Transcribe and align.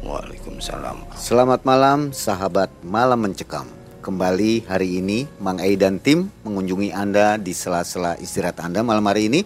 Waalaikumsalam. 0.00 1.12
Selamat 1.12 1.60
malam 1.68 2.16
sahabat 2.16 2.72
Malam 2.80 3.20
Mencekam. 3.20 3.68
Kembali 4.00 4.64
hari 4.64 4.96
ini 4.96 5.28
Mang 5.36 5.60
Ei 5.60 5.76
dan 5.76 6.00
tim 6.00 6.32
mengunjungi 6.40 6.88
Anda 6.96 7.36
di 7.36 7.52
sela-sela 7.52 8.16
istirahat 8.16 8.64
Anda 8.64 8.80
malam 8.80 9.04
hari 9.04 9.28
ini 9.28 9.44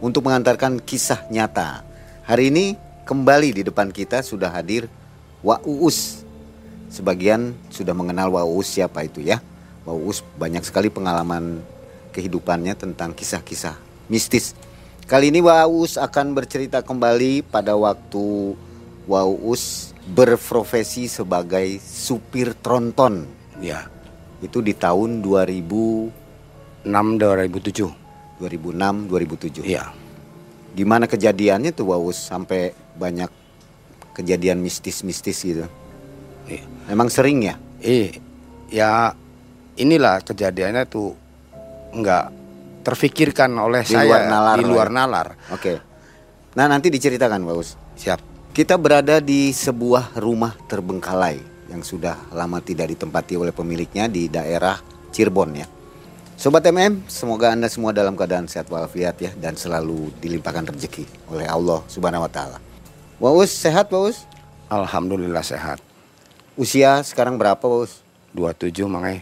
untuk 0.00 0.24
mengantarkan 0.24 0.80
kisah 0.80 1.28
nyata. 1.28 1.84
Hari 2.24 2.48
ini 2.48 2.72
kembali 3.04 3.52
di 3.52 3.62
depan 3.68 3.92
kita 3.92 4.24
sudah 4.24 4.48
hadir 4.48 4.88
Wa 5.44 5.60
Uus. 5.60 6.24
Sebagian 6.88 7.52
sudah 7.68 7.92
mengenal 7.92 8.32
Wa 8.32 8.48
Uus 8.48 8.72
siapa 8.72 9.04
itu 9.04 9.20
ya. 9.20 9.44
Wa 9.84 9.92
Uus 9.92 10.24
banyak 10.40 10.64
sekali 10.64 10.88
pengalaman 10.88 11.60
kehidupannya 12.16 12.72
tentang 12.80 13.12
kisah-kisah 13.12 13.76
mistis. 14.08 14.56
Kali 15.04 15.28
ini 15.28 15.44
Wa 15.44 15.68
Uus 15.68 16.00
akan 16.00 16.32
bercerita 16.32 16.80
kembali 16.80 17.44
pada 17.44 17.76
waktu 17.76 18.56
Wa 19.06 19.26
Uus 19.26 19.94
berprofesi 20.06 21.06
sebagai 21.10 21.78
supir 21.82 22.54
tronton. 22.58 23.26
Ya, 23.62 23.86
Itu 24.42 24.58
di 24.58 24.74
tahun 24.74 25.22
2000 25.22 26.10
6 26.82 26.90
2007. 27.18 27.86
2006 28.42 29.06
2007. 29.06 29.62
Iya. 29.62 29.94
Gimana 30.74 31.06
kejadiannya 31.06 31.70
tuh 31.70 31.94
Waus 31.94 32.18
sampai 32.18 32.74
banyak 32.98 33.30
kejadian 34.18 34.58
mistis-mistis 34.58 35.46
gitu. 35.46 35.66
Iya. 36.50 36.64
Emang 36.90 37.06
sering 37.06 37.46
ya? 37.46 37.54
Eh, 37.78 38.18
ya 38.66 39.14
inilah 39.78 40.26
kejadiannya 40.26 40.82
tuh 40.90 41.14
nggak 41.94 42.24
terfikirkan 42.82 43.54
oleh 43.54 43.86
Di 43.86 43.94
saya 43.94 44.10
luar 44.10 44.22
nalar 44.26 44.56
di 44.58 44.64
luar 44.66 44.88
ya. 44.90 44.94
nalar. 44.96 45.26
Oke. 45.54 45.72
Nah, 46.58 46.66
nanti 46.66 46.90
diceritakan 46.90 47.40
Waus. 47.46 47.78
Siap. 47.94 48.31
Kita 48.52 48.76
berada 48.76 49.16
di 49.18 49.48
sebuah 49.48 50.20
rumah 50.20 50.52
terbengkalai 50.68 51.40
yang 51.72 51.80
sudah 51.80 52.20
lama 52.36 52.60
tidak 52.60 52.92
ditempati 52.92 53.40
oleh 53.40 53.48
pemiliknya 53.48 54.12
di 54.12 54.28
daerah 54.28 54.76
Cirebon 55.08 55.56
ya. 55.56 55.64
Sobat 56.36 56.60
MM, 56.68 57.06
semoga 57.08 57.54
Anda 57.54 57.70
semua 57.72 57.96
dalam 57.96 58.12
keadaan 58.12 58.44
sehat 58.44 58.68
walafiat 58.68 59.16
ya 59.16 59.30
dan 59.40 59.56
selalu 59.56 60.12
dilimpahkan 60.20 60.68
rezeki 60.68 61.08
oleh 61.32 61.48
Allah 61.48 61.80
Subhanahu 61.88 62.28
wa 62.28 62.32
taala. 62.32 62.58
Waus 63.16 63.48
sehat 63.54 63.88
Waus? 63.88 64.28
Alhamdulillah 64.68 65.40
sehat. 65.40 65.80
Usia 66.52 67.00
sekarang 67.06 67.40
berapa 67.40 67.62
Waus? 67.64 68.04
27 68.36 68.84
mangai. 68.84 69.16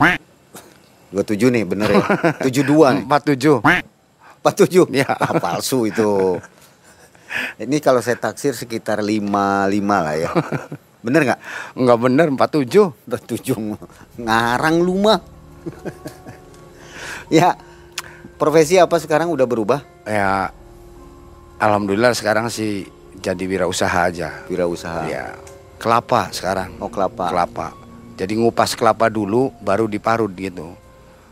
27 1.14 1.54
nih 1.54 1.64
bener 1.66 1.88
ya 1.90 2.02
72 2.46 2.66
nih 2.66 3.04
47. 3.06 3.62
47 4.40 4.94
Ya. 4.96 5.06
ah, 5.10 5.36
palsu 5.36 5.84
itu 5.86 6.40
ini 7.58 7.78
kalau 7.78 8.00
saya 8.00 8.16
taksir 8.16 8.52
sekitar 8.52 9.00
55 9.00 9.70
lah 9.86 10.14
ya 10.16 10.30
bener 11.00 11.20
nggak 11.32 11.41
Enggak 11.80 11.98
bener 11.98 12.26
47. 12.28 13.08
47 13.08 14.20
ngarang 14.20 14.76
lu 14.78 15.00
mah 15.00 15.20
ya 17.32 17.56
profesi 18.36 18.76
apa 18.76 19.00
sekarang 19.00 19.32
udah 19.32 19.46
berubah 19.48 19.80
Ya 20.04 20.50
alhamdulillah 21.56 22.12
sekarang 22.12 22.48
sih 22.48 22.88
jadi 23.20 23.44
wirausaha 23.44 24.08
aja. 24.08 24.44
wirausaha 24.48 25.04
Ya. 25.06 25.36
Kelapa 25.80 26.28
sekarang. 26.32 26.76
oh 26.80 26.92
kelapa 26.92 27.32
Kelapa. 27.32 27.69
Jadi 28.20 28.36
ngupas 28.36 28.76
kelapa 28.76 29.08
dulu 29.08 29.48
baru 29.64 29.88
diparut 29.88 30.28
gitu. 30.36 30.76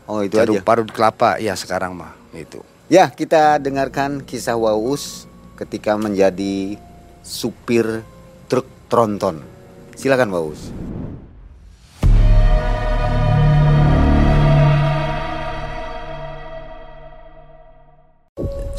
oh 0.09 0.25
itu 0.25 0.33
Jaruk 0.33 0.57
aja 0.57 0.65
parut 0.65 0.89
kelapa 0.89 1.37
ya 1.37 1.53
sekarang 1.53 1.93
mah 1.93 2.17
itu. 2.33 2.57
ya 2.89 3.05
kita 3.13 3.61
dengarkan 3.61 4.25
kisah 4.25 4.57
Waus 4.57 5.28
ketika 5.59 5.99
menjadi 5.99 6.79
supir 7.19 8.07
truk 8.47 8.63
tronton 8.87 9.43
silakan 9.99 10.31
Waus 10.31 10.71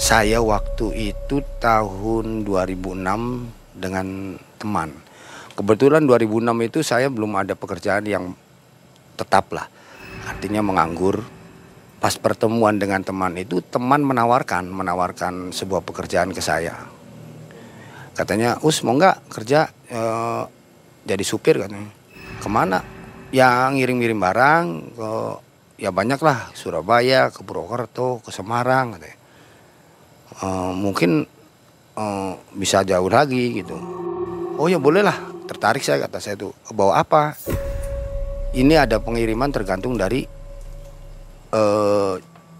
Saya 0.00 0.40
waktu 0.40 1.12
itu 1.12 1.44
tahun 1.60 2.42
2006 2.42 3.04
dengan 3.76 4.34
teman. 4.58 4.90
Kebetulan 5.54 6.02
2006 6.08 6.66
itu 6.66 6.78
saya 6.80 7.12
belum 7.12 7.36
ada 7.36 7.52
pekerjaan 7.52 8.08
yang 8.08 8.32
tetap 9.14 9.52
lah. 9.52 9.68
Artinya 10.24 10.64
menganggur. 10.64 11.20
Pas 12.00 12.16
pertemuan 12.16 12.80
dengan 12.80 13.04
teman 13.04 13.36
itu 13.36 13.60
teman 13.60 14.00
menawarkan 14.00 14.72
menawarkan 14.72 15.52
sebuah 15.52 15.84
pekerjaan 15.84 16.32
ke 16.32 16.40
saya. 16.40 16.88
Katanya, 18.16 18.56
"Us, 18.64 18.80
mau 18.80 18.96
nggak 18.96 19.28
kerja 19.28 19.68
eh, 19.92 20.42
jadi 21.04 21.24
supir 21.24 21.60
katanya." 21.60 21.92
Ke 22.40 22.48
mana? 22.48 22.80
Ya 23.36 23.68
ngirim-ngirim 23.68 24.16
barang 24.16 24.64
ke 24.96 25.10
ya 25.84 25.92
banyak 25.92 26.20
lah 26.24 26.48
Surabaya, 26.56 27.28
ke 27.28 27.44
Purwokerto, 27.44 28.24
ke 28.24 28.32
Semarang 28.32 28.96
katanya. 28.96 29.18
Eh, 30.40 30.72
mungkin 30.72 31.28
eh, 32.00 32.32
bisa 32.56 32.80
jauh 32.80 33.12
lagi 33.12 33.60
gitu. 33.60 33.76
Oh 34.56 34.72
ya 34.72 34.80
boleh 34.80 35.04
lah, 35.04 35.20
tertarik 35.44 35.84
saya 35.84 36.08
kata 36.08 36.16
saya 36.16 36.40
tuh. 36.40 36.56
Bawa 36.72 37.04
apa? 37.04 37.36
Ini 38.56 38.88
ada 38.88 39.04
pengiriman 39.04 39.52
tergantung 39.52 40.00
dari 40.00 40.39
eh 41.50 42.14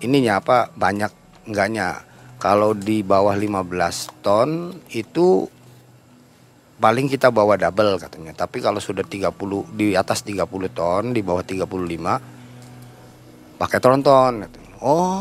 ininya 0.04 0.42
apa 0.42 0.68
banyak 0.74 1.12
enggaknya. 1.48 2.04
Kalau 2.40 2.72
di 2.72 3.04
bawah 3.04 3.36
15 3.36 4.24
ton 4.24 4.72
itu 4.96 5.44
paling 6.80 7.04
kita 7.04 7.28
bawa 7.28 7.60
double 7.60 8.00
katanya. 8.00 8.32
Tapi 8.32 8.64
kalau 8.64 8.80
sudah 8.80 9.04
30 9.04 9.28
di 9.76 9.92
atas 9.92 10.24
30 10.24 10.48
ton, 10.72 11.12
di 11.12 11.20
bawah 11.20 11.44
35 11.44 13.60
pakai 13.60 13.76
tronton. 13.76 14.40
katanya. 14.40 14.72
Oh, 14.80 15.20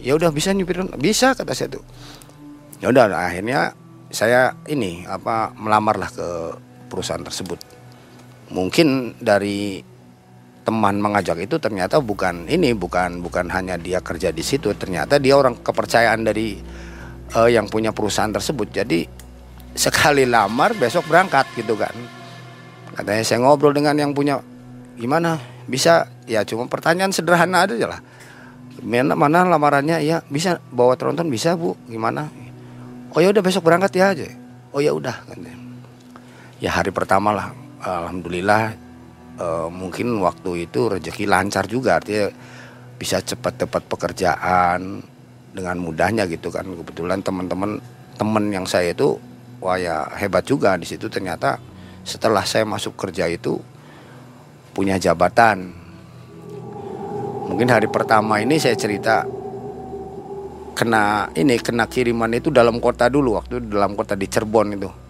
ya 0.00 0.16
udah 0.16 0.30
bisa 0.32 0.52
nyupir 0.52 0.84
bisa 1.00 1.32
kata 1.32 1.56
saya 1.56 1.72
tuh 1.72 1.84
ya 2.80 2.92
udah 2.92 3.08
akhirnya 3.12 3.72
saya 4.12 4.52
ini 4.68 5.08
apa 5.08 5.56
melamarlah 5.56 6.10
ke 6.12 6.28
perusahaan 6.92 7.24
tersebut 7.24 7.58
mungkin 8.52 9.16
dari 9.18 9.80
teman 10.66 10.98
mengajak 10.98 11.38
itu 11.38 11.62
ternyata 11.62 12.02
bukan 12.02 12.50
ini 12.50 12.74
bukan 12.74 13.22
bukan 13.22 13.46
hanya 13.54 13.78
dia 13.78 14.02
kerja 14.02 14.34
di 14.34 14.42
situ 14.42 14.74
ternyata 14.74 15.22
dia 15.22 15.38
orang 15.38 15.62
kepercayaan 15.62 16.26
dari 16.26 16.58
eh, 17.30 17.48
yang 17.54 17.70
punya 17.70 17.94
perusahaan 17.94 18.34
tersebut. 18.34 18.74
Jadi 18.74 19.06
sekali 19.78 20.26
lamar 20.26 20.74
besok 20.74 21.06
berangkat 21.06 21.46
gitu 21.54 21.78
kan. 21.78 21.94
Katanya 22.98 23.22
saya 23.22 23.38
ngobrol 23.46 23.70
dengan 23.70 23.94
yang 23.94 24.10
punya 24.10 24.42
gimana? 24.98 25.38
Bisa? 25.70 26.10
Ya 26.26 26.42
cuma 26.42 26.66
pertanyaan 26.66 27.14
sederhana 27.14 27.62
aja 27.62 27.86
lah. 27.86 28.00
Mana 28.82 29.14
mana 29.14 29.46
lamarannya? 29.46 30.02
Ya 30.02 30.26
bisa. 30.26 30.58
Bawa 30.74 30.98
tronton 30.98 31.30
bisa 31.30 31.54
bu. 31.54 31.78
Gimana? 31.86 32.26
Oh 33.14 33.22
ya 33.22 33.30
udah 33.30 33.40
besok 33.40 33.64
berangkat 33.64 33.94
ya 33.96 34.12
aja 34.12 34.28
oh 34.76 34.84
ya 34.84 34.92
udah 34.92 35.16
ya 36.60 36.68
hari 36.68 36.92
pertama 36.92 37.32
lah. 37.32 37.48
Alhamdulillah 37.80 38.85
eh, 39.40 39.68
mungkin 39.70 40.18
waktu 40.20 40.68
itu 40.68 40.92
rezeki 40.92 41.24
lancar 41.28 41.64
juga 41.68 42.00
artinya 42.00 42.32
bisa 42.96 43.20
cepat-cepat 43.20 43.82
pekerjaan 43.86 45.04
dengan 45.52 45.76
mudahnya 45.80 46.28
gitu 46.28 46.48
kan. 46.52 46.64
Kebetulan 46.64 47.20
teman-teman 47.20 47.80
teman 48.16 48.44
yang 48.48 48.64
saya 48.64 48.92
itu 48.92 49.20
wah 49.60 49.76
ya 49.76 50.08
hebat 50.16 50.44
juga 50.44 50.76
di 50.76 50.88
situ. 50.88 51.08
Ternyata 51.08 51.60
setelah 52.04 52.44
saya 52.44 52.64
masuk 52.68 52.96
kerja 52.96 53.28
itu 53.28 53.60
punya 54.76 55.00
jabatan. 55.00 55.72
Mungkin 57.46 57.70
hari 57.70 57.86
pertama 57.86 58.42
ini 58.42 58.58
saya 58.58 58.74
cerita 58.74 59.22
kena 60.76 61.32
ini 61.32 61.56
kena 61.56 61.88
kiriman 61.88 62.28
itu 62.36 62.52
dalam 62.52 62.76
kota 62.84 63.08
dulu 63.08 63.40
waktu 63.40 63.64
dalam 63.64 63.96
kota 63.96 64.12
di 64.12 64.28
Cirebon 64.28 64.76
itu 64.76 65.05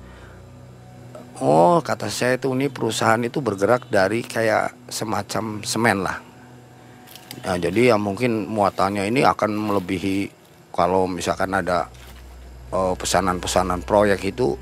oh 1.40 1.84
kata 1.84 2.08
saya 2.08 2.40
itu 2.40 2.52
ini 2.52 2.72
perusahaan 2.72 3.20
itu 3.20 3.44
bergerak 3.44 3.88
dari 3.92 4.24
kayak 4.24 4.88
semacam 4.88 5.60
semen 5.62 5.98
lah. 6.04 6.18
Ya, 7.44 7.68
jadi 7.68 7.92
ya 7.92 7.96
mungkin 8.00 8.48
muatannya 8.48 9.12
ini 9.12 9.20
akan 9.20 9.52
melebihi 9.52 10.32
kalau 10.72 11.04
misalkan 11.04 11.52
ada 11.52 11.88
eh, 12.72 12.94
pesanan-pesanan 12.96 13.84
proyek 13.84 14.32
itu 14.32 14.56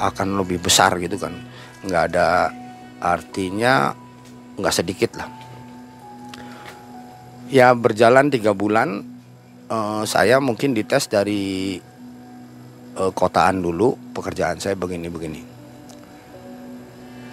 akan 0.00 0.40
lebih 0.40 0.64
besar 0.64 0.96
gitu 0.98 1.20
kan. 1.20 1.36
Nggak 1.84 2.04
ada 2.14 2.48
artinya 3.04 3.92
nggak 4.56 4.74
sedikit 4.74 5.10
lah. 5.20 5.28
Ya 7.52 7.76
berjalan 7.76 8.32
tiga 8.32 8.56
bulan 8.56 9.04
uh, 9.68 10.02
saya 10.08 10.40
mungkin 10.40 10.74
dites 10.74 11.06
dari 11.06 11.78
uh, 12.98 13.12
kotaan 13.14 13.62
dulu 13.62 13.94
pekerjaan 14.16 14.58
saya 14.58 14.74
begini-begini 14.74 15.53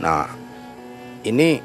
Nah, 0.01 0.25
ini 1.21 1.61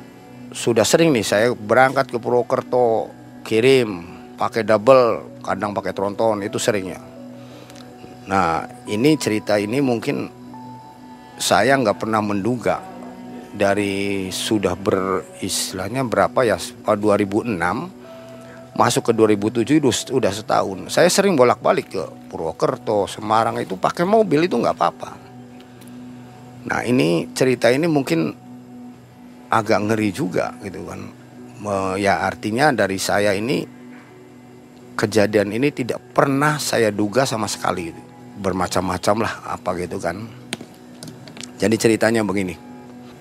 sudah 0.53 0.85
sering 0.85 1.11
nih 1.11 1.25
saya 1.25 1.49
berangkat 1.57 2.13
ke 2.13 2.21
Purwokerto 2.21 3.09
kirim 3.43 4.05
pakai 4.37 4.63
double, 4.63 5.41
kadang 5.41 5.73
pakai 5.73 5.97
tronton 5.97 6.45
itu 6.45 6.61
seringnya. 6.61 7.01
Nah, 8.29 8.69
ini 8.93 9.17
cerita 9.17 9.57
ini 9.57 9.81
mungkin 9.81 10.29
saya 11.41 11.81
nggak 11.81 11.97
pernah 12.05 12.21
menduga 12.21 12.85
dari 13.57 14.29
sudah 14.29 14.77
beristilahnya 14.77 16.05
berapa 16.05 16.45
ya 16.45 16.61
2006 16.61 17.57
masuk 18.77 19.09
ke 19.09 19.13
2007 19.17 19.81
itu 19.81 20.13
udah 20.13 20.33
setahun. 20.37 20.93
Saya 20.93 21.09
sering 21.09 21.33
bolak-balik 21.33 21.89
ke 21.89 22.05
Purwokerto, 22.29 23.09
Semarang 23.09 23.57
itu 23.57 23.81
pakai 23.81 24.05
mobil 24.05 24.45
itu 24.45 24.61
nggak 24.61 24.77
apa-apa. 24.77 25.26
Nah 26.67 26.83
ini 26.83 27.31
cerita 27.31 27.71
ini 27.71 27.87
mungkin 27.87 28.35
agak 29.47 29.87
ngeri 29.87 30.11
juga 30.11 30.55
gitu 30.67 30.83
kan. 30.83 31.01
Ya 31.97 32.27
artinya 32.27 32.75
dari 32.75 32.99
saya 32.99 33.33
ini 33.33 33.63
kejadian 34.99 35.55
ini 35.55 35.71
tidak 35.71 36.03
pernah 36.11 36.59
saya 36.59 36.91
duga 36.91 37.23
sama 37.23 37.47
sekali 37.47 37.95
gitu. 37.95 38.03
Bermacam-macam 38.43 39.17
lah 39.25 39.35
apa 39.47 39.79
gitu 39.79 39.97
kan. 40.03 40.27
Jadi 41.57 41.77
ceritanya 41.81 42.21
begini. 42.27 42.53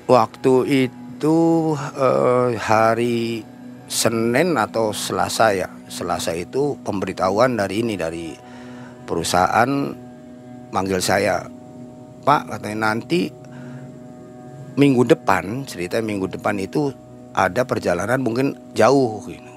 Waktu 0.05 0.53
itu 0.67 1.37
eh, 1.77 2.49
hari 2.59 3.45
Senin 3.85 4.57
atau 4.57 4.89
Selasa 4.91 5.53
ya. 5.53 5.69
Selasa 5.85 6.33
itu 6.33 6.75
pemberitahuan 6.81 7.55
dari 7.55 7.85
ini 7.85 7.93
dari 7.95 8.33
perusahaan 9.05 9.69
manggil 10.73 10.99
saya 10.99 11.45
Pak 12.25 12.49
katanya 12.49 12.89
nanti 12.89 13.29
minggu 14.75 15.05
depan 15.05 15.63
cerita 15.69 16.01
minggu 16.01 16.25
depan 16.25 16.57
itu 16.57 16.89
ada 17.37 17.63
perjalanan 17.69 18.17
mungkin 18.17 18.73
jauh 18.73 19.21
gitu. 19.29 19.53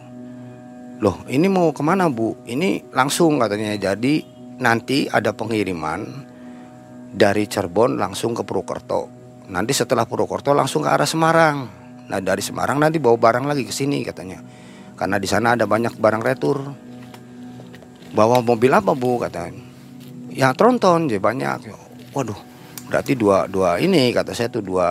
Loh 1.00 1.25
ini 1.32 1.49
mau 1.49 1.73
ke 1.73 1.81
mana 1.81 2.12
bu? 2.12 2.37
Ini 2.44 2.93
langsung 2.93 3.41
katanya 3.41 3.75
jadi 3.79 4.20
nanti 4.61 5.09
ada 5.09 5.32
pengiriman 5.32 6.05
dari 7.15 7.49
Cirebon 7.49 7.97
langsung 7.97 8.37
ke 8.37 8.44
Purwokerto. 8.44 9.09
Nanti 9.49 9.73
setelah 9.73 10.05
Purwokerto 10.05 10.53
langsung 10.53 10.85
ke 10.85 10.91
arah 10.93 11.09
Semarang. 11.09 11.56
Nah 12.11 12.21
dari 12.21 12.44
Semarang 12.44 12.76
nanti 12.82 13.00
bawa 13.00 13.17
barang 13.17 13.49
lagi 13.49 13.64
ke 13.64 13.73
sini 13.73 14.05
katanya. 14.05 14.44
Karena 14.99 15.17
di 15.17 15.31
sana 15.31 15.55
ada 15.55 15.64
banyak 15.64 15.97
barang 15.97 16.23
retur. 16.26 16.59
Bawa 18.12 18.43
mobil 18.43 18.75
apa 18.75 18.93
bu 18.93 19.23
katanya? 19.23 19.62
Ya 20.35 20.50
tronton, 20.53 21.06
jadi 21.06 21.23
banyak. 21.23 21.71
Waduh, 22.12 22.48
berarti 22.88 23.12
dua 23.14 23.44
dua 23.46 23.76
ini 23.76 24.11
kata 24.11 24.32
saya 24.32 24.49
tuh 24.49 24.64
dua 24.64 24.88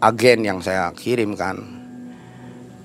agen 0.00 0.38
yang 0.46 0.58
saya 0.62 0.90
kirim 0.94 1.34
kan. 1.34 1.58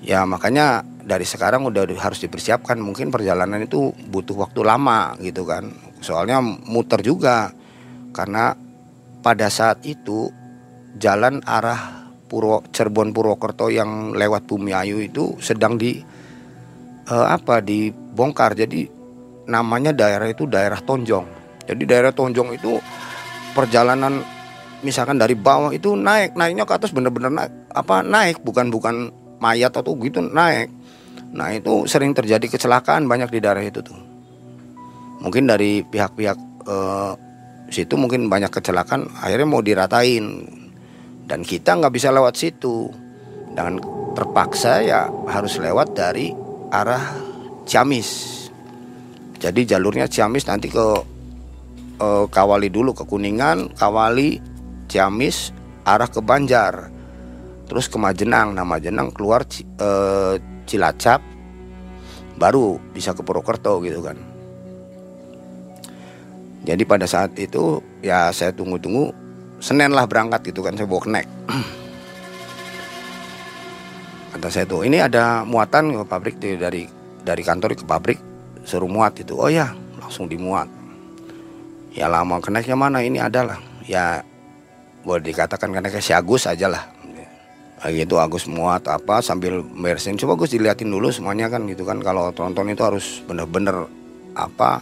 Ya 0.02 0.26
makanya 0.26 0.82
dari 1.02 1.22
sekarang 1.22 1.66
udah 1.66 1.86
harus 1.98 2.22
dipersiapkan. 2.22 2.78
Mungkin 2.78 3.14
perjalanan 3.14 3.62
itu 3.62 3.94
butuh 4.10 4.34
waktu 4.46 4.66
lama 4.66 5.14
gitu 5.22 5.46
kan. 5.46 5.70
Soalnya 6.02 6.42
muter 6.42 7.02
juga. 7.02 7.54
Karena 8.12 8.52
pada 9.22 9.48
saat 9.48 9.86
itu 9.86 10.28
jalan 10.98 11.40
arah 11.46 12.10
Purwo 12.28 12.64
Cirebon 12.72 13.12
Purwokerto 13.12 13.68
yang 13.68 14.16
lewat 14.16 14.48
Bumi 14.48 14.72
Ayu 14.72 15.00
itu 15.04 15.36
sedang 15.38 15.78
di 15.78 16.02
uh, 17.08 17.26
apa 17.30 17.62
dibongkar. 17.62 18.58
Jadi 18.58 18.88
namanya 19.48 19.94
daerah 19.94 20.26
itu 20.26 20.50
daerah 20.50 20.82
Tonjong. 20.82 21.26
Jadi 21.62 21.82
daerah 21.86 22.10
Tonjong 22.10 22.58
itu 22.58 22.76
perjalanan 23.52 24.24
misalkan 24.82 25.16
dari 25.16 25.38
bawah 25.38 25.70
itu 25.70 25.94
naik 25.94 26.34
naiknya 26.34 26.66
ke 26.66 26.74
atas 26.74 26.90
bener-bener 26.90 27.30
naik 27.30 27.52
apa 27.70 28.02
naik 28.02 28.42
bukan 28.42 28.68
bukan 28.68 29.14
mayat 29.42 29.74
atau 29.74 29.98
gitu 29.98 30.22
naik. 30.22 30.70
Nah 31.34 31.50
itu 31.50 31.88
sering 31.90 32.14
terjadi 32.14 32.46
kecelakaan 32.46 33.10
banyak 33.10 33.32
di 33.32 33.38
daerah 33.42 33.64
itu 33.64 33.82
tuh. 33.82 33.98
Mungkin 35.22 35.50
dari 35.50 35.82
pihak-pihak 35.82 36.38
eh, 36.66 37.12
situ 37.72 37.94
mungkin 37.98 38.30
banyak 38.30 38.54
kecelakaan 38.54 39.10
akhirnya 39.18 39.48
mau 39.48 39.64
diratain. 39.64 40.46
Dan 41.26 41.46
kita 41.46 41.78
nggak 41.78 41.94
bisa 41.94 42.14
lewat 42.14 42.34
situ. 42.38 42.86
Dan 43.52 43.80
terpaksa 44.12 44.84
ya 44.84 45.08
harus 45.28 45.58
lewat 45.58 45.96
dari 45.96 46.30
arah 46.70 47.02
Ciamis. 47.64 48.10
Jadi 49.38 49.66
jalurnya 49.66 50.06
Ciamis 50.06 50.46
nanti 50.46 50.70
ke 50.70 50.86
uh, 52.02 52.24
Kawali 52.26 52.66
dulu 52.68 52.90
ke 52.90 53.06
Kuningan, 53.06 53.78
Kawali, 53.78 54.42
Ciamis, 54.90 55.54
arah 55.86 56.10
ke 56.10 56.18
Banjar, 56.18 56.90
terus 57.70 57.86
ke 57.86 57.96
Majenang. 57.96 58.58
Nah 58.58 58.66
Majenang 58.66 59.14
keluar 59.14 59.46
uh, 59.78 60.34
Cilacap, 60.66 61.22
baru 62.36 62.82
bisa 62.90 63.14
ke 63.14 63.22
Purwokerto 63.22 63.78
gitu 63.86 64.02
kan. 64.02 64.18
Jadi 66.62 66.82
pada 66.86 67.10
saat 67.10 67.34
itu 67.42 67.82
ya 68.06 68.30
saya 68.30 68.54
tunggu-tunggu 68.54 69.10
Senin 69.62 69.94
lah 69.94 70.10
berangkat 70.10 70.50
gitu 70.50 70.62
kan 70.62 70.74
saya 70.74 70.90
bawa 70.90 71.02
kenek. 71.06 71.26
Kata 74.34 74.48
saya 74.50 74.66
tuh 74.66 74.82
ini 74.82 74.98
ada 74.98 75.46
muatan 75.46 75.94
ke 75.94 76.02
pabrik 76.06 76.38
dari 76.38 76.86
dari 77.22 77.42
kantor 77.42 77.78
ke 77.78 77.86
pabrik 77.86 78.18
suruh 78.66 78.90
muat 78.90 79.18
itu. 79.22 79.38
Oh 79.38 79.50
ya 79.50 79.70
langsung 80.02 80.26
dimuat 80.26 80.81
ya 81.92 82.08
lama 82.08 82.40
keneknya 82.40 82.76
mana? 82.76 83.04
Ini 83.04 83.28
adalah. 83.28 83.60
Ya 83.84 84.24
boleh 85.02 85.22
dikatakan 85.22 85.70
keneknya 85.70 86.02
si 86.02 86.12
Agus 86.16 86.48
aja 86.48 86.66
lah. 86.70 86.84
Gitu 87.82 88.14
Agus 88.14 88.46
muat 88.46 88.86
apa 88.86 89.18
sambil 89.18 89.58
beresin 89.58 90.14
coba 90.14 90.38
Gus 90.38 90.54
diliatin 90.54 90.86
dulu 90.86 91.10
semuanya 91.10 91.50
kan 91.50 91.66
gitu 91.66 91.82
kan. 91.82 91.98
Kalau 92.00 92.30
tonton 92.30 92.70
itu 92.70 92.82
harus 92.86 93.20
bener-bener 93.26 93.86
apa 94.38 94.80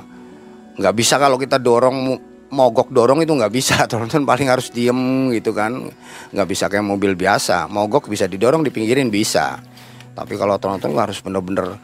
nggak 0.77 0.95
bisa. 0.95 1.17
Kalau 1.17 1.41
kita 1.41 1.57
dorong 1.57 2.21
mogok 2.53 2.93
dorong 2.93 3.25
itu 3.25 3.33
nggak 3.33 3.53
bisa. 3.53 3.85
Tonton 3.91 4.29
paling 4.29 4.53
harus 4.53 4.69
diem 4.69 5.33
gitu 5.33 5.57
kan. 5.57 5.89
Nggak 6.29 6.49
bisa 6.49 6.69
kayak 6.69 6.85
mobil 6.85 7.17
biasa. 7.17 7.73
Mogok 7.73 8.13
bisa 8.13 8.29
didorong 8.29 8.61
dipinggirin 8.61 9.09
bisa. 9.09 9.57
Tapi 10.11 10.37
kalau 10.37 10.61
tonton 10.61 10.93
harus 11.01 11.25
bener-bener 11.25 11.81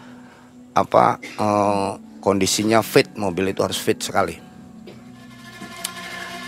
apa 0.76 1.16
eh, 1.16 1.90
kondisinya 2.20 2.84
fit. 2.84 3.08
Mobil 3.16 3.56
itu 3.56 3.64
harus 3.64 3.80
fit 3.80 3.96
sekali 3.96 4.45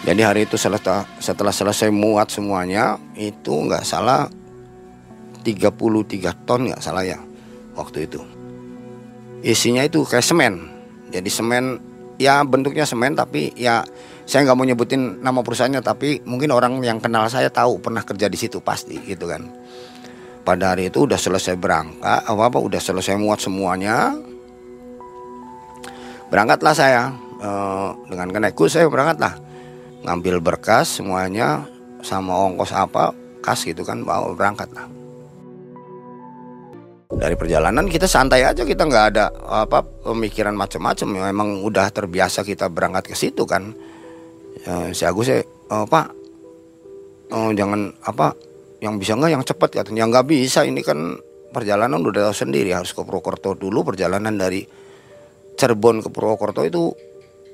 jadi 0.07 0.31
hari 0.31 0.47
itu 0.47 0.55
setelah, 0.55 1.03
setelah 1.19 1.51
selesai 1.51 1.91
muat 1.91 2.31
semuanya 2.31 3.03
itu 3.19 3.51
nggak 3.51 3.83
salah 3.83 4.31
33 5.43 6.47
ton 6.47 6.71
nggak 6.71 6.83
salah 6.83 7.03
ya 7.03 7.19
waktu 7.75 8.07
itu. 8.07 8.23
Isinya 9.43 9.83
itu 9.83 10.07
kayak 10.07 10.23
semen. 10.23 10.71
Jadi 11.11 11.31
semen 11.31 11.83
ya 12.19 12.43
bentuknya 12.47 12.87
semen 12.87 13.19
tapi 13.19 13.55
ya 13.59 13.83
saya 14.29 14.45
nggak 14.45 14.57
mau 14.59 14.67
nyebutin 14.67 15.25
nama 15.25 15.41
perusahaannya 15.43 15.83
tapi 15.83 16.21
mungkin 16.27 16.53
orang 16.53 16.79
yang 16.85 16.99
kenal 17.01 17.27
saya 17.31 17.49
tahu 17.49 17.81
pernah 17.81 18.03
kerja 18.05 18.31
di 18.31 18.39
situ 18.39 18.63
pasti 18.63 19.03
gitu 19.03 19.27
kan. 19.27 19.51
Pada 20.47 20.73
hari 20.73 20.95
itu 20.95 21.11
udah 21.11 21.19
selesai 21.19 21.59
berangkat 21.59 22.23
apa 22.23 22.43
apa 22.47 22.59
udah 22.61 22.79
selesai 22.79 23.19
muat 23.19 23.43
semuanya. 23.43 24.15
Berangkatlah 26.29 26.75
saya 26.77 27.03
e, 27.41 27.51
dengan 28.13 28.29
kenaiku 28.29 28.69
saya 28.69 28.85
berangkatlah 28.85 29.48
ngambil 30.03 30.39
berkas 30.39 31.01
semuanya 31.01 31.67
sama 32.03 32.35
ongkos 32.47 32.71
apa 32.71 33.11
kas 33.43 33.67
gitu 33.67 33.83
kan 33.83 34.03
bawa 34.03 34.35
berangkat 34.35 34.71
lah. 34.75 34.87
Dari 37.09 37.35
perjalanan 37.35 37.89
kita 37.89 38.05
santai 38.05 38.45
aja 38.45 38.63
kita 38.69 38.85
nggak 38.85 39.07
ada 39.17 39.33
apa 39.49 39.81
pemikiran 39.83 40.53
macam-macam 40.53 41.09
ya 41.17 41.23
memang 41.33 41.49
udah 41.65 41.89
terbiasa 41.89 42.45
kita 42.45 42.69
berangkat 42.69 43.11
ke 43.11 43.17
situ 43.17 43.49
kan. 43.49 43.73
Ya, 44.63 44.93
si 44.93 45.07
Agus 45.09 45.31
ya 45.31 45.41
oh, 45.73 45.87
pak 45.87 46.13
oh, 47.33 47.51
jangan 47.55 47.95
apa 48.05 48.35
yang 48.85 49.01
bisa 49.01 49.17
nggak 49.17 49.33
yang 49.33 49.45
cepat 49.45 49.83
katanya. 49.83 50.05
Nggak 50.07 50.27
bisa 50.29 50.63
ini 50.69 50.85
kan 50.85 51.17
perjalanan 51.49 52.05
udah 52.05 52.31
tahu 52.31 52.37
sendiri 52.45 52.77
harus 52.77 52.93
ke 52.93 53.01
Purwokerto 53.03 53.57
dulu. 53.57 53.89
Perjalanan 53.89 54.37
dari 54.37 54.63
Cirebon 55.59 56.05
ke 56.05 56.09
Purwokerto 56.13 56.63
itu 56.63 56.93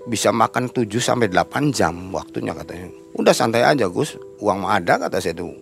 bisa 0.05 0.29
makan 0.31 0.69
7 0.69 0.89
sampai 1.01 1.33
8 1.33 1.73
jam 1.73 2.13
waktunya 2.13 2.53
katanya. 2.53 2.93
Udah 3.17 3.33
santai 3.33 3.65
aja 3.65 3.89
Gus, 3.89 4.17
uang 4.41 4.65
mah 4.65 4.77
ada 4.81 5.01
kata 5.01 5.21
saya 5.21 5.37
tuh. 5.37 5.55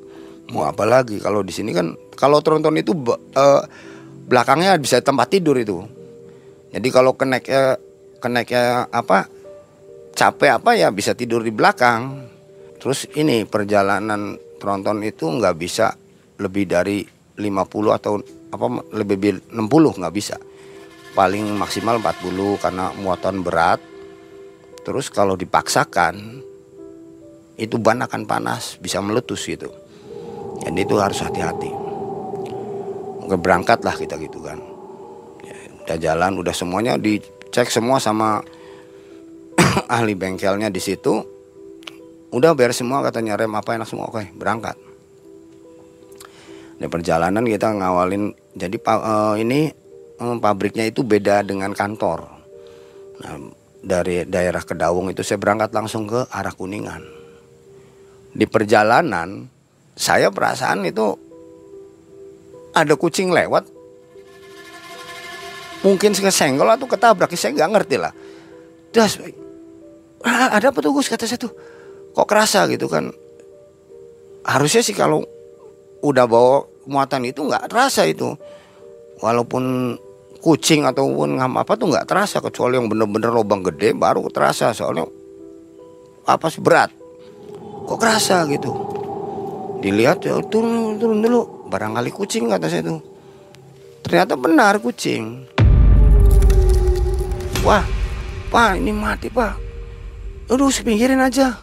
Mau 0.50 0.66
apa 0.66 0.82
lagi 0.82 1.22
kalau 1.22 1.46
di 1.46 1.54
sini 1.54 1.70
kan 1.70 1.94
kalau 2.18 2.42
tronton 2.42 2.74
itu 2.74 2.92
uh, 3.06 3.62
belakangnya 4.26 4.76
bisa 4.82 4.98
tempat 4.98 5.30
tidur 5.30 5.54
itu. 5.56 5.78
Jadi 6.74 6.88
kalau 6.90 7.14
keneknya 7.14 7.78
keneknya 8.18 8.90
apa 8.90 9.30
capek 10.12 10.58
apa 10.58 10.70
ya 10.74 10.90
bisa 10.90 11.14
tidur 11.14 11.46
di 11.46 11.54
belakang. 11.54 12.26
Terus 12.82 13.06
ini 13.14 13.46
perjalanan 13.46 14.34
tronton 14.58 15.06
itu 15.06 15.30
nggak 15.30 15.54
bisa 15.54 15.94
lebih 16.42 16.66
dari 16.66 17.06
50 17.38 17.46
atau 17.94 18.18
apa 18.50 18.66
lebih 18.90 19.54
60 19.54 20.00
nggak 20.02 20.14
bisa. 20.14 20.36
Paling 21.12 21.54
maksimal 21.54 22.02
40 22.02 22.58
karena 22.58 22.90
muatan 22.98 23.44
berat 23.44 23.91
Terus 24.82 25.06
kalau 25.08 25.38
dipaksakan 25.38 26.42
itu 27.58 27.76
ban 27.78 28.02
akan 28.02 28.26
panas, 28.26 28.78
bisa 28.82 28.98
meletus 28.98 29.46
gitu. 29.46 29.70
Jadi 30.62 30.78
itu 30.82 30.94
harus 30.98 31.22
hati-hati. 31.22 31.70
Berangkat 33.32 33.80
lah 33.86 33.94
kita 33.96 34.18
gitu 34.20 34.42
kan. 34.42 34.58
Ya, 35.46 35.56
udah 35.86 35.98
jalan, 35.98 36.32
udah 36.42 36.54
semuanya 36.54 36.98
dicek 36.98 37.70
semua 37.70 38.02
sama 38.02 38.42
ahli 39.96 40.18
bengkelnya 40.18 40.68
di 40.68 40.82
situ. 40.82 41.22
Udah 42.32 42.56
beres 42.56 42.80
semua 42.80 43.04
katanya 43.04 43.36
rem 43.36 43.52
apa 43.52 43.76
enak 43.76 43.88
semua 43.88 44.08
oke 44.08 44.32
berangkat. 44.36 44.76
Di 46.80 46.88
perjalanan 46.90 47.44
kita 47.44 47.76
ngawalin 47.78 48.32
jadi 48.56 48.76
uh, 48.88 49.36
ini 49.38 49.70
um, 50.18 50.40
pabriknya 50.40 50.88
itu 50.88 51.04
beda 51.04 51.44
dengan 51.44 51.76
kantor. 51.76 52.26
Nah, 53.22 53.61
dari 53.82 54.22
daerah 54.22 54.62
Kedawung 54.62 55.10
itu 55.10 55.26
saya 55.26 55.42
berangkat 55.42 55.74
langsung 55.74 56.06
ke 56.06 56.30
arah 56.30 56.54
Kuningan. 56.54 57.02
Di 58.32 58.46
perjalanan 58.48 59.50
saya 59.98 60.32
perasaan 60.32 60.86
itu 60.88 61.12
ada 62.72 62.94
kucing 62.96 63.34
lewat. 63.34 63.68
Mungkin 65.82 66.14
kesenggol 66.14 66.70
atau 66.70 66.86
ketabrak, 66.86 67.34
saya 67.34 67.58
nggak 67.58 67.70
ngerti 67.74 67.96
lah. 67.98 68.14
Das, 68.94 69.18
ah, 70.22 70.54
ada 70.54 70.70
apa 70.70 70.78
tuh 70.78 70.94
Gus 70.94 71.10
kata 71.10 71.26
saya 71.26 71.42
tuh. 71.42 71.50
Kok 72.14 72.28
kerasa 72.28 72.70
gitu 72.70 72.86
kan. 72.86 73.10
Harusnya 74.46 74.86
sih 74.86 74.94
kalau 74.94 75.26
udah 76.06 76.24
bawa 76.30 76.62
muatan 76.86 77.26
itu 77.26 77.42
nggak 77.42 77.66
terasa 77.66 78.06
itu. 78.06 78.30
Walaupun 79.18 79.98
kucing 80.42 80.82
ataupun 80.82 81.38
ngam 81.38 81.54
apa 81.54 81.78
tuh 81.78 81.94
nggak 81.94 82.10
terasa 82.10 82.42
kecuali 82.42 82.74
yang 82.74 82.90
bener-bener 82.90 83.30
lubang 83.30 83.62
gede 83.62 83.94
baru 83.94 84.26
terasa 84.26 84.74
soalnya 84.74 85.06
apa 86.26 86.50
sih 86.50 86.58
berat. 86.58 86.90
Kok 87.86 87.98
kerasa 87.98 88.42
gitu? 88.50 88.74
Dilihat 89.78 90.26
ya 90.26 90.42
turun 90.50 90.98
turun 90.98 91.22
dulu 91.22 91.70
barangkali 91.70 92.10
kucing 92.10 92.50
kata 92.50 92.66
saya 92.66 92.82
tuh. 92.82 92.98
Ternyata 94.02 94.34
benar 94.34 94.82
kucing. 94.82 95.46
Wah 97.62 97.86
pak 98.50 98.82
ini 98.82 98.90
mati 98.90 99.30
pak. 99.30 99.54
Aduh 100.50 100.74
sepinggirin 100.74 101.22
aja. 101.22 101.54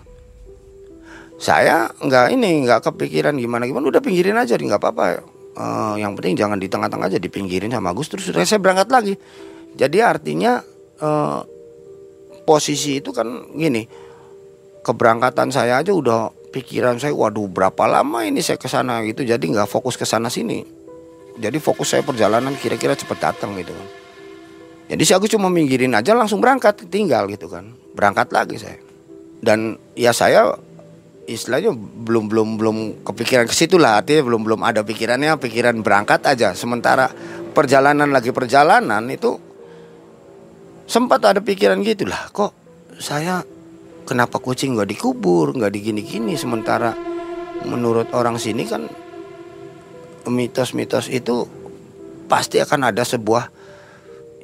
Saya 1.35 1.91
nggak 1.99 2.35
ini 2.35 2.63
nggak 2.63 2.91
kepikiran 2.91 3.35
gimana 3.35 3.67
gimana 3.67 3.91
udah 3.91 4.03
pinggirin 4.03 4.39
aja 4.39 4.55
nggak 4.59 4.79
apa-apa 4.79 5.38
uh, 5.57 5.95
yang 5.97 6.13
penting 6.13 6.37
jangan 6.37 6.59
di 6.59 6.67
tengah-tengah 6.67 7.09
aja 7.09 7.19
dipinggirin 7.21 7.71
sama 7.71 7.95
Agus 7.95 8.11
terus 8.11 8.29
saya 8.29 8.59
berangkat 8.61 8.89
lagi. 8.91 9.13
Jadi 9.73 9.97
artinya 10.01 10.59
uh, 11.01 11.39
posisi 12.43 12.97
itu 12.97 13.13
kan 13.13 13.53
gini 13.53 13.85
keberangkatan 14.81 15.53
saya 15.53 15.81
aja 15.81 15.93
udah 15.93 16.33
pikiran 16.49 16.97
saya 16.97 17.13
waduh 17.13 17.45
berapa 17.45 17.85
lama 17.85 18.25
ini 18.25 18.41
saya 18.41 18.57
ke 18.57 18.65
sana 18.65 19.05
gitu. 19.05 19.21
Jadi 19.21 19.53
nggak 19.53 19.69
fokus 19.69 19.95
ke 19.95 20.05
sana 20.05 20.27
sini. 20.27 20.65
Jadi 21.39 21.57
fokus 21.61 21.95
saya 21.95 22.03
perjalanan 22.03 22.51
kira-kira 22.57 22.97
cepet 22.97 23.17
datang 23.21 23.55
gitu 23.55 23.71
kan. 23.71 23.87
Jadi 24.89 25.03
si 25.05 25.13
Agus 25.13 25.29
cuma 25.29 25.47
minggirin 25.53 25.93
aja 25.93 26.17
langsung 26.17 26.41
berangkat 26.41 26.89
tinggal 26.89 27.29
gitu 27.29 27.45
kan. 27.45 27.77
Berangkat 27.93 28.33
lagi 28.33 28.57
saya. 28.57 28.81
Dan 29.39 29.77
ya 29.93 30.11
saya 30.11 30.57
istilahnya 31.29 31.71
belum 31.77 32.25
belum 32.25 32.47
belum 32.57 32.77
kepikiran 33.05 33.45
ke 33.45 33.53
situ 33.53 33.77
lah. 33.77 34.01
Artinya 34.01 34.25
belum 34.25 34.41
belum 34.41 34.61
ada 34.65 34.81
pikirannya 34.81 35.37
pikiran 35.37 35.85
berangkat 35.85 36.25
aja. 36.25 36.57
Sementara 36.57 37.07
perjalanan 37.53 38.09
lagi 38.09 38.33
perjalanan 38.33 39.05
itu 39.07 39.37
sempat 40.89 41.21
ada 41.21 41.37
pikiran 41.37 41.85
gitulah 41.85 42.33
kok 42.33 42.57
saya 42.97 43.45
kenapa 44.09 44.41
kucing 44.41 44.73
nggak 44.73 44.89
dikubur 44.89 45.53
nggak 45.53 45.69
digini-gini? 45.69 46.33
Sementara 46.33 46.97
menurut 47.69 48.09
orang 48.17 48.41
sini 48.41 48.65
kan 48.65 48.89
mitos-mitos 50.25 51.07
itu 51.13 51.45
pasti 52.29 52.61
akan 52.61 52.93
ada 52.93 53.01
sebuah 53.05 53.49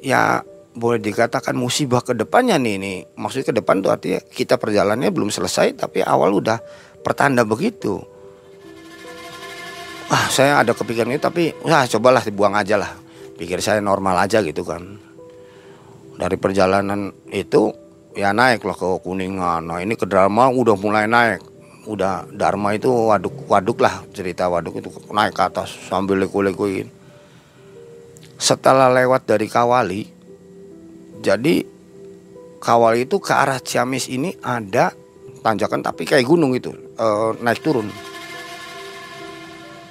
ya 0.02 0.42
boleh 0.76 1.00
dikatakan 1.00 1.56
musibah 1.56 2.04
ke 2.04 2.12
depannya 2.12 2.60
nih 2.60 2.76
nih 2.76 2.96
maksudnya 3.16 3.48
ke 3.48 3.54
depan 3.56 3.80
tuh 3.80 3.88
artinya 3.88 4.20
kita 4.20 4.60
perjalanannya 4.60 5.08
belum 5.08 5.32
selesai 5.32 5.72
tapi 5.72 6.04
awal 6.04 6.36
udah 6.36 6.60
pertanda 7.00 7.48
begitu. 7.48 8.04
Ah 10.12 10.28
saya 10.30 10.60
ada 10.62 10.76
kepikiran 10.76 11.16
itu 11.16 11.24
tapi 11.24 11.44
ya 11.64 11.88
cobalah 11.96 12.20
dibuang 12.20 12.54
aja 12.54 12.76
lah. 12.76 12.92
Pikir 13.40 13.64
saya 13.64 13.80
normal 13.80 14.20
aja 14.20 14.44
gitu 14.44 14.62
kan. 14.62 15.00
Dari 16.16 16.36
perjalanan 16.36 17.10
itu 17.32 17.72
ya 18.12 18.36
naik 18.36 18.62
lah 18.62 18.76
ke 18.76 18.86
kuningan. 19.00 19.66
Nah 19.66 19.80
ini 19.80 19.96
ke 19.96 20.04
Dharma 20.04 20.52
udah 20.52 20.76
mulai 20.76 21.08
naik. 21.08 21.40
Udah 21.88 22.28
Dharma 22.30 22.76
itu 22.76 22.92
waduk 22.92 23.48
waduk 23.48 23.80
lah 23.80 24.04
cerita 24.12 24.46
waduk 24.46 24.78
itu 24.78 24.88
naik 25.10 25.32
ke 25.32 25.42
atas 25.42 25.72
sambil 25.88 26.20
leku-lekuin 26.20 26.92
setelah 28.36 28.92
lewat 28.92 29.24
dari 29.24 29.48
Kawali 29.48 30.15
jadi 31.20 31.64
kawal 32.60 32.98
itu 32.98 33.20
ke 33.22 33.32
arah 33.32 33.60
Ciamis 33.62 34.10
ini 34.10 34.34
ada 34.42 34.90
tanjakan 35.46 35.86
tapi 35.86 36.02
kayak 36.02 36.26
gunung 36.26 36.56
itu 36.58 36.74
e, 36.74 37.06
naik 37.38 37.62
turun. 37.62 37.86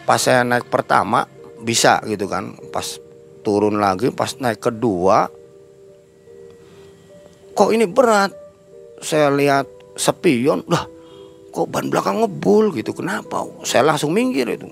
Pas 0.05 0.22
saya 0.22 0.46
naik 0.46 0.70
pertama 0.70 1.25
bisa 1.65 1.98
gitu 2.05 2.29
kan, 2.29 2.53
pas 2.70 3.01
turun 3.41 3.82
lagi, 3.82 4.13
pas 4.13 4.29
naik 4.38 4.62
kedua, 4.62 5.32
kok 7.58 7.72
ini 7.74 7.89
berat. 7.89 8.34
Saya 9.01 9.29
lihat 9.34 9.65
sepion, 9.98 10.65
lah 10.70 10.86
kok 11.50 11.67
ban 11.70 11.89
belakang 11.89 12.22
ngebul 12.22 12.74
gitu, 12.74 12.94
kenapa? 12.94 13.46
Saya 13.65 13.86
langsung 13.94 14.13
minggir 14.13 14.46
itu. 14.50 14.70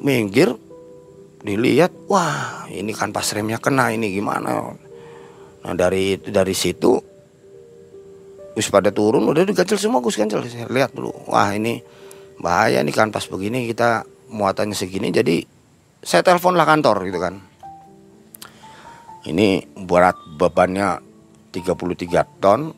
Minggir, 0.00 0.52
dilihat, 1.44 1.92
wah 2.08 2.64
ini 2.72 2.92
kan 2.96 3.12
pas 3.12 3.24
remnya 3.36 3.60
kena 3.60 3.92
ini 3.92 4.12
gimana? 4.12 4.83
Nah 5.64 5.72
dari 5.72 6.20
dari 6.20 6.52
situ 6.52 7.14
Gus 8.54 8.70
pada 8.70 8.94
turun 8.94 9.26
udah 9.26 9.42
diganjel 9.42 9.80
semua 9.80 9.98
Gus 9.98 10.14
ganjel. 10.14 10.46
Saya 10.46 10.70
lihat 10.70 10.94
dulu. 10.94 11.10
Wah 11.26 11.50
ini 11.50 11.82
bahaya 12.38 12.78
nih 12.86 12.94
kan 12.94 13.10
pas 13.10 13.26
begini 13.26 13.66
kita 13.66 14.06
muatannya 14.30 14.76
segini 14.78 15.10
jadi 15.10 15.42
saya 16.04 16.22
telepon 16.22 16.54
lah 16.54 16.62
kantor 16.62 17.02
gitu 17.10 17.18
kan. 17.18 17.42
Ini 19.24 19.74
berat 19.88 20.20
bebannya 20.36 21.00
33 21.50 22.44
ton 22.44 22.70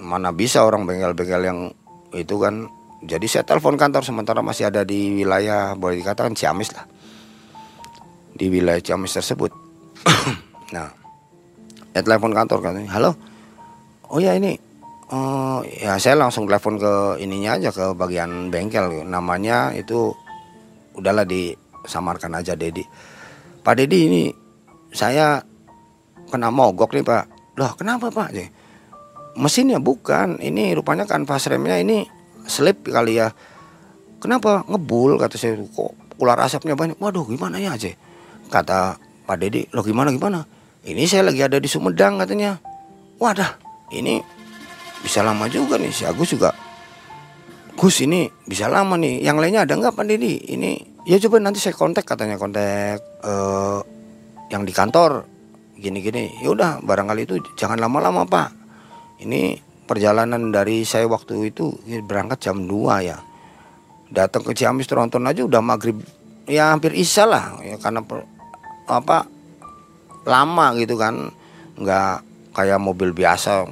mana 0.00 0.32
bisa 0.32 0.64
orang 0.64 0.88
bengkel-bengkel 0.88 1.42
yang 1.44 1.60
itu 2.16 2.40
kan. 2.40 2.70
Jadi 3.00 3.26
saya 3.28 3.44
telepon 3.44 3.76
kantor 3.76 4.04
sementara 4.04 4.40
masih 4.40 4.68
ada 4.68 4.84
di 4.84 5.20
wilayah 5.20 5.76
boleh 5.76 6.00
dikatakan 6.00 6.32
Ciamis 6.32 6.72
lah. 6.72 6.88
Di 8.32 8.48
wilayah 8.48 8.80
Ciamis 8.80 9.18
tersebut. 9.20 9.52
Nah 10.70 10.99
ya 11.94 12.00
telepon 12.02 12.34
kantor 12.34 12.58
katanya. 12.60 12.90
Halo? 12.92 13.10
Oh 14.10 14.18
ya 14.18 14.34
ini 14.34 14.58
oh 15.10 15.62
ya 15.66 15.98
saya 15.98 16.18
langsung 16.18 16.46
telepon 16.46 16.78
ke 16.78 17.22
ininya 17.22 17.58
aja 17.58 17.70
ke 17.70 17.94
bagian 17.94 18.50
bengkel. 18.50 19.06
Namanya 19.06 19.74
itu 19.74 20.14
udahlah 20.94 21.26
disamarkan 21.26 22.34
aja 22.38 22.58
Dedi. 22.58 22.82
Pak 23.60 23.74
Dedi 23.78 23.98
ini 24.10 24.22
saya 24.90 25.42
kena 26.30 26.50
mogok 26.50 26.94
nih 26.94 27.06
Pak. 27.06 27.56
Loh 27.58 27.72
kenapa 27.78 28.10
Pak? 28.10 28.34
Mesinnya 29.38 29.78
bukan. 29.78 30.42
Ini 30.42 30.74
rupanya 30.74 31.06
kan 31.06 31.22
pas 31.26 31.42
remnya 31.46 31.78
ini 31.78 32.06
slip 32.46 32.86
kali 32.86 33.22
ya. 33.22 33.30
Kenapa? 34.20 34.66
Ngebul 34.68 35.16
kata 35.16 35.38
saya. 35.38 35.56
Kok 35.56 36.18
ular 36.20 36.38
asapnya 36.42 36.76
banyak? 36.76 36.98
Waduh 36.98 37.24
gimana 37.24 37.56
ya 37.56 37.78
aja 37.78 37.94
kata 38.50 38.98
Pak 39.24 39.36
Dedi 39.38 39.62
lo 39.70 39.86
gimana 39.86 40.10
gimana 40.10 40.42
ini 40.88 41.04
saya 41.04 41.28
lagi 41.28 41.44
ada 41.44 41.60
di 41.60 41.68
Sumedang 41.68 42.20
katanya. 42.20 42.56
Wadah 43.20 43.60
ini 43.92 44.24
bisa 45.04 45.20
lama 45.20 45.44
juga 45.50 45.76
nih. 45.76 45.92
Si 45.92 46.08
Agus 46.08 46.32
juga. 46.32 46.56
Gus 47.76 48.00
ini 48.00 48.28
bisa 48.48 48.68
lama 48.68 48.96
nih. 48.96 49.20
Yang 49.20 49.36
lainnya 49.40 49.62
ada 49.68 49.76
nggak 49.76 49.92
Pak 49.92 50.04
ini 50.08 50.72
ya 51.04 51.16
coba 51.16 51.40
nanti 51.40 51.60
saya 51.60 51.76
kontak 51.76 52.04
katanya 52.04 52.36
kontak 52.36 53.00
uh, 53.24 53.80
yang 54.48 54.64
di 54.64 54.72
kantor. 54.72 55.28
Gini-gini. 55.80 56.44
Ya 56.44 56.52
udah 56.52 56.80
barangkali 56.84 57.24
itu 57.24 57.40
jangan 57.56 57.80
lama-lama 57.80 58.28
pak. 58.28 58.52
Ini 59.24 59.56
perjalanan 59.88 60.52
dari 60.52 60.84
saya 60.84 61.08
waktu 61.08 61.52
itu 61.52 61.72
berangkat 62.04 62.44
jam 62.44 62.68
2 62.68 63.08
ya. 63.08 63.16
Datang 64.12 64.44
ke 64.44 64.52
Ciamis 64.52 64.84
tronton 64.84 65.24
aja 65.24 65.40
udah 65.44 65.64
maghrib. 65.64 65.96
Ya 66.44 66.72
hampir 66.72 66.92
isya 66.92 67.24
lah 67.24 67.56
ya 67.64 67.80
karena 67.80 68.04
per, 68.04 68.28
apa 68.90 69.39
lama 70.26 70.76
gitu 70.76 70.96
kan. 70.96 71.32
Nggak 71.80 72.14
kayak 72.56 72.80
mobil 72.80 73.14
biasa. 73.14 73.64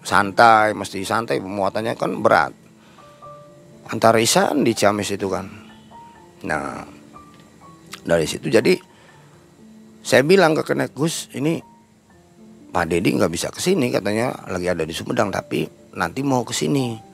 Santai 0.00 0.72
mesti 0.72 1.04
santai 1.04 1.38
muatannya 1.42 1.94
kan 1.94 2.20
berat. 2.20 2.52
Antara 3.90 4.22
isyan 4.22 4.62
di 4.62 4.72
Ciamis 4.72 5.12
itu 5.12 5.26
kan. 5.26 5.46
Nah 6.46 6.86
dari 8.00 8.24
situ 8.24 8.48
jadi 8.48 8.78
saya 10.00 10.24
bilang 10.24 10.56
ke 10.56 10.64
Kenek 10.64 10.96
Gus 10.96 11.28
ini 11.36 11.60
Pak 12.70 12.86
Dedi 12.88 13.12
nggak 13.12 13.32
bisa 13.32 13.52
ke 13.52 13.60
sini 13.60 13.92
katanya. 13.92 14.32
Lagi 14.48 14.70
ada 14.70 14.86
di 14.86 14.94
Sumedang 14.96 15.28
tapi 15.28 15.68
nanti 15.94 16.22
mau 16.22 16.46
ke 16.46 16.54
sini 16.54 17.10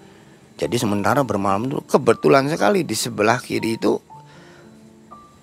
jadi 0.57 0.77
sementara 0.81 1.21
bermalam 1.21 1.69
dulu 1.69 1.85
kebetulan 1.85 2.49
sekali 2.49 2.81
di 2.81 2.97
sebelah 2.97 3.41
kiri 3.41 3.77
itu 3.77 3.93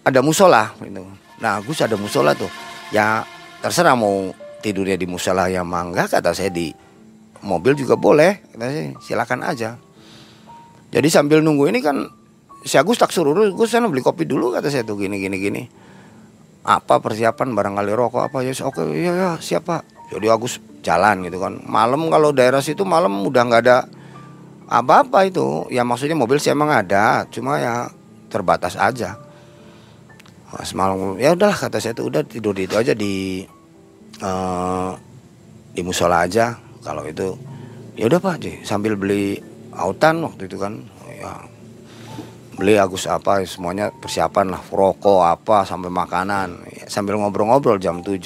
ada 0.02 0.26
musola 0.26 0.74
gitu. 0.82 1.06
Nah 1.38 1.62
Gus 1.62 1.86
ada 1.86 1.94
musola 1.94 2.34
tuh 2.34 2.50
ya 2.94 3.26
terserah 3.60 3.98
mau 3.98 4.30
tidurnya 4.62 4.96
di 4.96 5.10
musola 5.10 5.50
ya 5.50 5.66
mangga 5.66 6.06
kata 6.06 6.32
saya 6.32 6.54
di 6.54 6.72
mobil 7.44 7.76
juga 7.76 8.00
boleh. 8.00 8.40
Saya, 8.56 8.96
silakan 9.04 9.44
aja. 9.44 9.76
Jadi 10.94 11.08
sambil 11.10 11.42
nunggu 11.42 11.74
ini 11.74 11.82
kan 11.82 12.06
si 12.64 12.78
Agus 12.78 13.02
tak 13.02 13.12
suruh 13.12 13.36
Gus 13.52 13.74
sana 13.74 13.90
beli 13.90 14.06
kopi 14.06 14.24
dulu 14.30 14.54
kata 14.54 14.70
saya 14.70 14.86
tuh 14.86 14.96
gini 15.02 15.18
gini 15.18 15.38
gini. 15.42 15.64
Apa 16.64 17.04
persiapan 17.04 17.52
barangkali 17.52 17.92
rokok 17.92 18.32
apa? 18.32 18.46
Ya 18.46 18.56
oke 18.64 18.88
ya 18.96 19.12
ya 19.12 19.30
siapa 19.42 19.84
jadi 20.14 20.32
Agus 20.32 20.62
jalan 20.86 21.26
gitu 21.26 21.42
kan. 21.42 21.60
Malam 21.66 22.08
kalau 22.14 22.30
daerah 22.30 22.62
situ 22.62 22.86
malam 22.86 23.12
udah 23.26 23.42
nggak 23.44 23.62
ada 23.68 23.90
apa-apa 24.70 25.28
itu. 25.28 25.66
Ya 25.74 25.82
maksudnya 25.82 26.16
mobil 26.16 26.38
sih 26.38 26.54
emang 26.54 26.70
ada 26.70 27.26
cuma 27.34 27.58
ya 27.58 27.90
terbatas 28.30 28.78
aja 28.78 29.23
semalam 30.62 31.18
ya 31.18 31.34
udahlah 31.34 31.58
kata 31.58 31.82
saya 31.82 31.98
tuh 31.98 32.14
udah 32.14 32.22
tidur 32.22 32.54
itu 32.54 32.78
aja 32.78 32.94
di 32.94 33.42
uh, 34.22 34.94
di 35.74 35.82
musola 35.82 36.30
aja. 36.30 36.54
Kalau 36.84 37.08
itu 37.08 37.34
ya 37.98 38.06
udah 38.06 38.20
pak 38.22 38.36
Ji, 38.44 38.54
sambil 38.62 38.94
beli 38.94 39.40
autan 39.74 40.22
waktu 40.22 40.46
itu 40.46 40.60
kan 40.62 40.78
ya 41.10 41.32
beli 42.54 42.78
Agus 42.78 43.10
apa 43.10 43.42
semuanya 43.50 43.90
persiapan 43.90 44.54
lah 44.54 44.62
rokok 44.70 45.26
apa 45.26 45.66
sampai 45.66 45.90
makanan. 45.90 46.70
Ya, 46.70 46.86
sambil 46.92 47.18
ngobrol-ngobrol 47.18 47.82
jam 47.82 48.06
7 48.06 48.22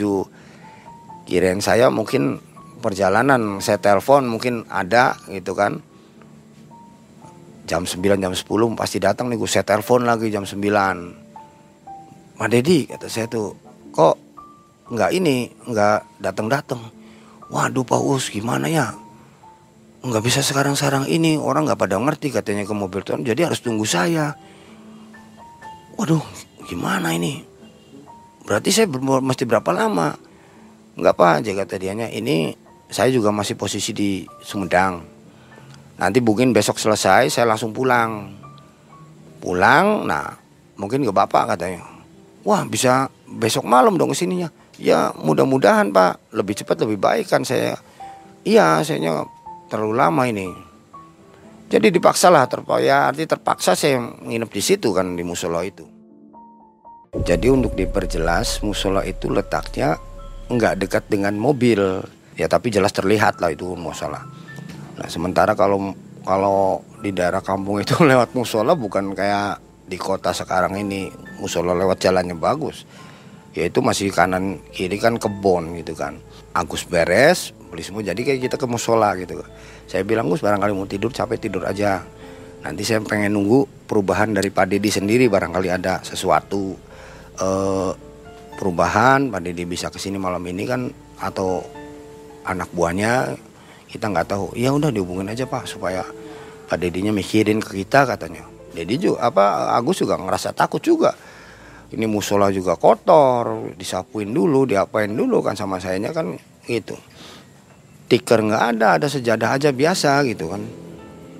kirain 1.23 1.63
saya 1.63 1.87
mungkin 1.87 2.43
perjalanan 2.83 3.63
saya 3.63 3.79
telepon 3.79 4.27
mungkin 4.27 4.67
ada 4.67 5.15
gitu 5.31 5.55
kan. 5.55 5.79
Jam 7.67 7.83
9 7.83 7.99
jam 8.23 8.31
10 8.31 8.79
pasti 8.79 8.97
datang 8.97 9.27
nih 9.27 9.35
gue 9.35 9.47
saya 9.47 9.67
telepon 9.67 10.07
lagi 10.07 10.31
jam 10.31 10.47
9 10.47 11.26
Mas 12.37 12.53
Dedi 12.53 12.85
kata 12.85 13.09
saya 13.09 13.25
tuh 13.25 13.57
kok 13.89 14.13
nggak 14.93 15.09
ini 15.17 15.49
nggak 15.65 16.21
datang 16.21 16.47
datang 16.47 16.81
waduh 17.49 17.81
Pak 17.81 18.01
Us 18.05 18.29
gimana 18.29 18.69
ya? 18.69 18.93
Nggak 20.05 20.23
bisa 20.23 20.45
sekarang-sekarang 20.45 21.09
ini 21.09 21.41
orang 21.41 21.65
nggak 21.65 21.81
pada 21.81 21.97
ngerti 21.97 22.29
katanya 22.29 22.63
ke 22.63 22.73
mobil 22.77 23.01
tuan 23.01 23.25
jadi 23.25 23.49
harus 23.49 23.59
tunggu 23.65 23.89
saya. 23.89 24.37
Waduh 25.97 26.21
gimana 26.69 27.17
ini? 27.17 27.41
Berarti 28.45 28.69
saya 28.69 28.85
mesti 29.01 29.43
berapa 29.49 29.73
lama? 29.73 30.13
Nggak 30.93 31.13
apa 31.17 31.27
aja 31.41 31.51
kata 31.57 31.81
dianya. 31.81 32.07
Ini 32.13 32.53
saya 32.93 33.09
juga 33.09 33.33
masih 33.33 33.57
posisi 33.57 33.91
di 33.97 34.23
Sumedang. 34.45 35.01
Nanti 35.97 36.21
mungkin 36.21 36.53
besok 36.53 36.77
selesai 36.77 37.33
saya 37.33 37.49
langsung 37.49 37.73
pulang. 37.73 38.29
Pulang? 39.41 40.05
Nah 40.05 40.37
mungkin 40.77 41.01
ke 41.01 41.09
bapak 41.09 41.57
katanya 41.57 41.96
wah 42.43 42.61
bisa 42.67 43.09
besok 43.25 43.65
malam 43.65 43.95
dong 43.95 44.13
ke 44.13 44.17
sininya. 44.17 44.49
Ya 44.77 45.09
mudah-mudahan 45.17 45.89
pak. 45.89 46.33
Lebih 46.33 46.63
cepat 46.63 46.85
lebih 46.85 46.99
baik 47.01 47.25
kan 47.29 47.41
saya. 47.41 47.77
Iya 48.45 48.81
saya 48.85 49.25
terlalu 49.67 49.93
lama 49.97 50.23
ini. 50.29 50.47
Jadi 51.67 51.91
dipaksa 51.91 52.31
lah 52.31 52.47
ya 52.79 53.11
arti 53.11 53.27
terpaksa 53.27 53.75
saya 53.75 53.99
nginep 53.99 54.47
di 54.47 54.61
situ 54.63 54.95
kan 54.95 55.19
di 55.19 55.23
musola 55.27 55.67
itu. 55.67 55.83
Jadi 57.27 57.51
untuk 57.51 57.75
diperjelas 57.75 58.63
musola 58.63 59.03
itu 59.03 59.27
letaknya 59.27 59.99
nggak 60.47 60.73
dekat 60.79 61.03
dengan 61.11 61.35
mobil. 61.35 61.99
Ya 62.39 62.47
tapi 62.47 62.71
jelas 62.71 62.95
terlihat 62.95 63.43
lah 63.43 63.51
itu 63.51 63.75
musola. 63.75 64.23
Nah 64.95 65.07
sementara 65.11 65.59
kalau 65.59 65.91
kalau 66.23 66.79
di 67.03 67.11
daerah 67.11 67.43
kampung 67.43 67.83
itu 67.83 67.99
lewat 68.09 68.31
musola 68.31 68.71
bukan 68.71 69.11
kayak 69.11 69.66
di 69.87 69.95
kota 69.95 70.35
sekarang 70.35 70.75
ini 70.75 71.07
musola 71.39 71.71
lewat 71.71 72.03
jalannya 72.03 72.35
bagus. 72.35 72.83
Ya 73.55 73.65
itu 73.65 73.81
masih 73.81 74.11
kanan 74.13 74.61
kiri 74.69 74.99
kan 74.99 75.15
kebon 75.17 75.79
gitu 75.79 75.95
kan. 75.95 76.19
Agus 76.51 76.83
beres 76.85 77.55
beli 77.71 77.83
semua 77.83 78.03
jadi 78.03 78.19
kayak 78.19 78.51
kita 78.51 78.55
ke 78.59 78.67
musola 78.67 79.15
gitu. 79.17 79.39
Saya 79.87 80.03
bilang 80.03 80.27
Gus 80.27 80.43
barangkali 80.43 80.75
mau 80.75 80.85
tidur 80.85 81.09
capek 81.09 81.39
tidur 81.39 81.63
aja. 81.63 82.03
Nanti 82.61 82.83
saya 82.83 82.99
pengen 82.99 83.33
nunggu 83.33 83.87
perubahan 83.87 84.35
dari 84.35 84.51
Pak 84.51 84.67
Dedi 84.67 84.91
sendiri 84.91 85.31
barangkali 85.31 85.71
ada 85.71 86.03
sesuatu 86.03 86.75
eh, 87.39 87.91
perubahan. 88.59 89.31
Pak 89.31 89.41
Dedi 89.41 89.63
bisa 89.63 89.87
ke 89.87 89.97
sini 89.97 90.19
malam 90.19 90.43
ini 90.45 90.67
kan 90.67 90.91
atau 91.17 91.63
anak 92.43 92.69
buahnya 92.75 93.39
kita 93.87 94.11
nggak 94.11 94.27
tahu. 94.27 94.45
Ya 94.59 94.75
udah 94.75 94.91
dihubungin 94.91 95.31
aja 95.31 95.47
Pak 95.47 95.65
supaya 95.65 96.03
Pak 96.67 96.77
Dedinya 96.77 97.15
mikirin 97.15 97.63
ke 97.63 97.79
kita 97.79 98.03
katanya 98.03 98.56
Dedi 98.77 99.09
juga 99.09 99.33
apa 99.33 99.73
Agus 99.73 99.97
juga 99.97 100.21
ngerasa 100.21 100.53
takut 100.53 100.77
juga. 100.77 101.17
Ini 101.89 102.05
musola 102.05 102.53
juga 102.53 102.77
kotor 102.77 103.73
disapuin 103.73 104.29
dulu 104.29 104.69
diapain 104.69 105.09
dulu 105.09 105.41
kan 105.41 105.57
sama 105.57 105.81
sayanya 105.81 106.13
kan 106.13 106.37
gitu. 106.69 106.93
Tiker 108.05 108.45
nggak 108.45 108.63
ada 108.77 109.01
ada 109.01 109.07
sejadah 109.09 109.57
aja 109.57 109.73
biasa 109.73 110.21
gitu 110.29 110.53
kan. 110.53 110.61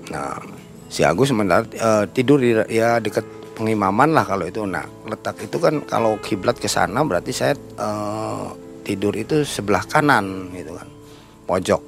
Nah 0.10 0.42
si 0.90 1.06
Agus 1.06 1.30
sementara 1.30 1.62
uh, 1.78 2.10
tidur 2.10 2.42
di 2.42 2.58
ya 2.74 2.98
dekat 2.98 3.28
pengimaman 3.54 4.18
lah 4.18 4.26
kalau 4.26 4.50
itu. 4.50 4.66
Nah 4.66 4.88
letak 5.06 5.38
itu 5.46 5.62
kan 5.62 5.86
kalau 5.86 6.18
kiblat 6.18 6.58
ke 6.58 6.66
sana 6.66 7.06
berarti 7.06 7.30
saya 7.36 7.54
uh, 7.78 8.50
tidur 8.82 9.14
itu 9.14 9.46
sebelah 9.46 9.86
kanan 9.86 10.50
gitu 10.58 10.74
kan 10.74 10.88
pojok. 11.46 11.84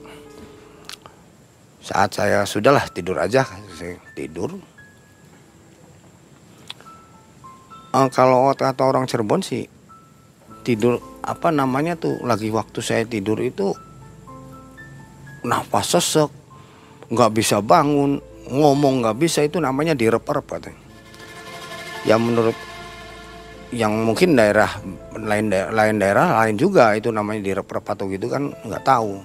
Saat 1.80 2.22
saya 2.22 2.46
sudahlah 2.46 2.86
tidur 2.92 3.18
aja 3.18 3.48
tidur 4.14 4.52
uh, 8.00 8.08
kalau 8.08 8.48
kata 8.56 8.84
orang 8.88 9.04
Cirebon 9.04 9.44
sih 9.44 9.68
tidur 10.64 11.00
apa 11.20 11.52
namanya 11.52 12.00
tuh 12.00 12.20
lagi 12.24 12.48
waktu 12.48 12.80
saya 12.80 13.04
tidur 13.04 13.40
itu 13.44 13.76
nafas 15.44 16.00
sesek 16.00 16.32
nggak 17.10 17.32
bisa 17.36 17.60
bangun 17.60 18.20
ngomong 18.50 19.04
nggak 19.04 19.18
bisa 19.20 19.44
itu 19.44 19.60
namanya 19.60 19.94
direp-rep 19.94 20.46
katanya. 20.48 20.82
Ya 22.08 22.16
menurut 22.16 22.56
yang 23.70 24.02
mungkin 24.02 24.34
daerah 24.34 24.82
lain 25.14 25.54
daerah, 25.54 25.70
lain 25.70 25.96
daerah 26.02 26.28
lain 26.42 26.56
juga 26.58 26.98
itu 26.98 27.14
namanya 27.14 27.46
direp-rep 27.46 27.86
atau 27.86 28.10
gitu 28.10 28.32
kan 28.32 28.50
nggak 28.66 28.84
tahu. 28.86 29.22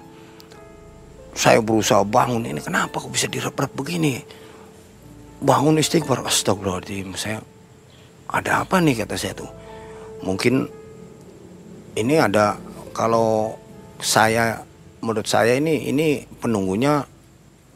Saya 1.34 1.58
berusaha 1.58 2.06
bangun 2.06 2.46
ini 2.46 2.62
kenapa 2.62 3.02
kok 3.02 3.10
bisa 3.10 3.26
direp-rep 3.26 3.72
begini? 3.74 4.22
Bangun 5.44 5.80
istighfar 5.82 6.22
astagfirullahaladzim 6.24 7.16
saya 7.18 7.42
ada 8.30 8.64
apa 8.64 8.80
nih 8.80 9.04
kata 9.04 9.14
saya 9.20 9.36
tuh? 9.36 9.50
Mungkin 10.24 10.64
ini 11.94 12.14
ada 12.16 12.56
kalau 12.96 13.52
saya 14.00 14.64
menurut 15.04 15.28
saya 15.28 15.60
ini 15.60 15.92
ini 15.92 16.24
penunggunya 16.40 17.04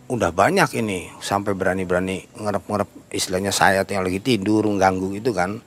udah 0.09 0.31
banyak 0.33 0.73
ini. 0.81 1.13
Sampai 1.21 1.53
berani-berani 1.53 2.25
ngerep-ngerep 2.41 3.13
istilahnya 3.13 3.53
saya 3.53 3.85
yang 3.85 4.05
lagi 4.05 4.21
tidur 4.25 4.65
ganggu 4.81 5.13
gitu 5.21 5.37
kan. 5.37 5.61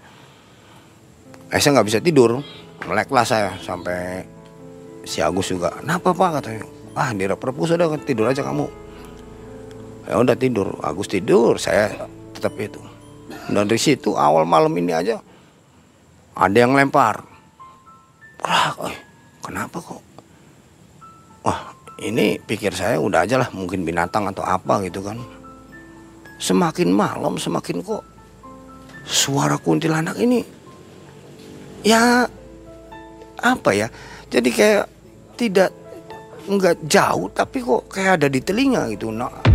Eh, 1.51 1.59
saya 1.61 1.77
nggak 1.77 1.87
bisa 1.87 1.99
tidur. 2.01 2.41
Meleklah 2.81 3.25
saya 3.27 3.53
sampai 3.61 4.25
si 5.05 5.21
Agus 5.21 5.53
juga. 5.53 5.69
Kenapa 5.77 6.09
pak? 6.11 6.41
katanya. 6.41 6.65
Ah 6.97 7.13
di 7.13 7.23
rep 7.23 7.39
sudah 7.39 7.87
tidur 8.01 8.27
aja 8.27 8.41
kamu. 8.41 8.65
Ya 10.09 10.17
udah 10.17 10.35
tidur. 10.35 10.73
Agus 10.81 11.07
tidur 11.07 11.61
saya 11.61 11.93
tetap 12.33 12.57
itu 12.57 12.90
dan 13.51 13.67
dari 13.67 13.79
situ 13.79 14.15
awal 14.15 14.47
malam 14.47 14.71
ini 14.79 14.95
aja 14.95 15.19
ada 16.31 16.57
yang 16.57 16.73
lempar. 16.73 17.19
Wah, 18.41 18.73
eh, 18.87 18.97
kenapa 19.43 19.77
kok? 19.77 20.01
Wah, 21.45 21.75
ini 22.01 22.39
pikir 22.39 22.73
saya 22.73 22.97
udah 22.97 23.27
aja 23.27 23.37
lah 23.37 23.51
mungkin 23.51 23.83
binatang 23.83 24.25
atau 24.31 24.41
apa 24.41 24.81
gitu 24.87 25.03
kan. 25.03 25.19
Semakin 26.41 26.89
malam 26.89 27.37
semakin 27.37 27.85
kok 27.85 28.01
suara 29.05 29.57
kuntilanak 29.57 30.17
ini 30.17 30.41
ya 31.81 32.25
apa 33.41 33.69
ya 33.73 33.87
jadi 34.29 34.49
kayak 34.49 34.85
tidak 35.37 35.69
nggak 36.45 36.77
jauh 36.85 37.29
tapi 37.33 37.65
kok 37.65 37.89
kayak 37.89 38.21
ada 38.21 38.27
di 38.29 38.41
telinga 38.41 38.89
gitu 38.93 39.09
nah 39.09 39.50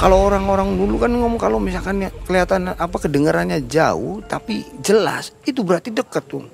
kalau 0.00 0.32
orang-orang 0.32 0.80
dulu 0.80 0.96
kan 0.96 1.12
ngomong 1.12 1.36
kalau 1.36 1.60
misalkan 1.60 2.00
ya 2.00 2.08
kelihatan 2.24 2.72
apa 2.72 2.96
kedengarannya 2.96 3.68
jauh 3.68 4.24
tapi 4.24 4.64
jelas 4.80 5.36
itu 5.44 5.60
berarti 5.60 5.92
dekat 5.92 6.24
tuh. 6.24 6.48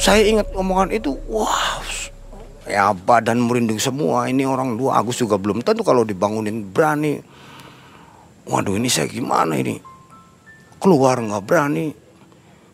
Saya 0.00 0.24
ingat 0.24 0.48
omongan 0.56 0.96
itu 0.96 1.12
wah 1.28 1.84
ya 2.64 2.96
badan 2.96 3.44
merinding 3.44 3.76
semua. 3.76 4.24
Ini 4.24 4.48
orang 4.48 4.80
dua 4.80 5.04
Agus 5.04 5.20
juga 5.20 5.36
belum 5.36 5.60
tentu 5.60 5.84
kalau 5.84 6.00
dibangunin 6.00 6.64
berani. 6.64 7.20
Waduh 8.48 8.80
ini 8.80 8.88
saya 8.88 9.04
gimana 9.04 9.60
ini 9.60 9.89
keluar 10.80 11.20
nggak 11.20 11.44
berani. 11.44 11.92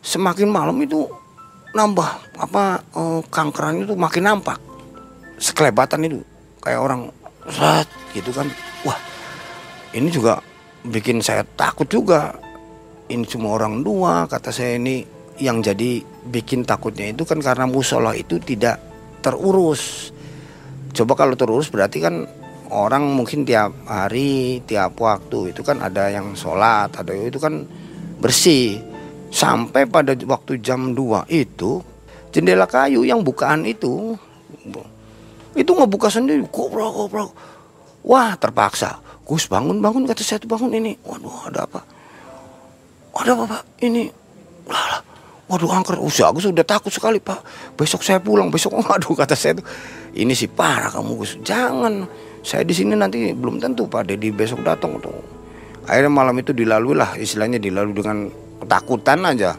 Semakin 0.01 0.49
malam 0.49 0.79
itu 0.81 1.05
nambah 1.75 2.39
apa 2.39 2.81
eh, 2.81 3.21
kankeran 3.29 3.83
itu 3.83 3.93
makin 3.99 4.25
nampak. 4.25 4.63
Sekelebatan 5.37 6.07
itu 6.07 6.23
kayak 6.63 6.81
orang 6.81 7.11
rat 7.59 7.91
gitu 8.15 8.31
kan. 8.31 8.49
Wah 8.87 8.97
ini 9.93 10.09
juga 10.09 10.41
bikin 10.87 11.21
saya 11.21 11.43
takut 11.45 11.91
juga. 11.91 12.39
Ini 13.07 13.23
cuma 13.27 13.55
orang 13.55 13.87
dua 13.87 14.27
kata 14.27 14.51
saya 14.51 14.79
ini 14.79 15.07
yang 15.39 15.61
jadi 15.61 16.01
bikin 16.27 16.65
takutnya 16.65 17.13
itu 17.13 17.23
kan 17.29 17.39
karena 17.39 17.69
musola 17.69 18.17
itu 18.17 18.41
tidak 18.41 18.81
terurus. 19.21 20.11
Coba 20.97 21.13
kalau 21.15 21.37
terurus 21.37 21.69
berarti 21.69 22.01
kan 22.01 22.25
orang 22.73 23.15
mungkin 23.15 23.47
tiap 23.47 23.71
hari, 23.87 24.65
tiap 24.65 24.97
waktu 24.99 25.55
itu 25.55 25.61
kan 25.63 25.79
ada 25.85 26.11
yang 26.11 26.35
sholat, 26.35 26.91
ada 26.91 27.13
itu 27.15 27.39
kan 27.39 27.69
bersih. 28.21 28.81
Sampai 29.27 29.85
pada 29.85 30.17
waktu 30.17 30.63
jam 30.65 30.97
2 30.97 31.29
itu 31.29 31.85
jendela 32.33 32.65
kayu 32.65 33.05
yang 33.05 33.21
bukaan 33.21 33.69
itu 33.69 34.17
itu 35.57 35.71
ngebuka 35.73 36.09
sendiri, 36.13 36.45
koprok 36.49 36.93
koprok. 36.93 37.31
Wah 38.07 38.37
terpaksa, 38.39 39.01
Gus 39.27 39.51
bangun 39.51 39.83
bangun 39.83 40.07
kata 40.07 40.23
saya 40.23 40.39
tuh 40.39 40.49
bangun 40.49 40.73
ini. 40.73 40.95
Waduh 41.03 41.51
ada 41.51 41.67
apa? 41.67 41.81
Ada 43.17 43.35
apa 43.35 43.45
pak? 43.51 43.63
Ini 43.83 44.03
lah, 44.69 45.01
Waduh 45.47 45.71
angker, 45.71 45.95
usia 46.03 46.27
aku 46.27 46.43
sudah 46.43 46.67
takut 46.67 46.91
sekali 46.91 47.23
pak. 47.23 47.39
Besok 47.79 48.03
saya 48.03 48.19
pulang, 48.19 48.51
besok 48.51 48.79
waduh 48.83 49.15
kata 49.15 49.39
saya 49.39 49.59
tuh, 49.59 49.67
ini 50.15 50.35
sih 50.35 50.51
parah 50.51 50.91
kamu 50.91 51.13
Gus. 51.19 51.39
Jangan, 51.43 52.03
saya 52.43 52.67
di 52.67 52.75
sini 52.75 52.99
nanti 52.99 53.31
belum 53.31 53.63
tentu 53.63 53.87
pak 53.87 54.11
Dedi 54.11 54.35
besok 54.35 54.67
datang 54.67 54.99
tuh. 54.99 55.36
Akhirnya 55.87 56.11
malam 56.11 56.35
itu 56.43 56.51
dilalui 56.51 56.99
lah, 56.99 57.15
istilahnya 57.15 57.63
dilalui 57.63 57.95
dengan 57.95 58.27
ketakutan 58.63 59.23
aja. 59.23 59.55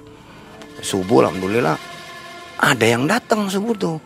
Subuh 0.77 1.25
alhamdulillah 1.25 1.75
ada 2.57 2.85
yang 2.85 3.09
datang 3.09 3.49
subuh 3.49 3.73
tuh. 3.73 3.97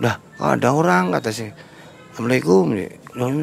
Dah 0.00 0.16
ada 0.40 0.72
orang 0.72 1.12
kata 1.12 1.28
saya. 1.28 1.52
Assalamualaikum. 2.12 2.72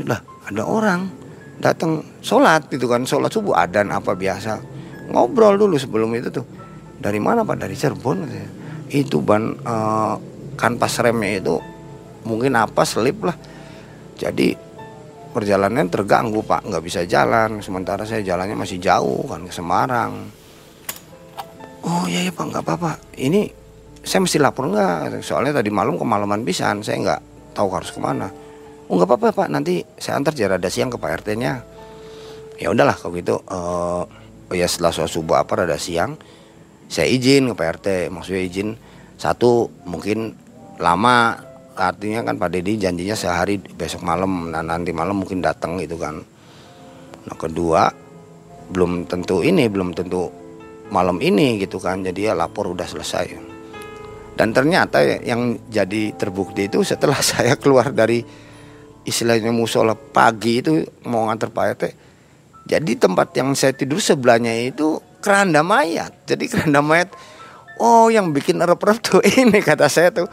Lah 0.08 0.22
ada 0.50 0.64
orang 0.66 1.24
datang 1.64 2.04
sholat 2.20 2.68
itu 2.74 2.86
kan 2.90 3.08
sholat 3.08 3.32
subuh 3.32 3.56
adan 3.56 3.94
apa 3.94 4.18
biasa 4.18 4.60
ngobrol 5.14 5.56
dulu 5.56 5.80
sebelum 5.80 6.12
itu 6.18 6.28
tuh 6.28 6.46
dari 7.00 7.24
mana 7.24 7.48
pak 7.48 7.56
dari 7.56 7.76
Cirebon 7.78 8.28
itu 8.92 9.24
ban 9.24 9.56
uh, 9.64 10.16
kanvas 10.60 11.00
remnya 11.00 11.40
itu 11.40 11.56
mungkin 12.28 12.60
apa 12.60 12.84
selip 12.84 13.24
lah 13.24 13.36
jadi 14.20 14.56
perjalanan 15.34 15.90
terganggu 15.90 16.46
pak. 16.46 16.64
Nggak 16.70 16.84
bisa 16.86 17.02
jalan. 17.10 17.60
Sementara 17.60 18.06
saya 18.06 18.22
jalannya 18.22 18.54
masih 18.54 18.78
jauh 18.78 19.26
kan 19.26 19.44
ke 19.44 19.54
Semarang. 19.54 20.30
Oh 21.84 22.06
iya 22.06 22.30
ya 22.30 22.32
pak. 22.32 22.46
Nggak 22.54 22.64
apa-apa. 22.64 22.92
Ini 23.18 23.50
saya 24.06 24.22
mesti 24.22 24.38
lapor 24.38 24.70
nggak? 24.70 25.26
Soalnya 25.26 25.60
tadi 25.60 25.74
malam 25.74 25.98
kemalaman 25.98 26.46
pisan. 26.46 26.86
Saya 26.86 27.02
nggak 27.02 27.22
tahu 27.58 27.68
harus 27.74 27.90
ke 27.90 27.98
mana. 27.98 28.30
Oh 28.88 28.96
nggak 28.96 29.10
apa-apa 29.10 29.30
pak. 29.34 29.48
Nanti 29.50 29.82
saya 29.98 30.22
antar 30.22 30.38
jarak 30.38 30.62
siang 30.70 30.94
ke 30.94 31.02
pak 31.02 31.26
RT 31.26 31.36
nya 31.36 31.74
ya 32.64 32.72
udahlah 32.72 32.96
kalau 32.96 33.14
gitu 33.18 33.36
uh, 33.50 34.04
oh 34.08 34.56
ya 34.56 34.68
setelah 34.70 34.94
subuh 34.94 35.42
apa 35.42 35.66
rada 35.66 35.76
siang 35.76 36.18
saya 36.88 37.10
izin 37.10 37.50
ke 37.52 37.56
PRT 37.58 37.88
maksudnya 38.14 38.44
izin 38.46 38.70
satu 39.18 39.72
mungkin 39.88 40.38
lama 40.78 41.42
artinya 41.74 42.22
kan 42.26 42.36
Pak 42.38 42.50
Dedi 42.54 42.78
janjinya 42.78 43.18
sehari 43.18 43.58
besok 43.58 44.06
malam 44.06 44.50
nah 44.54 44.62
nanti 44.62 44.94
malam 44.94 45.22
mungkin 45.22 45.42
datang 45.42 45.82
gitu 45.82 45.98
kan 45.98 46.22
nah 47.24 47.36
kedua 47.38 47.90
belum 48.70 49.10
tentu 49.10 49.42
ini 49.42 49.68
belum 49.68 49.94
tentu 49.98 50.30
malam 50.94 51.18
ini 51.20 51.58
gitu 51.58 51.82
kan 51.82 52.06
jadi 52.06 52.32
ya 52.32 52.34
lapor 52.38 52.72
udah 52.72 52.86
selesai 52.86 53.26
dan 54.34 54.50
ternyata 54.50 55.02
yang 55.22 55.58
jadi 55.70 56.14
terbukti 56.18 56.70
itu 56.70 56.82
setelah 56.82 57.18
saya 57.36 57.58
keluar 57.58 57.90
dari 57.90 58.22
istilahnya 59.04 59.52
musola 59.52 59.98
pagi 59.98 60.64
itu 60.64 60.84
mau 61.10 61.28
nganter 61.28 61.50
Pak 61.52 61.66
RT 61.76 61.84
jadi 62.64 62.96
tempat 62.96 63.36
yang 63.36 63.52
saya 63.60 63.76
tidur 63.76 64.00
sebelahnya 64.00 64.56
itu 64.56 65.04
keranda 65.20 65.64
mayat. 65.64 66.16
Jadi 66.24 66.48
keranda 66.48 66.80
mayat, 66.80 67.12
oh 67.80 68.08
yang 68.08 68.32
bikin 68.32 68.64
erep-erep 68.64 68.98
tuh 69.04 69.20
ini 69.40 69.60
kata 69.60 69.92
saya 69.92 70.12
tuh. 70.16 70.28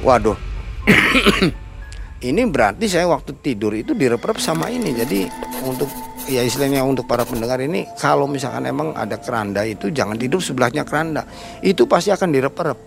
Waduh, 0.00 0.36
ini 2.28 2.42
berarti 2.48 2.88
saya 2.88 3.04
waktu 3.08 3.36
tidur 3.44 3.76
itu 3.76 3.92
direp-rep 3.92 4.40
sama 4.40 4.72
ini. 4.72 4.96
Jadi 4.96 5.28
untuk 5.68 5.92
ya 6.24 6.40
istilahnya 6.40 6.80
untuk 6.80 7.04
para 7.04 7.28
pendengar 7.28 7.60
ini, 7.60 7.84
kalau 8.00 8.24
misalkan 8.24 8.64
emang 8.64 8.96
ada 8.96 9.20
keranda 9.20 9.60
itu 9.68 9.92
jangan 9.92 10.16
tidur 10.16 10.40
sebelahnya 10.40 10.88
keranda. 10.88 11.28
Itu 11.60 11.84
pasti 11.84 12.08
akan 12.08 12.28
direp-rep. 12.32 12.78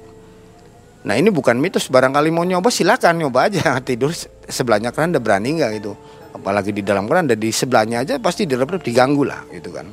Nah 1.03 1.19
ini 1.19 1.29
bukan 1.29 1.59
mitos, 1.59 1.91
barangkali 1.91 2.31
mau 2.33 2.47
nyoba 2.47 2.71
silakan 2.73 3.21
nyoba 3.21 3.51
aja 3.51 3.77
tidur 3.87 4.09
sebelahnya 4.49 4.89
keranda 4.89 5.21
berani 5.21 5.59
nggak 5.59 5.71
itu 5.77 5.93
apalagi 6.33 6.73
di 6.73 6.81
dalam 6.81 7.05
keranda 7.05 7.37
di 7.37 7.53
sebelahnya 7.53 8.01
aja 8.01 8.17
pasti 8.17 8.49
direp 8.49 8.81
diganggu 8.81 9.21
lah 9.21 9.45
gitu 9.53 9.69
kan 9.69 9.85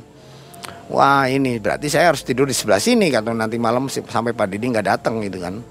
wah 0.89 1.29
ini 1.29 1.61
berarti 1.61 1.87
saya 1.87 2.11
harus 2.11 2.25
tidur 2.25 2.49
di 2.49 2.55
sebelah 2.57 2.81
sini 2.81 3.13
kan 3.13 3.23
nanti 3.29 3.61
malam 3.61 3.87
sampai 3.87 4.33
Pak 4.33 4.47
Didi 4.49 4.73
nggak 4.73 4.87
datang 4.89 5.21
gitu 5.21 5.37
kan 5.37 5.61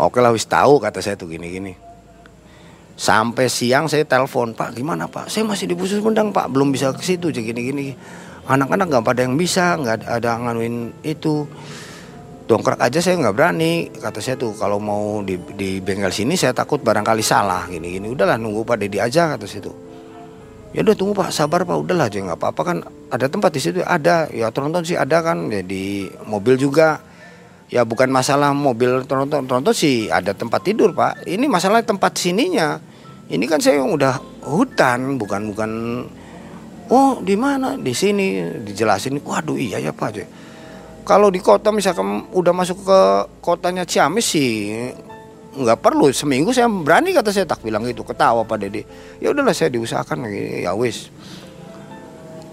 oke 0.00 0.18
lah 0.20 0.32
wis 0.32 0.48
tahu 0.48 0.80
kata 0.80 1.00
saya 1.04 1.16
tuh 1.16 1.28
gini 1.28 1.48
gini 1.48 1.72
sampai 2.96 3.46
siang 3.52 3.86
saya 3.86 4.08
telepon 4.08 4.56
Pak 4.56 4.72
gimana 4.72 5.04
Pak? 5.04 5.28
Saya 5.28 5.44
masih 5.44 5.68
di 5.68 5.76
Busus 5.76 6.00
Mendang 6.00 6.32
Pak. 6.32 6.48
Belum 6.48 6.72
bisa 6.72 6.90
ke 6.96 7.04
situ 7.04 7.28
gini 7.28 7.60
gini 7.60 7.86
anak-anak 8.48 8.86
nggak 8.88 9.04
pada 9.04 9.20
yang 9.22 9.36
bisa 9.36 9.76
nggak 9.76 10.08
ada 10.08 10.40
nganuin 10.40 10.90
itu. 11.04 11.44
Dongkrak 12.46 12.78
aja 12.78 13.02
saya 13.02 13.20
nggak 13.20 13.36
berani. 13.36 13.90
Kata 13.90 14.22
saya 14.22 14.38
tuh 14.40 14.56
kalau 14.56 14.80
mau 14.80 15.20
di, 15.20 15.36
di 15.58 15.82
bengkel 15.82 16.14
sini 16.14 16.38
saya 16.38 16.56
takut 16.56 16.80
barangkali 16.80 17.20
salah 17.20 17.68
gini 17.68 18.00
gini 18.00 18.06
udahlah 18.08 18.38
nunggu 18.40 18.62
pak 18.64 18.80
Dedi 18.80 19.02
aja 19.02 19.36
kata 19.36 19.44
saya 19.44 19.68
tuh. 19.68 19.76
Ya 20.72 20.80
udah 20.86 20.94
tunggu 20.96 21.12
pak. 21.12 21.34
Sabar 21.34 21.66
pak. 21.66 21.76
Udahlah 21.76 22.06
aja 22.08 22.22
nggak 22.22 22.38
apa-apa 22.38 22.62
kan. 22.64 22.78
Ada 23.12 23.26
tempat 23.28 23.50
di 23.50 23.60
situ 23.60 23.82
ada. 23.82 24.30
Ya 24.32 24.48
tronton 24.54 24.86
sih 24.86 24.96
ada 24.96 25.20
kan. 25.20 25.50
Ya 25.50 25.60
di 25.60 26.06
mobil 26.24 26.54
juga 26.56 27.02
ya 27.72 27.82
bukan 27.82 28.08
masalah 28.10 28.54
mobil 28.54 29.02
tronton 29.06 29.46
tronton 29.46 29.74
sih 29.74 30.10
ada 30.10 30.32
tempat 30.32 30.62
tidur 30.62 30.94
pak. 30.94 31.26
Ini 31.26 31.46
masalah 31.50 31.82
tempat 31.82 32.14
sininya. 32.18 32.78
Ini 33.26 33.42
kan 33.50 33.58
saya 33.58 33.82
udah 33.82 34.46
hutan 34.46 35.18
bukan 35.18 35.40
bukan. 35.50 35.70
Oh 36.86 37.18
di 37.18 37.34
mana? 37.34 37.74
Di 37.74 37.90
sini. 37.90 38.42
Dijelasin. 38.62 39.18
Waduh 39.18 39.58
iya 39.58 39.82
ya 39.82 39.90
pak 39.90 40.14
kalau 41.06 41.30
di 41.30 41.38
kota 41.38 41.70
misalkan 41.70 42.26
udah 42.34 42.50
masuk 42.50 42.82
ke 42.82 43.00
kotanya 43.38 43.86
Ciamis 43.86 44.26
sih 44.26 44.74
nggak 45.54 45.78
perlu. 45.78 46.10
Seminggu 46.10 46.50
saya 46.50 46.66
berani 46.66 47.14
kata 47.14 47.30
saya 47.30 47.46
tak 47.46 47.62
bilang 47.62 47.86
gitu 47.86 48.02
ketawa 48.02 48.42
Pak 48.42 48.58
Dede 48.58 48.82
ya 49.22 49.30
udahlah 49.30 49.54
saya 49.54 49.70
diusahakan 49.70 50.26
ya 50.66 50.74
wis 50.74 51.08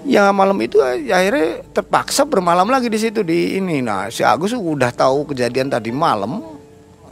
ya 0.04 0.30
malam 0.36 0.56
itu 0.60 0.80
ya, 0.80 1.20
akhirnya 1.20 1.64
terpaksa 1.72 2.28
bermalam 2.28 2.68
lagi 2.68 2.88
di 2.92 3.00
situ 3.00 3.24
di 3.24 3.58
ini. 3.58 3.80
Nah 3.80 4.12
si 4.12 4.22
Agus 4.22 4.54
udah 4.56 4.92
tahu 4.92 5.32
kejadian 5.32 5.72
tadi 5.72 5.90
malam. 5.92 6.40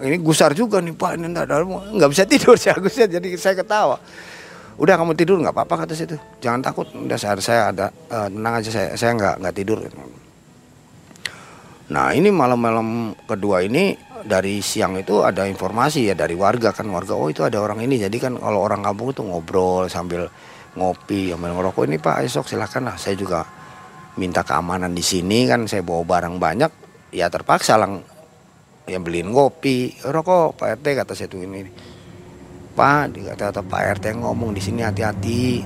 Ini 0.02 0.18
gusar 0.18 0.58
juga 0.58 0.82
nih 0.82 0.98
Pak 0.98 1.12
ini 1.14 1.30
nggak 1.30 2.10
bisa 2.10 2.26
tidur 2.26 2.58
si 2.58 2.74
Agus 2.74 2.98
ya 2.98 3.06
jadi 3.06 3.28
saya 3.38 3.56
ketawa. 3.60 4.02
Udah 4.82 4.98
kamu 4.98 5.14
tidur 5.14 5.38
nggak 5.38 5.54
apa-apa 5.54 5.86
kata 5.86 5.94
situ. 5.94 6.18
Jangan 6.42 6.62
takut 6.66 6.90
udah 6.90 7.18
saya 7.20 7.38
saya 7.38 7.62
ada 7.70 7.86
uh, 8.10 8.26
tenang 8.26 8.54
aja 8.58 8.70
saya 8.74 8.88
saya 8.98 9.12
nggak 9.14 9.36
nggak 9.46 9.56
tidur. 9.56 9.78
Nah 11.92 12.16
ini 12.16 12.32
malam-malam 12.32 13.14
kedua 13.28 13.62
ini 13.62 13.94
dari 14.22 14.62
siang 14.62 14.96
itu 14.98 15.22
ada 15.26 15.50
informasi 15.50 16.08
ya 16.08 16.16
dari 16.16 16.38
warga 16.38 16.72
kan 16.72 16.88
warga 16.90 17.14
oh 17.14 17.30
itu 17.30 17.46
ada 17.46 17.62
orang 17.62 17.84
ini. 17.86 18.02
Jadi 18.02 18.18
kan 18.18 18.34
kalau 18.42 18.64
orang 18.64 18.82
kampung 18.82 19.14
itu 19.14 19.22
ngobrol 19.22 19.86
sambil 19.86 20.32
ngopi 20.76 21.32
sambil 21.32 21.52
ngerokok. 21.56 21.84
Ini 21.88 21.98
pak 22.00 22.24
esok 22.24 22.46
silahkan 22.48 22.84
lah. 22.86 22.96
Saya 22.96 23.16
juga 23.20 23.44
minta 24.16 24.44
keamanan 24.44 24.92
di 24.92 25.04
sini 25.04 25.48
kan 25.48 25.68
saya 25.68 25.84
bawa 25.84 26.04
barang 26.04 26.36
banyak. 26.40 26.72
Ya 27.12 27.28
terpaksa 27.28 27.76
lang 27.76 28.04
ya 28.88 28.98
beliin 28.98 29.32
kopi 29.36 29.94
rokok 30.04 30.58
Pak 30.58 30.80
RT 30.80 30.86
kata 31.04 31.12
saya 31.16 31.28
tuh 31.28 31.44
ini. 31.44 31.68
Pak 32.72 33.20
kata, 33.36 33.52
kata 33.52 33.62
Pak 33.68 33.82
RT 34.00 34.06
ngomong 34.24 34.56
di 34.56 34.62
sini 34.64 34.84
hati-hati. 34.84 35.64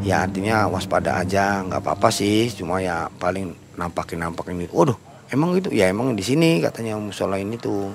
Ya 0.00 0.24
artinya 0.24 0.66
waspada 0.66 1.20
aja 1.20 1.62
nggak 1.62 1.80
apa-apa 1.84 2.10
sih. 2.10 2.50
Cuma 2.50 2.82
ya 2.82 3.06
paling 3.06 3.54
nampakin 3.78 4.18
nampakin 4.20 4.66
itu 4.66 4.74
waduh 4.76 4.98
emang 5.30 5.56
gitu 5.56 5.70
ya 5.72 5.88
emang 5.88 6.12
di 6.18 6.26
sini 6.26 6.58
katanya 6.58 6.98
musola 6.98 7.38
ini 7.38 7.54
tuh. 7.54 7.94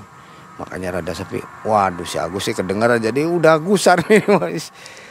Makanya 0.55 1.03
rada 1.03 1.11
sepi. 1.11 1.43
Waduh 1.67 2.07
si 2.07 2.15
Agus 2.15 2.47
sih 2.47 2.55
kedengaran 2.55 3.03
jadi 3.03 3.27
udah 3.27 3.59
gusar 3.59 3.99
nih 4.07 4.23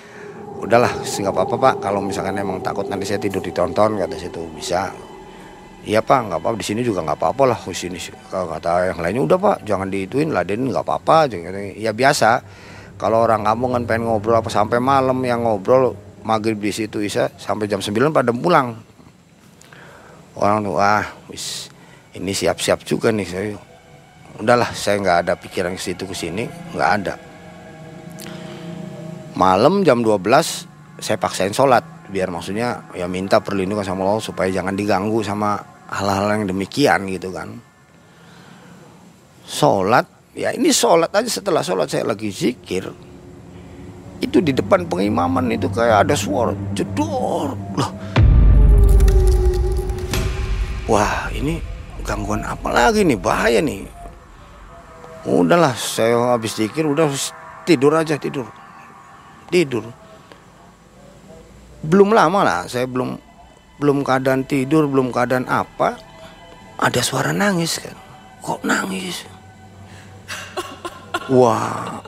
udahlah 0.63 0.93
nggak 1.03 1.35
apa-apa 1.35 1.55
pak. 1.59 1.75
Kalau 1.83 2.01
misalkan 2.05 2.39
emang 2.39 2.63
takut 2.63 2.87
nanti 2.87 3.09
saya 3.09 3.19
tidur 3.19 3.43
ditonton 3.43 3.99
kata 3.99 4.15
situ. 4.15 4.43
Bisa. 4.55 4.93
Iya 5.85 6.01
pak 6.01 6.31
nggak 6.31 6.39
apa-apa. 6.41 6.57
Di 6.61 6.67
sini 6.67 6.81
juga 6.87 7.03
nggak 7.03 7.19
apa-apa 7.19 7.43
lah 7.51 7.59
di 7.65 7.77
sini 7.77 7.99
kata 8.31 8.95
yang 8.95 8.99
lainnya. 9.03 9.23
Udah 9.27 9.39
pak 9.39 9.57
jangan 9.67 9.91
diituin 9.91 10.31
laden 10.31 10.71
nggak 10.71 10.85
apa-apa. 10.87 11.31
Ya 11.75 11.91
biasa. 11.91 12.43
Kalau 12.95 13.27
orang 13.27 13.43
kampung 13.43 13.75
kan 13.75 13.83
pengen 13.91 14.07
ngobrol 14.07 14.39
apa 14.39 14.47
sampai 14.47 14.79
malam 14.79 15.19
yang 15.27 15.43
ngobrol 15.43 15.99
maghrib 16.23 16.57
di 16.63 16.71
situ 16.71 17.03
isa 17.03 17.27
sampai 17.35 17.67
jam 17.67 17.83
9 17.83 18.15
pada 18.15 18.31
pulang. 18.31 18.79
Orang 20.39 20.63
tuh 20.63 20.79
ah 20.79 21.03
ini 22.15 22.33
siap-siap 22.33 22.87
juga 22.87 23.11
nih 23.11 23.27
saya. 23.27 23.59
Udahlah 24.39 24.71
saya 24.75 24.99
nggak 25.03 25.19
ada 25.27 25.33
pikiran 25.35 25.75
ke 25.75 25.83
situ 25.83 26.07
ke 26.07 26.15
sini 26.15 26.47
nggak 26.75 26.91
ada 27.03 27.34
malam 29.35 29.83
jam 29.83 30.01
12 30.01 31.03
saya 31.03 31.19
paksain 31.19 31.55
sholat. 31.55 31.83
Biar 32.09 32.31
maksudnya 32.31 32.87
ya 32.95 33.11
minta 33.11 33.43
perlindungan 33.43 33.83
sama 33.83 34.07
Allah 34.07 34.23
supaya 34.23 34.49
jangan 34.51 34.75
diganggu 34.77 35.25
sama 35.27 35.59
hal-hal 35.91 36.41
yang 36.41 36.47
demikian 36.49 37.11
gitu 37.11 37.35
kan. 37.35 37.59
Sholat 39.45 40.07
ya 40.33 40.55
ini 40.55 40.71
sholat 40.71 41.11
aja 41.11 41.29
setelah 41.29 41.61
sholat 41.61 41.91
saya 41.91 42.07
lagi 42.07 42.31
zikir. 42.31 42.87
Itu 44.23 44.41
di 44.41 44.55
depan 44.55 44.87
pengimaman 44.87 45.53
itu 45.53 45.69
kayak 45.69 46.09
ada 46.09 46.15
suara 46.15 46.55
jedor 46.73 47.53
loh. 47.77 47.93
Wah 50.85 51.33
ini 51.33 51.59
gangguan 52.05 52.45
apa 52.45 52.69
lagi 52.69 53.03
nih? 53.03 53.19
Bahaya 53.19 53.65
nih. 53.65 53.89
Udahlah 55.25 55.73
saya 55.73 56.37
habis 56.37 56.53
pikir 56.53 56.85
udah 56.85 57.09
tidur 57.65 57.97
aja 57.97 58.21
tidur 58.21 58.45
tidur. 59.55 59.87
Belum 61.87 62.11
lama 62.11 62.43
lah 62.43 62.61
saya 62.67 62.91
belum 62.91 63.15
belum 63.79 64.03
keadaan 64.03 64.43
tidur 64.43 64.91
belum 64.91 65.15
keadaan 65.15 65.47
apa 65.47 65.95
ada 66.83 67.01
suara 67.07 67.31
nangis 67.31 67.79
kan. 67.79 67.95
Kok 68.43 68.67
nangis? 68.67 69.23
Wah 71.39 72.03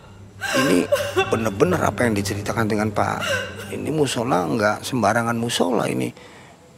ini 0.58 0.82
bener-bener 1.30 1.78
apa 1.78 2.02
yang 2.02 2.18
diceritakan 2.18 2.66
dengan 2.66 2.90
Pak 2.90 3.22
ini 3.70 3.94
musola 3.94 4.42
nggak 4.50 4.82
sembarangan 4.82 5.38
musola 5.38 5.86
ini. 5.86 6.10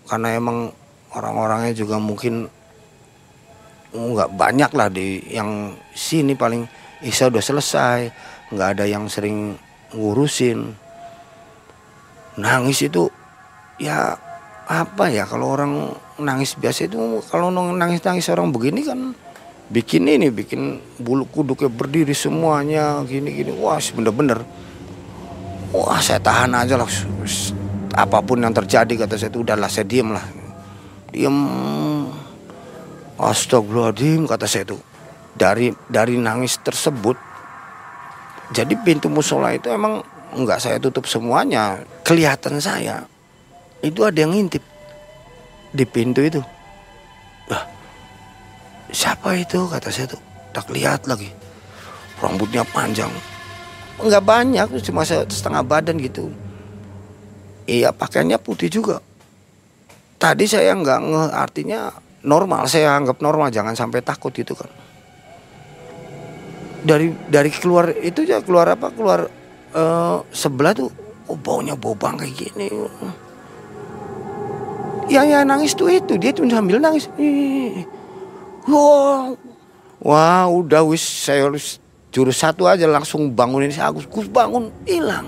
Karena 0.04 0.36
emang 0.36 0.68
orang-orangnya 1.16 1.72
juga 1.72 1.96
mungkin 1.96 2.48
nggak 3.88 4.36
banyak 4.36 4.70
lah 4.76 4.88
di 4.92 5.24
yang 5.32 5.72
sini 5.96 6.36
paling 6.36 6.68
Isa 7.00 7.32
udah 7.32 7.40
selesai 7.40 8.00
nggak 8.52 8.68
ada 8.76 8.84
yang 8.84 9.08
sering 9.08 9.56
ngurusin. 9.94 10.74
Nangis 12.38 12.86
itu 12.86 13.10
ya 13.82 14.14
apa 14.68 15.08
ya 15.08 15.24
kalau 15.24 15.56
orang 15.56 15.90
nangis 16.20 16.58
biasa 16.58 16.90
itu 16.90 16.98
kalau 17.32 17.48
nangis 17.50 18.04
nangis 18.04 18.28
orang 18.28 18.52
begini 18.52 18.84
kan 18.84 19.16
bikin 19.68 20.04
ini 20.08 20.28
bikin 20.28 20.80
bulu 21.00 21.24
kuduknya 21.28 21.72
berdiri 21.72 22.12
semuanya 22.12 23.00
gini 23.04 23.32
gini 23.32 23.52
wah 23.56 23.80
bener-bener. 23.80 24.40
Wah 25.68 26.00
saya 26.00 26.16
tahan 26.16 26.56
aja 26.56 26.80
lah. 26.80 26.88
Apa 27.92 28.24
pun 28.24 28.40
yang 28.40 28.56
terjadi 28.56 29.04
kata 29.04 29.20
saya 29.20 29.28
itu 29.28 29.44
udahlah 29.44 29.68
saya 29.68 29.84
diem 29.84 30.08
lah. 30.08 30.24
Diem. 31.12 31.36
Astagfirullahaladzim 33.18 34.24
kata 34.24 34.48
saya 34.48 34.64
itu. 34.64 34.80
Dari 35.36 35.68
dari 35.92 36.16
nangis 36.16 36.56
tersebut 36.64 37.27
jadi 38.48 38.72
pintu 38.80 39.12
musola 39.12 39.52
itu 39.52 39.68
emang 39.68 40.00
nggak 40.32 40.60
saya 40.60 40.76
tutup 40.80 41.04
semuanya. 41.04 41.84
Kelihatan 42.04 42.60
saya. 42.60 43.04
Itu 43.84 44.08
ada 44.08 44.16
yang 44.24 44.32
ngintip 44.32 44.64
di 45.72 45.84
pintu 45.84 46.24
itu. 46.24 46.40
Siapa 48.88 49.36
itu? 49.36 49.68
Kata 49.68 49.92
saya 49.92 50.08
tuh 50.08 50.20
tak 50.56 50.72
lihat 50.72 51.04
lagi. 51.04 51.28
Rambutnya 52.18 52.64
panjang. 52.64 53.12
Nggak 54.00 54.24
banyak 54.24 54.66
cuma 54.88 55.04
setengah 55.04 55.60
badan 55.60 56.00
gitu. 56.00 56.32
Iya 57.68 57.92
pakaiannya 57.92 58.40
putih 58.40 58.72
juga. 58.72 59.04
Tadi 60.16 60.48
saya 60.48 60.72
nggak 60.72 61.00
nge 61.04 61.24
artinya 61.36 61.92
normal. 62.24 62.64
Saya 62.64 62.96
anggap 62.96 63.20
normal 63.20 63.52
jangan 63.52 63.76
sampai 63.76 64.00
takut 64.00 64.32
gitu 64.32 64.56
kan 64.56 64.72
dari 66.82 67.10
dari 67.26 67.50
keluar 67.50 67.90
itu 67.90 68.22
ya 68.22 68.42
keluar 68.42 68.70
apa 68.70 68.94
keluar 68.94 69.26
uh, 69.74 70.22
sebelah 70.30 70.72
tuh 70.74 70.90
oh 71.28 71.38
baunya 71.38 71.74
bau 71.74 71.94
bang 71.94 72.14
kayak 72.16 72.34
gini 72.34 72.68
ya 75.08 75.24
ya 75.24 75.42
nangis 75.42 75.74
tuh 75.74 75.90
itu 75.90 76.14
dia 76.20 76.30
tuh 76.30 76.46
sambil 76.46 76.78
nangis 76.78 77.08
Wah, 78.68 79.32
wah 80.04 80.44
udah 80.44 80.84
wis 80.84 81.00
saya 81.00 81.48
harus 81.48 81.80
jurus 82.12 82.36
satu 82.36 82.68
aja 82.68 82.84
langsung 82.84 83.32
bangunin 83.32 83.72
si 83.72 83.80
Agus. 83.80 84.04
Gus 84.04 84.28
bangun 84.28 84.68
hilang. 84.84 85.24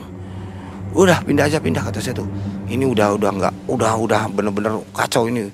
Udah 0.92 1.24
pindah 1.24 1.48
aja 1.48 1.56
pindah 1.56 1.80
kata 1.80 2.04
saya 2.04 2.20
tuh. 2.20 2.28
Ini 2.68 2.84
udah 2.84 3.16
udah 3.16 3.30
nggak 3.32 3.54
udah 3.72 3.92
udah 3.96 4.28
bener-bener 4.28 4.76
kacau 4.92 5.24
ini. 5.24 5.48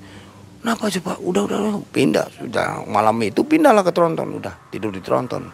Kenapa 0.59 0.91
aja 0.91 0.99
pak? 0.99 1.15
Udah 1.23 1.47
udah 1.47 1.79
pindah 1.95 2.27
sudah 2.35 2.83
malam 2.91 3.15
itu 3.23 3.39
pindahlah 3.47 3.87
ke 3.87 3.95
tronton 3.95 4.35
udah 4.35 4.51
tidur 4.67 4.91
di 4.91 4.99
tronton 4.99 5.47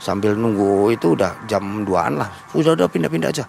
sambil 0.00 0.32
nunggu 0.34 0.90
itu 0.96 1.12
udah 1.12 1.44
jam 1.44 1.84
2an 1.84 2.18
lah. 2.18 2.32
Udah 2.56 2.72
udah 2.74 2.88
pindah-pindah 2.88 3.30
aja. 3.30 3.44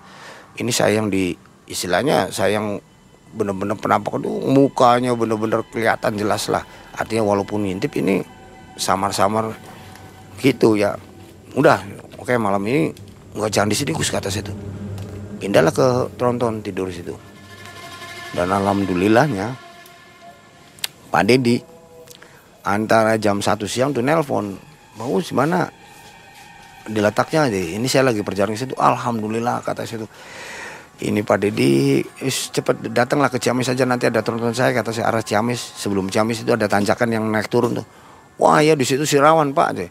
Ini 0.59 0.69
saya 0.69 0.99
yang 0.99 1.07
di 1.07 1.31
istilahnya 1.65 2.27
saya 2.29 2.59
yang 2.59 2.75
bener-bener 3.31 3.79
penampakan 3.79 4.27
tuh 4.27 4.35
mukanya 4.51 5.15
bener-bener 5.15 5.63
kelihatan 5.71 6.19
jelas 6.19 6.51
lah. 6.51 6.61
Artinya 6.91 7.23
walaupun 7.23 7.63
ngintip 7.63 7.95
ini 7.97 8.19
samar-samar 8.75 9.55
gitu 10.43 10.75
ya. 10.75 10.99
Udah 11.55 11.79
oke 12.19 12.35
malam 12.35 12.61
ini 12.67 12.91
nggak 13.31 13.49
jangan 13.49 13.71
di 13.71 13.77
sini 13.79 13.95
gus 13.95 14.11
kata 14.11 14.27
tuh. 14.27 14.55
Pindahlah 15.39 15.73
ke 15.73 15.87
tronton 16.19 16.59
tidur 16.59 16.91
situ. 16.91 17.15
Dan 18.35 18.51
alhamdulillahnya 18.51 19.71
Pak 21.11 21.23
Dedi 21.27 21.59
antara 22.63 23.17
jam 23.19 23.43
satu 23.43 23.67
siang 23.67 23.91
tuh 23.91 24.05
nelpon 24.05 24.55
mau 24.95 25.17
mana 25.33 25.80
diletaknya 26.87 27.49
aja 27.49 27.57
ini 27.57 27.85
saya 27.85 28.09
lagi 28.09 28.21
perjalanan 28.25 28.57
situ. 28.57 28.73
Alhamdulillah 28.77 29.61
kata 29.61 29.85
saya 29.85 30.05
tuh 30.05 30.11
ini 31.01 31.25
Pak 31.25 31.37
Dedi 31.41 32.01
cepet 32.29 32.93
datanglah 32.93 33.33
ke 33.33 33.41
Ciamis 33.41 33.73
saja 33.73 33.89
nanti 33.89 34.05
ada 34.05 34.21
turun 34.21 34.53
saya 34.53 34.71
kata 34.73 34.93
saya 34.93 35.09
arah 35.09 35.25
Ciamis. 35.25 35.59
Sebelum 35.77 36.09
Ciamis 36.09 36.45
itu 36.45 36.51
ada 36.53 36.65
tanjakan 36.65 37.09
yang 37.09 37.23
naik 37.29 37.49
turun 37.51 37.77
tuh. 37.77 37.85
Wah 38.41 38.61
ya 38.61 38.73
di 38.73 38.85
situ 38.85 39.05
si 39.05 39.21
rawan 39.21 39.53
Pak 39.53 39.69
deh 39.77 39.89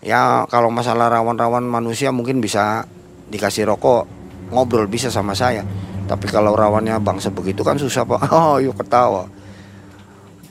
ya 0.00 0.48
kalau 0.48 0.72
masalah 0.72 1.12
rawan-rawan 1.12 1.60
manusia 1.60 2.08
mungkin 2.08 2.40
bisa 2.40 2.88
dikasih 3.28 3.68
rokok 3.68 4.06
ngobrol 4.54 4.86
bisa 4.86 5.08
sama 5.08 5.34
saya. 5.34 5.66
Tapi 6.10 6.26
kalau 6.26 6.58
rawannya 6.58 6.98
bangsa 6.98 7.30
begitu 7.30 7.62
kan 7.62 7.78
susah 7.78 8.02
Pak. 8.04 8.30
Oh 8.34 8.58
yuk 8.62 8.78
ketawa 8.78 9.39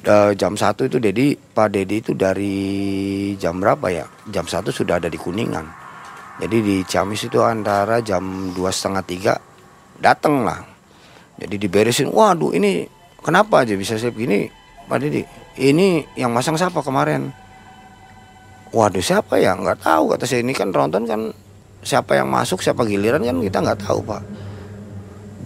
da, 0.04 0.32
jam 0.36 0.56
satu 0.56 0.88
itu 0.88 0.98
Dedi 0.98 1.36
Pak 1.36 1.74
Dedi 1.76 2.00
itu 2.00 2.12
dari 2.16 2.56
jam 3.36 3.60
berapa 3.60 3.88
ya? 3.92 4.06
Jam 4.32 4.48
satu 4.48 4.72
sudah 4.72 4.98
ada 5.00 5.12
di 5.12 5.20
Kuningan. 5.20 5.66
Jadi 6.40 6.58
di 6.64 6.76
Ciamis 6.88 7.28
itu 7.28 7.44
antara 7.44 8.00
jam 8.00 8.56
dua 8.56 8.72
setengah 8.72 9.04
tiga 9.04 9.34
datang 10.00 10.48
lah. 10.48 10.64
Jadi 11.40 11.56
diberesin 11.60 12.12
waduh 12.12 12.56
ini 12.56 12.88
kenapa 13.20 13.68
aja 13.68 13.76
bisa 13.76 14.00
saya 14.00 14.12
begini 14.16 14.48
Pak 14.88 14.98
Didi 15.04 15.24
ini 15.60 16.08
yang 16.16 16.32
masang 16.32 16.56
siapa 16.56 16.80
kemarin? 16.80 17.36
Waduh 18.72 19.04
siapa 19.04 19.36
ya? 19.36 19.60
Nggak 19.60 19.84
tahu 19.84 20.16
kata 20.16 20.24
saya. 20.24 20.40
Ini 20.40 20.56
kan 20.56 20.72
nonton 20.72 21.04
kan 21.04 21.22
siapa 21.84 22.16
yang 22.16 22.32
masuk 22.32 22.64
siapa 22.64 22.88
giliran 22.88 23.24
kan 23.24 23.38
kita 23.44 23.60
nggak 23.60 23.80
tahu 23.84 24.00
Pak. 24.08 24.24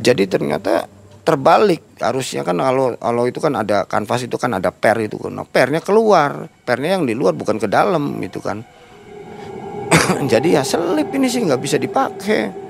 Jadi 0.06 0.24
ternyata 0.30 0.86
terbalik 1.24 2.04
harusnya 2.04 2.44
kan 2.44 2.60
kalau 2.60 3.00
kalau 3.00 3.24
itu 3.24 3.40
kan 3.40 3.56
ada 3.56 3.88
kanvas 3.88 4.28
itu 4.28 4.36
kan 4.36 4.60
ada 4.60 4.76
per 4.76 5.00
itu 5.00 5.16
kan 5.16 5.32
nah, 5.32 5.48
pernya 5.48 5.80
keluar 5.80 6.52
pernya 6.68 7.00
yang 7.00 7.08
di 7.08 7.16
luar 7.16 7.32
bukan 7.32 7.58
ke 7.58 7.72
dalam 7.72 8.20
itu 8.20 8.44
kan 8.44 8.60
jadi 10.32 10.60
ya 10.60 10.64
selip 10.68 11.08
ini 11.16 11.32
sih 11.32 11.44
nggak 11.48 11.62
bisa 11.64 11.80
dipakai 11.80 12.64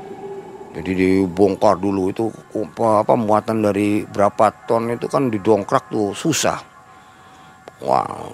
Jadi 0.74 0.92
dibongkar 0.98 1.78
dulu 1.78 2.10
itu 2.10 2.34
apa, 2.82 3.14
muatan 3.14 3.62
dari 3.62 4.02
berapa 4.10 4.66
ton 4.66 4.90
itu 4.90 5.06
kan 5.06 5.30
didongkrak 5.30 5.94
tuh 5.94 6.18
susah. 6.18 6.58
Wow. 7.86 8.34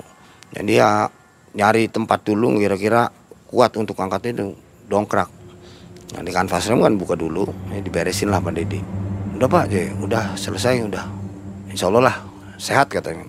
Jadi 0.55 0.79
ya 0.79 1.11
nyari 1.51 1.91
tempat 1.91 2.23
dulu 2.23 2.55
kira-kira 2.55 3.11
kuat 3.51 3.75
untuk 3.75 3.99
angkat 3.99 4.31
itu 4.31 4.55
dongkrak. 4.87 5.27
Nah 6.15 6.21
di 6.23 6.31
kanvas 6.31 6.71
rem 6.71 6.79
kan 6.79 6.95
buka 6.95 7.19
dulu, 7.19 7.43
ini 7.75 7.83
diberesin 7.83 8.31
lah 8.31 8.39
Pak 8.39 8.53
Dedi. 8.55 9.08
Udah 9.39 9.47
Pak, 9.47 9.71
J, 9.71 9.95
udah 10.03 10.35
selesai 10.35 10.83
udah. 10.83 11.07
Insya 11.71 11.87
Allah 11.87 12.11
lah 12.11 12.15
sehat 12.59 12.91
katanya. 12.91 13.23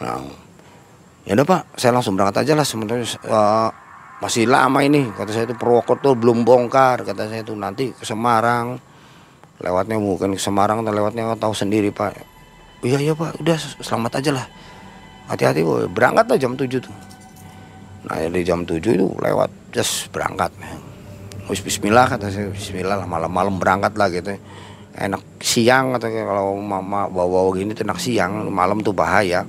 Nah, 0.00 0.24
ya 1.28 1.36
udah 1.36 1.44
Pak, 1.44 1.76
saya 1.76 1.92
langsung 1.92 2.16
berangkat 2.16 2.48
aja 2.48 2.56
lah. 2.56 2.64
Sementara 2.64 3.04
uh, 3.04 3.68
masih 4.24 4.48
lama 4.48 4.80
ini. 4.80 5.12
Kata 5.12 5.36
saya 5.36 5.44
itu 5.44 5.52
Purwokerto 5.52 6.16
belum 6.16 6.48
bongkar. 6.48 7.04
Kata 7.04 7.28
saya 7.28 7.44
itu 7.44 7.52
nanti 7.52 7.92
ke 7.92 8.08
Semarang. 8.08 8.80
Lewatnya 9.60 10.00
bukan 10.00 10.32
ke 10.32 10.40
Semarang 10.40 10.80
atau 10.80 10.96
lewatnya 10.96 11.28
tahu 11.36 11.52
sendiri 11.52 11.92
Pak. 11.92 12.16
Iya 12.80 13.04
iya 13.04 13.12
Pak. 13.12 13.44
Udah 13.44 13.60
selamat 13.84 14.24
aja 14.24 14.32
lah. 14.32 14.46
Hati-hati 15.28 15.60
berangkat 15.92 16.24
lah 16.24 16.38
jam 16.40 16.56
7 16.56 16.64
tuh. 16.80 16.94
Nah 18.08 18.16
dari 18.16 18.48
jam 18.48 18.64
7 18.64 18.80
itu 18.80 19.12
lewat 19.20 19.76
just 19.76 20.08
berangkat 20.08 20.48
Wis 21.48 21.64
bismillah 21.64 22.04
kata 22.12 22.28
saya. 22.28 22.52
Bismillah 22.52 23.00
lah 23.00 23.08
malam-malam 23.08 23.56
berangkat 23.56 23.96
lah 23.96 24.12
gitu. 24.12 24.36
Enak 24.92 25.40
siang 25.40 25.96
atau 25.96 26.12
kalau 26.12 26.60
mama 26.60 27.08
bawa-bawa 27.08 27.56
gini 27.56 27.72
tuh 27.72 27.88
enak 27.88 27.96
siang 27.96 28.52
malam 28.52 28.84
tuh 28.84 28.92
bahaya. 28.92 29.48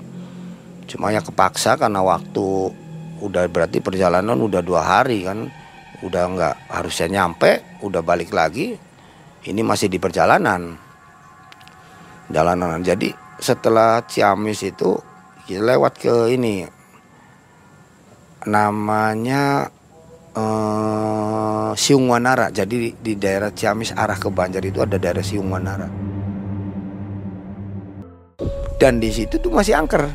Cuma 0.88 1.12
ya 1.12 1.20
kepaksa 1.20 1.76
karena 1.76 2.00
waktu 2.00 2.72
udah 3.20 3.44
berarti 3.52 3.84
perjalanan 3.84 4.40
udah 4.40 4.64
dua 4.64 4.82
hari 4.88 5.28
kan. 5.28 5.52
Udah 6.00 6.24
nggak 6.32 6.56
harusnya 6.72 7.20
nyampe 7.20 7.84
udah 7.84 8.00
balik 8.00 8.32
lagi 8.32 8.80
ini 9.48 9.62
masih 9.64 9.88
di 9.88 10.00
perjalanan. 10.00 10.76
Jalanan. 12.32 12.84
Jadi 12.84 13.12
setelah 13.40 14.04
Ciamis 14.04 14.64
itu 14.64 15.00
kita 15.48 15.76
lewat 15.76 15.94
ke 16.00 16.16
ini. 16.36 16.68
Namanya 18.48 19.68
eh, 20.36 21.72
Siungwanara 21.74 22.50
jadi 22.50 22.92
di, 22.94 23.14
daerah 23.16 23.54
Ciamis 23.54 23.94
arah 23.94 24.18
ke 24.18 24.30
Banjar 24.34 24.66
itu 24.66 24.82
ada 24.82 24.98
daerah 24.98 25.24
Siungwanara 25.24 26.10
dan 28.80 29.04
di 29.04 29.12
situ 29.12 29.36
tuh 29.44 29.52
masih 29.52 29.76
angker. 29.76 30.08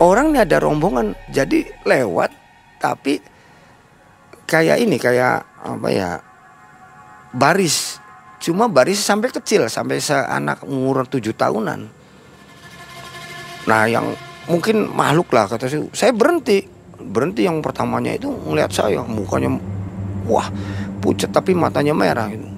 Orang 0.00 0.32
ini 0.32 0.40
ada 0.40 0.56
rombongan. 0.56 1.12
Jadi 1.28 1.68
lewat 1.84 2.32
tapi 2.80 3.20
kayak 4.48 4.80
ini 4.80 4.96
kayak 4.96 5.44
apa 5.60 5.88
ya 5.92 6.10
baris. 7.36 8.00
Cuma 8.40 8.72
baris 8.72 9.04
sampai 9.04 9.28
kecil 9.28 9.68
sampai 9.68 10.00
seanak 10.00 10.64
umur 10.64 11.04
tujuh 11.04 11.36
tahunan. 11.36 11.92
Nah 13.68 13.82
yang 13.84 14.16
mungkin 14.48 14.88
makhluk 14.88 15.28
lah 15.36 15.44
kata 15.52 15.68
saya 15.92 16.12
berhenti 16.16 16.64
berhenti 17.00 17.44
yang 17.44 17.60
pertamanya 17.60 18.12
itu 18.16 18.28
melihat 18.48 18.72
saya 18.72 19.00
mukanya 19.04 19.52
wah 20.26 20.48
pucat 21.00 21.30
tapi 21.30 21.52
matanya 21.52 21.92
merah 21.92 22.28
gitu 22.32 22.48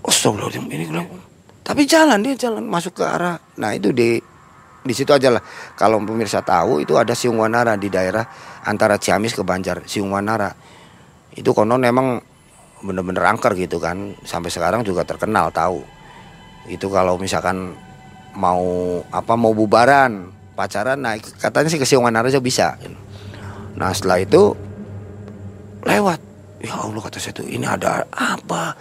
Astagfirullahaladzim 0.00 0.66
ini 0.70 0.84
tapi 1.62 1.86
jalan 1.86 2.18
dia 2.24 2.34
jalan 2.34 2.66
masuk 2.66 2.98
ke 3.00 3.04
arah 3.06 3.38
nah 3.56 3.70
itu 3.72 3.94
di 3.94 4.18
di 4.80 4.96
situ 4.96 5.12
aja 5.12 5.28
lah. 5.28 5.42
Kalau 5.76 6.00
pemirsa 6.00 6.40
tahu 6.40 6.80
itu 6.80 6.96
ada 6.96 7.12
Siungwanara 7.12 7.76
di 7.76 7.92
daerah 7.92 8.24
antara 8.64 8.96
Ciamis 8.96 9.36
ke 9.36 9.44
Banjar, 9.44 9.84
Siungwanara. 9.84 10.52
Itu 11.36 11.52
konon 11.52 11.84
memang 11.84 12.20
bener-bener 12.80 13.24
angker 13.28 13.52
gitu 13.56 13.76
kan. 13.76 14.16
Sampai 14.24 14.48
sekarang 14.48 14.80
juga 14.80 15.04
terkenal 15.04 15.52
tahu. 15.52 15.84
Itu 16.68 16.88
kalau 16.88 17.20
misalkan 17.20 17.76
mau 18.36 19.00
apa 19.12 19.34
mau 19.36 19.52
bubaran, 19.52 20.32
pacaran, 20.54 21.00
nah 21.00 21.16
katanya 21.16 21.68
sih 21.70 21.80
ke 21.80 21.86
Siungwanara 21.86 22.28
aja 22.28 22.42
bisa. 22.42 22.76
Nah 23.78 23.90
setelah 23.94 24.20
itu 24.20 24.54
lewat. 25.86 26.20
Ya 26.60 26.76
Allah 26.76 27.00
kata 27.00 27.16
saya 27.16 27.32
tuh 27.32 27.48
ini 27.48 27.64
ada 27.64 28.04
apa? 28.12 28.76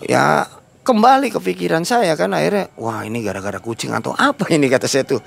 Ya 0.00 0.48
kembali 0.86 1.34
ke 1.34 1.42
pikiran 1.42 1.82
saya 1.82 2.14
kan 2.14 2.30
akhirnya 2.30 2.70
wah 2.78 3.02
ini 3.02 3.18
gara-gara 3.20 3.58
kucing 3.58 3.90
atau 3.90 4.14
apa 4.14 4.46
ini 4.54 4.70
kata 4.70 4.86
saya 4.86 5.02
tuh 5.02 5.18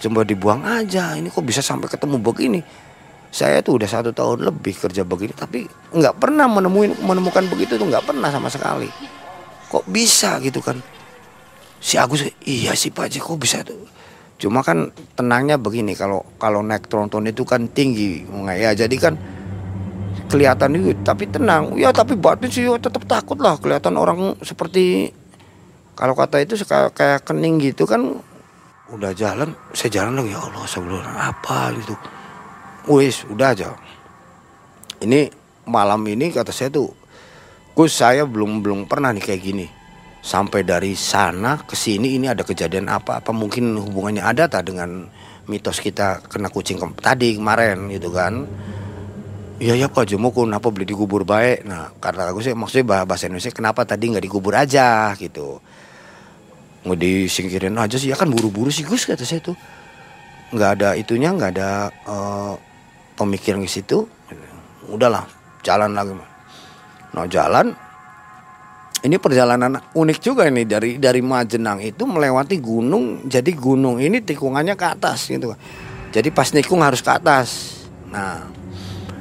coba 0.00 0.24
dibuang 0.24 0.64
aja 0.64 1.12
ini 1.12 1.28
kok 1.28 1.44
bisa 1.44 1.60
sampai 1.60 1.92
ketemu 1.92 2.16
begini 2.16 2.64
saya 3.28 3.60
tuh 3.60 3.76
udah 3.76 3.84
satu 3.84 4.16
tahun 4.16 4.48
lebih 4.48 4.72
kerja 4.80 5.04
begini 5.04 5.36
tapi 5.36 5.68
nggak 5.92 6.16
pernah 6.16 6.48
menemuin 6.48 7.04
menemukan 7.04 7.44
begitu 7.52 7.76
tuh 7.76 7.84
nggak 7.84 8.08
pernah 8.08 8.32
sama 8.32 8.48
sekali 8.48 8.88
kok 9.68 9.84
bisa 9.84 10.40
gitu 10.40 10.64
kan 10.64 10.80
si 11.76 12.00
Agus 12.00 12.24
iya 12.48 12.72
sih 12.72 12.88
Pak 12.88 13.12
Haji 13.12 13.18
kok 13.20 13.36
bisa 13.36 13.60
tuh 13.60 13.84
cuma 14.38 14.62
kan 14.62 14.94
tenangnya 15.18 15.58
begini 15.58 15.98
kalau 15.98 16.22
kalau 16.38 16.62
naik 16.62 16.86
tronton 16.86 17.26
itu 17.26 17.42
kan 17.42 17.66
tinggi 17.66 18.22
ya 18.54 18.70
jadi 18.70 18.96
kan 18.96 19.18
kelihatan 20.28 20.76
itu 20.76 20.92
tapi 21.02 21.26
tenang. 21.26 21.74
Ya 21.74 21.90
tapi 21.90 22.14
batin 22.14 22.52
sih 22.52 22.68
ya 22.68 22.76
tetap 22.76 23.08
takut 23.08 23.40
lah 23.40 23.56
kelihatan 23.56 23.96
orang 23.96 24.36
seperti 24.44 25.10
kalau 25.98 26.14
kata 26.14 26.44
itu 26.44 26.54
kayak, 26.62 26.94
kayak 26.94 27.20
kening 27.26 27.58
gitu 27.58 27.88
kan 27.88 28.22
udah 28.88 29.12
jalan 29.12 29.52
saya 29.74 30.00
jalan 30.00 30.22
lagi 30.22 30.30
ya 30.32 30.38
Allah 30.38 30.64
sebelum 30.68 31.02
apa 31.02 31.74
gitu? 31.80 31.94
Wis 32.88 33.24
udah 33.26 33.56
aja. 33.56 33.74
Ini 35.02 35.32
malam 35.66 36.04
ini 36.06 36.30
kata 36.30 36.52
saya 36.52 36.70
tuh 36.70 36.92
Gus 37.76 37.94
saya 37.94 38.26
belum 38.26 38.64
belum 38.64 38.80
pernah 38.90 39.14
nih 39.14 39.22
kayak 39.22 39.42
gini 39.42 39.77
sampai 40.18 40.66
dari 40.66 40.92
sana 40.98 41.62
ke 41.62 41.78
sini 41.78 42.18
ini 42.18 42.26
ada 42.28 42.42
kejadian 42.42 42.90
apa? 42.90 43.22
Apa 43.22 43.30
mungkin 43.30 43.78
hubungannya 43.78 44.22
ada 44.22 44.50
tak 44.50 44.68
dengan 44.70 45.06
mitos 45.48 45.80
kita 45.80 46.20
kena 46.28 46.52
kucing 46.52 46.76
tadi 46.98 47.38
kemarin 47.38 47.88
gitu 47.88 48.12
kan? 48.12 48.44
Iya 49.58 49.74
ya 49.74 49.86
Pak 49.90 50.06
Jumukun 50.06 50.54
kenapa 50.54 50.70
beli 50.70 50.86
dikubur 50.86 51.26
baik? 51.26 51.66
Nah 51.66 51.90
karena 51.98 52.30
aku 52.30 52.38
sih 52.38 52.54
maksudnya 52.54 53.02
bahasa 53.02 53.26
Indonesia 53.26 53.50
Kenapa 53.50 53.82
tadi 53.82 54.06
nggak 54.06 54.22
dikubur 54.22 54.54
aja 54.54 55.10
gitu. 55.18 55.58
Nggak 56.86 56.98
disingkirin 57.02 57.74
aja 57.74 57.98
sih 57.98 58.06
Ya 58.06 58.14
kan 58.14 58.30
buru-buru 58.30 58.70
sih 58.70 58.86
Gus 58.86 59.02
kata 59.02 59.26
saya 59.26 59.42
tuh. 59.42 59.58
Nggak 60.54 60.70
ada 60.78 60.88
itunya 60.94 61.34
nggak 61.34 61.50
ada 61.58 61.90
uh, 62.06 62.54
pemikiran 63.18 63.58
di 63.58 63.66
situ. 63.66 64.06
Udahlah 64.86 65.26
jalan 65.66 65.90
lagi 65.90 66.14
Nah 67.18 67.26
jalan 67.26 67.87
ini 69.04 69.16
perjalanan 69.20 69.78
unik 69.94 70.18
juga 70.18 70.48
ini 70.48 70.66
dari 70.66 70.98
dari 70.98 71.22
Majenang 71.22 71.82
itu 71.82 72.02
melewati 72.08 72.58
gunung 72.58 73.26
jadi 73.28 73.50
gunung 73.54 74.02
ini 74.02 74.22
tikungannya 74.24 74.74
ke 74.74 74.86
atas 74.86 75.30
gitu 75.30 75.54
jadi 76.10 76.28
pas 76.34 76.50
nikung 76.50 76.82
harus 76.82 77.04
ke 77.04 77.10
atas 77.10 77.78
nah 78.08 78.58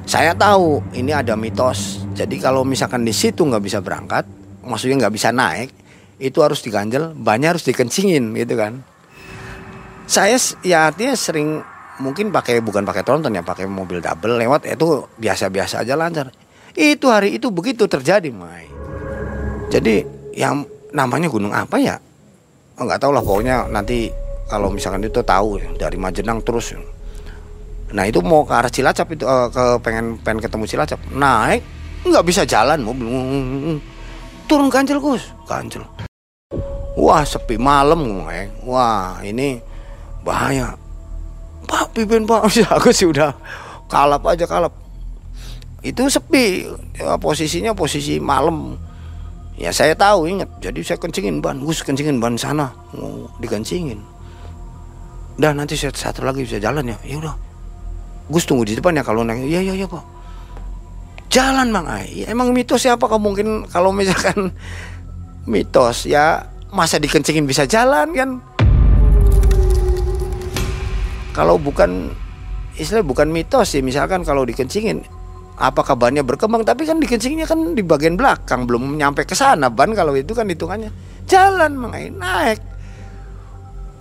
saya 0.07 0.31
tahu 0.31 0.79
ini 0.95 1.11
ada 1.11 1.35
mitos. 1.35 1.99
Jadi 2.15 2.39
kalau 2.39 2.63
misalkan 2.63 3.03
di 3.03 3.11
situ 3.11 3.43
nggak 3.43 3.59
bisa 3.59 3.83
berangkat, 3.83 4.23
maksudnya 4.63 5.03
nggak 5.03 5.11
bisa 5.19 5.35
naik, 5.35 5.67
itu 6.15 6.39
harus 6.39 6.63
diganjel, 6.63 7.11
banyak 7.11 7.59
harus 7.59 7.67
dikencingin 7.67 8.31
gitu 8.39 8.55
kan. 8.55 8.87
Saya 10.07 10.39
ya 10.63 10.87
artinya 10.87 11.11
sering 11.11 11.59
mungkin 11.99 12.31
pakai 12.31 12.63
bukan 12.63 12.87
pakai 12.87 13.03
tronton 13.03 13.35
ya, 13.35 13.43
pakai 13.43 13.67
mobil 13.67 13.99
double 13.99 14.39
lewat 14.39 14.63
itu 14.71 15.11
biasa-biasa 15.19 15.83
aja 15.83 15.99
lancar. 15.99 16.31
Itu 16.71 17.11
hari 17.11 17.35
itu 17.35 17.51
begitu 17.51 17.83
terjadi, 17.91 18.31
Mai. 18.31 18.76
Jadi 19.67 20.03
yang 20.37 20.63
namanya 20.95 21.27
gunung 21.27 21.51
apa 21.51 21.75
ya? 21.79 21.95
Nggak 22.77 22.99
tahu 23.01 23.11
lah 23.11 23.23
pokoknya 23.25 23.67
nanti 23.73 24.07
kalau 24.47 24.71
misalkan 24.71 25.03
itu 25.03 25.19
tahu 25.21 25.59
dari 25.75 25.97
Majenang 25.99 26.39
terus. 26.45 26.71
Nah 27.91 28.03
itu 28.07 28.19
mau 28.23 28.43
ke 28.43 28.53
arah 28.53 28.71
Cilacap 28.71 29.07
itu 29.15 29.23
uh, 29.23 29.47
ke 29.51 29.79
pengen 29.83 30.19
pengen 30.23 30.39
ketemu 30.43 30.63
Cilacap. 30.67 30.99
Naik 31.11 31.61
nggak 32.07 32.25
bisa 32.25 32.47
jalan 32.47 32.79
mobil. 32.83 33.07
Turun 34.47 34.71
kancil 34.71 35.03
Gus. 35.03 35.27
Kancil 35.43 35.83
wah 36.97 37.21
sepi 37.21 37.61
malam 37.61 38.25
gue 38.25 38.39
wah 38.65 39.21
ini 39.21 39.61
bahaya. 40.25 40.73
Pak 41.69 41.93
pimpin 41.93 42.25
Pak. 42.25 42.49
Aku 42.81 42.89
sih 42.89 43.07
udah 43.07 43.31
kalap 43.87 44.25
aja 44.25 44.49
kalap. 44.49 44.73
Itu 45.85 46.09
sepi. 46.09 46.65
Ya, 46.97 47.15
posisinya 47.21 47.77
posisi 47.77 48.17
malam 48.17 48.75
ya 49.57 49.73
saya 49.73 49.97
tahu 49.97 50.29
ingat. 50.29 50.49
Jadi 50.61 50.79
saya 50.85 51.01
kencingin 51.01 51.41
ban 51.41 51.59
Gus 51.59 51.81
kencingin 51.81 52.21
ban 52.21 52.37
sana. 52.37 52.71
Mau 52.93 53.27
dikencingin 53.41 54.17
dan 55.37 55.61
nanti 55.61 55.77
saya 55.77 55.93
satu 55.93 56.25
lagi 56.25 56.41
bisa 56.41 56.57
jalan 56.57 56.89
ya. 56.89 56.97
Ya 57.05 57.21
udah. 57.21 57.35
Gus 58.27 58.43
tunggu 58.43 58.65
di 58.67 58.75
depan 58.75 58.97
ya 58.97 59.05
kalau 59.05 59.21
nanya 59.21 59.45
iya 59.45 59.61
iya 59.61 59.73
iya 59.77 59.87
pak. 59.87 60.03
Jalan 61.29 61.69
bang 61.69 61.85
Ai. 61.85 62.25
Emang 62.25 62.51
mitos 62.51 62.83
ya 62.83 62.97
apa 62.97 63.05
mungkin 63.21 63.69
kalau 63.69 63.93
misalkan 63.93 64.49
mitos 65.51 66.09
ya 66.09 66.41
masa 66.73 66.97
dikencingin 66.97 67.45
bisa 67.45 67.69
jalan 67.69 68.11
kan? 68.17 68.29
Kalau 71.37 71.61
bukan 71.61 72.09
istilah 72.81 73.05
bukan 73.05 73.29
mitos 73.29 73.77
sih. 73.77 73.85
Misalkan 73.85 74.25
kalau 74.25 74.41
dikencingin 74.41 75.05
apakah 75.57 75.97
bannya 75.97 76.21
berkembang 76.21 76.61
tapi 76.61 76.85
kan 76.85 77.01
dikencingnya 77.01 77.49
kan 77.49 77.73
di 77.73 77.81
bagian 77.81 78.13
belakang 78.13 78.69
belum 78.69 78.95
nyampe 78.95 79.25
ke 79.25 79.33
sana. 79.33 79.73
Ban 79.73 79.91
kalau 79.97 80.13
itu 80.13 80.37
kan 80.37 80.45
hitungannya 80.45 80.93
jalan 81.25 81.73
mengenai 81.75 82.13
naik. 82.13 82.59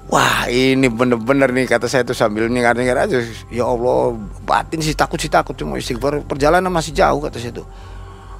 Wah 0.06 0.46
ini 0.46 0.86
bener-bener 0.86 1.50
nih 1.50 1.66
kata 1.66 1.90
saya 1.90 2.06
tuh 2.06 2.14
sambil 2.14 2.46
nyengar-nyengar 2.46 3.10
aja. 3.10 3.18
Ya 3.50 3.66
Allah 3.66 4.14
batin 4.46 4.78
sih 4.78 4.94
takut 4.94 5.18
sih 5.18 5.32
takut. 5.32 5.58
Cuma 5.58 5.80
istighfar 5.80 6.22
perjalanan 6.22 6.70
masih 6.70 6.94
jauh 6.94 7.18
kata 7.18 7.42
saya 7.42 7.58
tuh. 7.58 7.66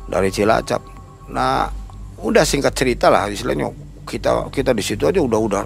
Dari 0.07 0.31
Cilacap. 0.31 0.79
Nah 1.33 1.67
udah 2.23 2.45
singkat 2.47 2.71
cerita 2.77 3.11
lah 3.11 3.27
istilahnya 3.27 3.73
kita 4.07 4.47
kita 4.55 4.71
di 4.71 4.81
situ 4.81 5.05
aja 5.11 5.19
udah 5.19 5.41
udah 5.43 5.63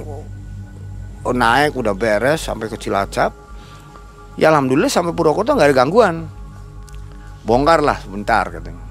naik 1.31 1.77
udah 1.77 1.93
beres 1.93 2.49
sampai 2.49 2.73
ke 2.73 2.81
Cilacap. 2.81 3.37
Ya 4.41 4.49
alhamdulillah 4.49 4.89
sampai 4.89 5.13
Purwokerto 5.13 5.53
nggak 5.53 5.69
ada 5.69 5.77
gangguan 5.85 6.40
bongkar 7.45 7.81
lah 7.81 7.99
sebentar 8.01 8.49
katanya. 8.49 8.87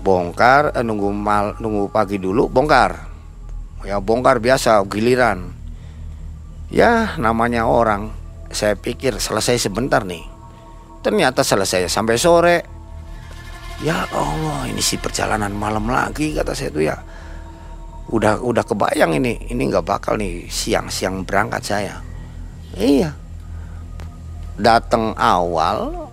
Bongkar 0.00 0.72
eh, 0.72 0.84
nunggu 0.84 1.12
mal 1.12 1.56
nunggu 1.60 1.90
pagi 1.92 2.16
dulu 2.16 2.48
bongkar. 2.48 3.10
Ya 3.84 4.00
bongkar 4.00 4.38
biasa 4.38 4.84
giliran. 4.88 5.52
Ya 6.70 7.18
namanya 7.18 7.66
orang 7.66 8.14
saya 8.50 8.78
pikir 8.78 9.18
selesai 9.18 9.58
sebentar 9.58 10.06
nih. 10.06 10.22
Ternyata 11.00 11.40
selesai 11.40 11.88
sampai 11.88 12.16
sore. 12.20 12.58
Ya 13.80 14.04
Allah 14.12 14.68
ini 14.68 14.84
sih 14.84 15.00
perjalanan 15.00 15.56
malam 15.56 15.88
lagi 15.88 16.36
kata 16.36 16.52
saya 16.52 16.68
tuh 16.68 16.84
ya. 16.84 16.96
Udah 18.12 18.42
udah 18.42 18.64
kebayang 18.66 19.16
ini 19.16 19.48
ini 19.48 19.62
nggak 19.70 19.86
bakal 19.86 20.20
nih 20.20 20.44
siang-siang 20.50 21.24
berangkat 21.24 21.62
saya. 21.64 21.94
Iya. 22.76 23.16
Datang 24.60 25.16
awal 25.16 26.09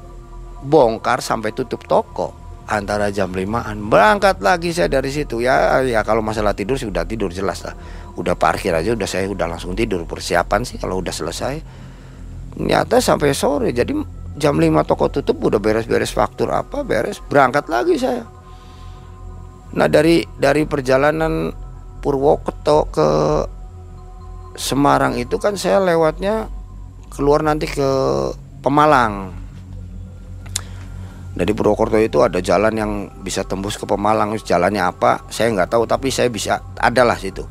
bongkar 0.64 1.22
sampai 1.22 1.54
tutup 1.54 1.86
toko 1.86 2.34
antara 2.68 3.08
jam 3.10 3.32
limaan. 3.32 3.88
Berangkat 3.88 4.44
lagi 4.44 4.76
saya 4.76 4.92
dari 4.92 5.10
situ. 5.10 5.40
Ya 5.40 5.82
ya 5.82 6.04
kalau 6.04 6.20
masalah 6.20 6.52
tidur 6.52 6.76
sih 6.76 6.86
udah 6.86 7.08
tidur 7.08 7.32
jelas 7.32 7.64
lah. 7.64 7.74
Udah 8.20 8.36
parkir 8.36 8.76
aja 8.76 8.92
udah 8.94 9.08
saya 9.08 9.26
udah 9.32 9.48
langsung 9.48 9.74
tidur. 9.74 10.04
Persiapan 10.04 10.68
sih 10.68 10.78
kalau 10.78 11.00
udah 11.00 11.16
selesai. 11.16 11.64
Nyata 12.60 13.00
sampai 13.00 13.32
sore. 13.32 13.72
Jadi 13.72 13.96
jam 14.38 14.60
5 14.60 14.70
toko 14.86 15.10
tutup 15.10 15.40
udah 15.42 15.58
beres-beres 15.58 16.12
faktur 16.12 16.52
apa 16.52 16.84
beres. 16.84 17.24
Berangkat 17.24 17.72
lagi 17.72 17.96
saya. 17.96 18.28
Nah 19.74 19.88
dari 19.88 20.28
dari 20.36 20.68
perjalanan 20.68 21.52
Purwokerto 21.98 22.88
ke 22.94 23.10
Semarang 24.58 25.14
itu 25.22 25.38
kan 25.38 25.54
saya 25.54 25.78
lewatnya 25.78 26.50
keluar 27.14 27.46
nanti 27.46 27.70
ke 27.70 27.90
Pemalang. 28.66 29.47
Dari 31.38 31.54
Purwokerto 31.54 32.02
itu 32.02 32.26
ada 32.26 32.42
jalan 32.42 32.74
yang 32.74 32.92
bisa 33.22 33.46
tembus 33.46 33.78
ke 33.78 33.86
Pemalang. 33.86 34.34
Jalannya 34.42 34.82
apa? 34.82 35.30
Saya 35.30 35.54
nggak 35.54 35.70
tahu, 35.70 35.86
tapi 35.86 36.10
saya 36.10 36.34
bisa 36.34 36.58
adalah 36.82 37.14
situ. 37.14 37.46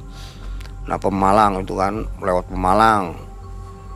Nah 0.90 0.98
Pemalang 0.98 1.62
itu 1.62 1.78
kan 1.78 2.02
lewat 2.18 2.50
Pemalang. 2.50 3.14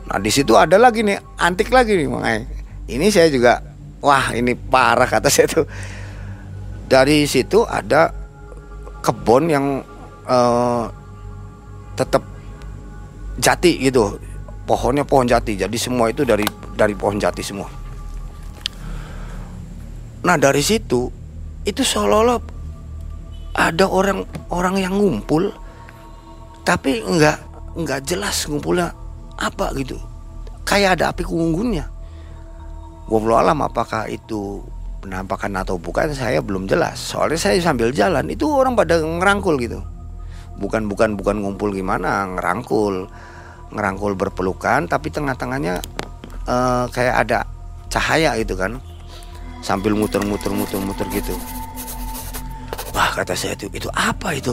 Nah 0.07 0.17
di 0.23 0.31
situ 0.31 0.55
ada 0.55 0.79
lagi 0.79 1.03
nih 1.03 1.19
antik 1.43 1.67
lagi 1.75 1.99
nih 1.99 2.07
makanya. 2.07 2.47
Ini 2.87 3.07
saya 3.11 3.27
juga 3.27 3.59
wah 3.99 4.31
ini 4.31 4.55
parah 4.55 5.11
kata 5.11 5.27
saya 5.27 5.51
tuh. 5.51 5.67
Dari 6.87 7.27
situ 7.27 7.67
ada 7.67 8.15
kebun 9.03 9.51
yang 9.51 9.83
uh, 10.27 10.87
tetap 11.99 12.23
jati 13.39 13.79
gitu 13.81 14.19
pohonnya 14.67 15.03
pohon 15.03 15.25
jati 15.25 15.57
jadi 15.57 15.77
semua 15.79 16.13
itu 16.13 16.21
dari 16.21 16.45
dari 16.77 16.93
pohon 16.93 17.17
jati 17.17 17.41
semua 17.41 17.80
nah 20.21 20.37
dari 20.37 20.61
situ 20.61 21.09
itu 21.65 21.81
seolah-olah 21.81 22.39
ada 23.57 23.85
orang 23.89 24.23
orang 24.53 24.75
yang 24.77 24.93
ngumpul 24.95 25.51
tapi 26.61 27.01
nggak 27.01 27.37
nggak 27.75 28.01
jelas 28.05 28.45
ngumpulnya 28.47 28.93
apa 29.41 29.73
gitu. 29.75 29.97
Kayak 30.61 31.01
ada 31.01 31.11
api 31.11 31.25
unggunnya 31.25 31.89
Wallahu 33.11 33.43
alam 33.43 33.59
apakah 33.59 34.07
itu 34.07 34.63
penampakan 35.03 35.51
atau 35.59 35.75
bukan 35.75 36.15
saya 36.15 36.39
belum 36.39 36.63
jelas. 36.71 36.95
Soalnya 36.95 37.35
saya 37.35 37.59
sambil 37.59 37.91
jalan 37.91 38.31
itu 38.31 38.47
orang 38.47 38.71
pada 38.71 39.03
ngerangkul 39.03 39.59
gitu. 39.59 39.83
Bukan 40.55 40.87
bukan 40.87 41.19
bukan 41.19 41.43
ngumpul 41.43 41.75
gimana 41.75 42.23
ngerangkul. 42.39 43.11
Ngerangkul 43.75 44.15
berpelukan 44.15 44.87
tapi 44.87 45.11
tengah-tengahnya 45.11 45.83
uh, 46.47 46.87
kayak 46.87 47.27
ada 47.27 47.43
cahaya 47.91 48.39
gitu 48.39 48.55
kan 48.55 48.79
sambil 49.61 49.93
muter-muter 49.93 50.49
muter-muter 50.51 51.07
gitu. 51.13 51.33
Wah 52.91 53.09
kata 53.15 53.37
saya 53.37 53.55
itu 53.55 53.71
itu 53.71 53.87
apa 53.93 54.35
itu? 54.35 54.51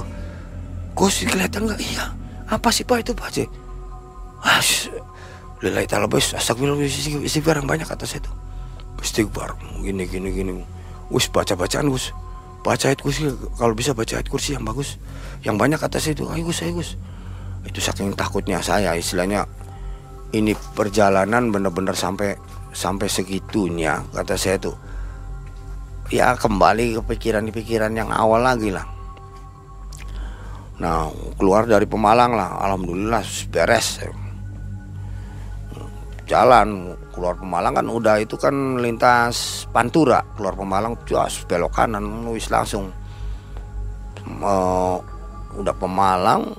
Gus 0.94 1.24
kelihatan 1.26 1.66
nggak? 1.66 1.80
Iya. 1.80 2.04
Apa 2.48 2.68
sih 2.72 2.86
pak 2.86 3.02
itu 3.02 3.12
pak? 3.12 3.28
Cik. 3.34 3.48
Wah 4.44 4.62
Lillahi 5.58 5.90
ta'ala 5.90 6.06
bos 6.06 6.38
Astagfirullah 6.38 6.86
istighfar 7.26 7.58
yang 7.58 7.66
banyak 7.66 7.82
kata 7.82 8.06
saya 8.06 8.22
itu 8.22 8.30
Istighfar 9.02 9.58
Gini 9.82 10.06
gini 10.06 10.30
gini. 10.30 10.52
Wis 11.10 11.26
baca 11.30 11.58
bacaan 11.58 11.90
Gus. 11.90 12.14
Baca 12.62 12.90
ayat 12.90 13.00
kursi 13.02 13.26
kalau 13.58 13.74
bisa 13.74 13.94
baca 13.94 14.18
ayat 14.18 14.28
kursi 14.30 14.54
yang 14.54 14.62
bagus. 14.66 14.98
Yang 15.42 15.56
banyak 15.58 15.80
atas 15.82 16.04
itu 16.10 16.26
ayo 16.30 16.42
Gus 16.46 16.62
ayo 16.62 16.78
Gus. 16.78 16.98
Itu 17.66 17.78
saking 17.82 18.14
takutnya 18.14 18.62
saya 18.62 18.94
istilahnya 18.94 19.46
ini 20.34 20.52
perjalanan 20.76 21.48
benar-benar 21.48 21.96
sampai 21.96 22.36
sampai 22.76 23.08
segitunya 23.08 24.04
kata 24.12 24.36
saya 24.36 24.60
tuh 24.60 24.76
ya 26.08 26.32
kembali 26.36 26.96
ke 26.96 27.02
pikiran-pikiran 27.04 27.92
yang 27.92 28.08
awal 28.08 28.40
lagi 28.40 28.72
lah. 28.72 28.84
Nah 30.80 31.12
keluar 31.36 31.68
dari 31.68 31.84
Pemalang 31.84 32.32
lah. 32.32 32.56
Alhamdulillah 32.64 33.22
beres. 33.52 34.00
Jalan 36.28 36.92
keluar 37.12 37.40
Pemalang 37.40 37.72
kan 37.72 37.86
udah 37.88 38.20
itu 38.20 38.36
kan 38.40 38.80
lintas 38.80 39.68
Pantura. 39.72 40.24
Keluar 40.36 40.56
Pemalang 40.56 40.96
jas 41.08 41.44
belok 41.44 41.76
kanan 41.76 42.28
wis 42.32 42.48
langsung. 42.48 42.92
Uh, 44.40 45.00
udah 45.56 45.74
Pemalang 45.76 46.52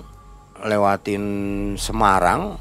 lewatin 0.66 1.24
Semarang. 1.78 2.58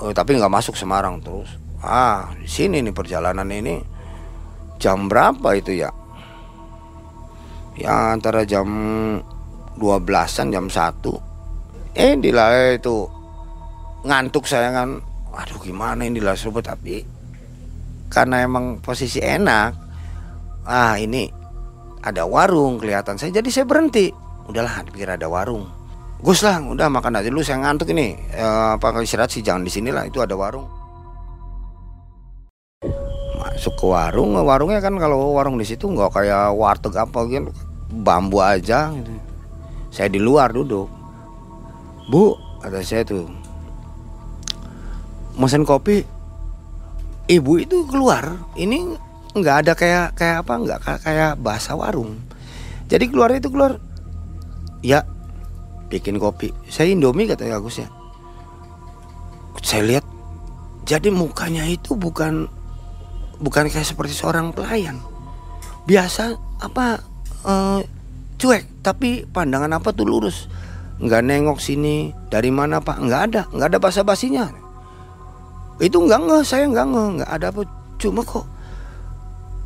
Uh, 0.00 0.12
tapi 0.16 0.36
nggak 0.36 0.52
masuk 0.52 0.76
Semarang 0.76 1.20
terus. 1.20 1.60
Ah 1.80 2.28
di 2.36 2.48
sini 2.48 2.84
nih 2.84 2.92
perjalanan 2.92 3.48
ini 3.48 3.89
jam 4.80 5.06
berapa 5.06 5.54
itu 5.54 5.84
ya? 5.84 5.92
Ya 7.76 8.16
antara 8.16 8.48
jam 8.48 8.66
12-an 9.76 10.46
jam 10.50 10.66
1 10.66 11.96
eh 11.96 12.16
di 12.16 12.30
itu. 12.32 12.96
Ngantuk 14.00 14.48
saya 14.48 14.72
kan 14.72 14.96
aduh 15.30 15.60
gimana 15.60 16.08
ini 16.08 16.18
lah 16.18 16.34
serba 16.34 16.64
tapi 16.64 17.04
karena 18.10 18.42
emang 18.42 18.82
posisi 18.82 19.22
enak 19.22 19.70
ah 20.66 20.96
ini 20.96 21.28
ada 22.00 22.24
warung 22.24 22.80
kelihatan. 22.80 23.20
Saya 23.20 23.44
jadi 23.44 23.48
saya 23.52 23.68
berhenti. 23.68 24.08
Udahlah 24.48 24.88
pikir 24.88 25.06
ada 25.06 25.28
warung. 25.28 25.68
Gus 26.20 26.40
lah 26.40 26.60
udah 26.64 26.88
makan 26.88 27.20
aja 27.20 27.28
dulu 27.28 27.44
saya 27.44 27.60
ngantuk 27.60 27.92
ini. 27.92 28.16
E, 28.32 28.44
apa 28.76 28.92
istirahat 29.04 29.32
sih 29.32 29.44
jangan 29.44 29.64
di 29.64 29.72
sini 29.72 29.92
lah 29.92 30.08
itu 30.08 30.20
ada 30.20 30.32
warung 30.36 30.79
ke 33.60 33.84
warung 33.84 34.32
warungnya 34.40 34.80
kan 34.80 34.96
kalau 34.96 35.36
warung 35.36 35.60
di 35.60 35.68
situ 35.68 35.84
nggak 35.84 36.16
kayak 36.16 36.56
warteg 36.56 36.96
apa 36.96 37.20
gitu 37.28 37.52
bambu 37.90 38.38
aja 38.40 38.94
gitu. 38.94 39.12
saya 39.90 40.06
di 40.06 40.22
luar 40.22 40.54
duduk. 40.54 40.86
Bu 42.10 42.38
ada 42.62 42.78
saya 42.80 43.02
tuh 43.02 43.26
mesen 45.34 45.66
kopi. 45.66 46.06
Ibu 47.30 47.62
itu 47.62 47.86
keluar 47.86 48.42
ini 48.58 48.90
nggak 49.38 49.56
ada 49.66 49.72
kayak 49.78 50.18
kayak 50.18 50.42
apa 50.42 50.52
nggak 50.58 50.80
kayak 51.02 51.32
bahasa 51.38 51.78
warung. 51.78 52.18
Jadi 52.90 53.06
keluar 53.06 53.30
itu 53.30 53.46
keluar 53.50 53.78
ya 54.82 55.06
bikin 55.86 56.18
kopi. 56.18 56.50
Saya 56.66 56.90
indomie 56.90 57.30
kata 57.30 57.46
Agus 57.46 57.78
ya. 57.82 57.88
Saya 59.62 59.86
lihat 59.86 60.04
jadi 60.86 61.14
mukanya 61.14 61.62
itu 61.70 61.94
bukan 61.94 62.50
bukan 63.40 63.72
kayak 63.72 63.88
seperti 63.88 64.14
seorang 64.14 64.52
pelayan. 64.54 65.00
Biasa 65.88 66.38
apa 66.60 67.00
uh, 67.48 67.80
cuek 68.36 68.84
tapi 68.84 69.26
pandangan 69.26 69.80
apa 69.80 69.90
tuh 69.90 70.06
lurus. 70.06 70.46
Nggak 71.00 71.24
nengok 71.24 71.58
sini 71.58 72.12
dari 72.28 72.52
mana 72.52 72.78
pak? 72.84 73.00
Nggak 73.00 73.22
ada 73.32 73.42
nggak 73.50 73.68
ada 73.74 73.78
basa 73.80 74.04
basinya 74.04 74.60
itu 75.80 75.96
nggak 75.96 76.20
nge 76.28 76.38
saya 76.44 76.68
nggak 76.68 76.86
nge 76.92 77.04
nggak 77.18 77.30
ada 77.40 77.46
apa. 77.48 77.60
Cuma 77.96 78.20
kok 78.20 78.44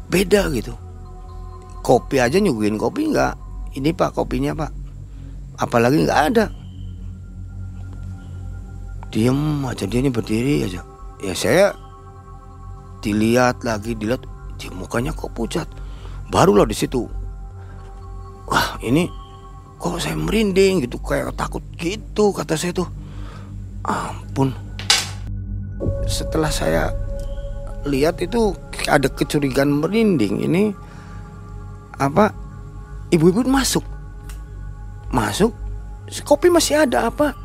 beda 0.09 0.47
gitu. 0.55 0.75
Kopi 1.83 2.23
aja 2.23 2.39
nyuguhin 2.39 2.79
kopi 2.79 3.11
nggak? 3.11 3.35
Ini 3.75 3.91
pak 3.93 4.15
kopinya 4.15 4.55
pak. 4.55 4.71
Apalagi 5.59 6.07
nggak 6.07 6.21
ada. 6.33 6.47
Diem 9.11 9.67
aja 9.67 9.85
dia 9.91 9.99
ini 9.99 10.11
berdiri 10.11 10.71
aja. 10.71 10.87
Ya 11.19 11.35
saya 11.35 11.75
dilihat 13.05 13.61
lagi 13.61 13.93
dilihat 13.93 14.25
Dia 14.57 14.73
mukanya 14.73 15.13
kok 15.13 15.35
pucat. 15.37 15.69
Barulah 16.33 16.65
di 16.65 16.73
situ. 16.73 17.05
Wah, 18.49 18.81
ini 18.81 19.11
kok 19.77 20.01
saya 20.01 20.17
merinding 20.17 20.89
gitu 20.89 20.97
kayak 21.03 21.37
takut 21.37 21.61
gitu 21.77 22.33
kata 22.33 22.57
saya 22.57 22.73
tuh. 22.73 22.89
Ampun. 23.85 24.57
Setelah 26.09 26.49
saya 26.49 26.95
lihat 27.85 28.21
itu 28.25 28.57
ada 28.89 29.09
kecurigaan 29.13 29.85
merinding 29.85 30.41
ini 30.45 30.73
apa 32.01 32.33
ibu-ibu 33.13 33.45
masuk 33.47 33.85
masuk 35.13 35.53
kopi 36.25 36.51
masih 36.51 36.81
ada 36.81 37.13
apa 37.13 37.37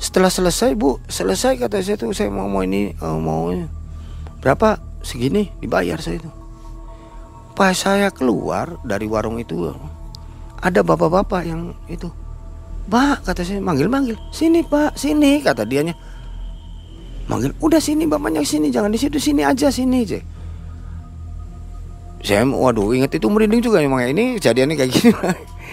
setelah 0.00 0.32
selesai 0.32 0.72
bu 0.78 0.96
selesai 1.10 1.60
kata 1.60 1.84
saya 1.84 2.00
tuh 2.00 2.14
saya 2.16 2.32
mau 2.32 2.48
mau 2.48 2.64
ini 2.64 2.96
uh, 3.02 3.18
mau 3.20 3.52
berapa? 4.40 4.80
Segini 5.00 5.48
dibayar 5.64 5.96
saya 5.96 6.20
itu. 6.20 6.30
Pas 7.56 7.72
saya 7.72 8.12
keluar 8.12 8.76
dari 8.84 9.08
warung 9.08 9.40
itu 9.40 9.72
ada 10.60 10.84
bapak-bapak 10.84 11.48
yang 11.48 11.72
itu 11.88 12.12
pak 12.90 13.24
kata 13.24 13.40
saya 13.46 13.60
manggil 13.62 13.86
manggil 13.86 14.16
sini 14.34 14.60
pak. 14.66 14.98
Sini 14.98 15.40
kata 15.40 15.64
dianya. 15.64 15.94
Manggil. 17.30 17.54
Udah 17.62 17.78
sini 17.78 18.04
bapaknya 18.10 18.42
sini. 18.42 18.68
Jangan 18.68 18.90
di 18.90 18.98
situ 18.98 19.16
sini 19.22 19.46
aja 19.46 19.70
sini 19.70 20.02
aja. 20.02 20.18
Saya 22.20 22.44
waduh 22.44 22.92
inget 22.92 23.16
itu 23.16 23.30
merinding 23.30 23.64
juga 23.64 23.80
emang 23.80 24.04
ini 24.04 24.36
kejadiannya 24.36 24.76
kayak 24.76 24.90
gini 24.92 25.12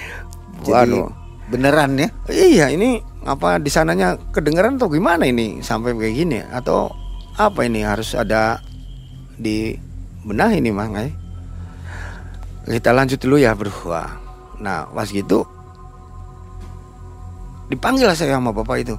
waduh. 0.72 1.12
beneran 1.52 2.00
ya? 2.00 2.08
Iya 2.32 2.72
ini 2.72 3.04
apa 3.28 3.60
di 3.60 3.68
sananya 3.68 4.16
kedengeran 4.32 4.80
atau 4.80 4.88
gimana 4.88 5.28
ini 5.28 5.60
sampai 5.60 5.92
kayak 6.00 6.16
gini 6.16 6.40
atau 6.48 6.88
apa 7.38 7.60
ini 7.64 7.86
harus 7.86 8.18
ada 8.18 8.60
di 9.38 9.78
benah 10.26 10.52
ini 10.58 10.74
mah 10.74 10.90
eh? 11.00 11.14
kita 12.68 12.92
lanjut 12.92 13.22
dulu 13.22 13.38
ya 13.40 13.54
Wah. 13.56 14.12
nah 14.58 14.90
pas 14.90 15.08
gitu 15.08 15.46
dipanggil 17.70 18.10
saya 18.18 18.36
sama 18.36 18.52
bapak 18.52 18.78
itu 18.84 18.96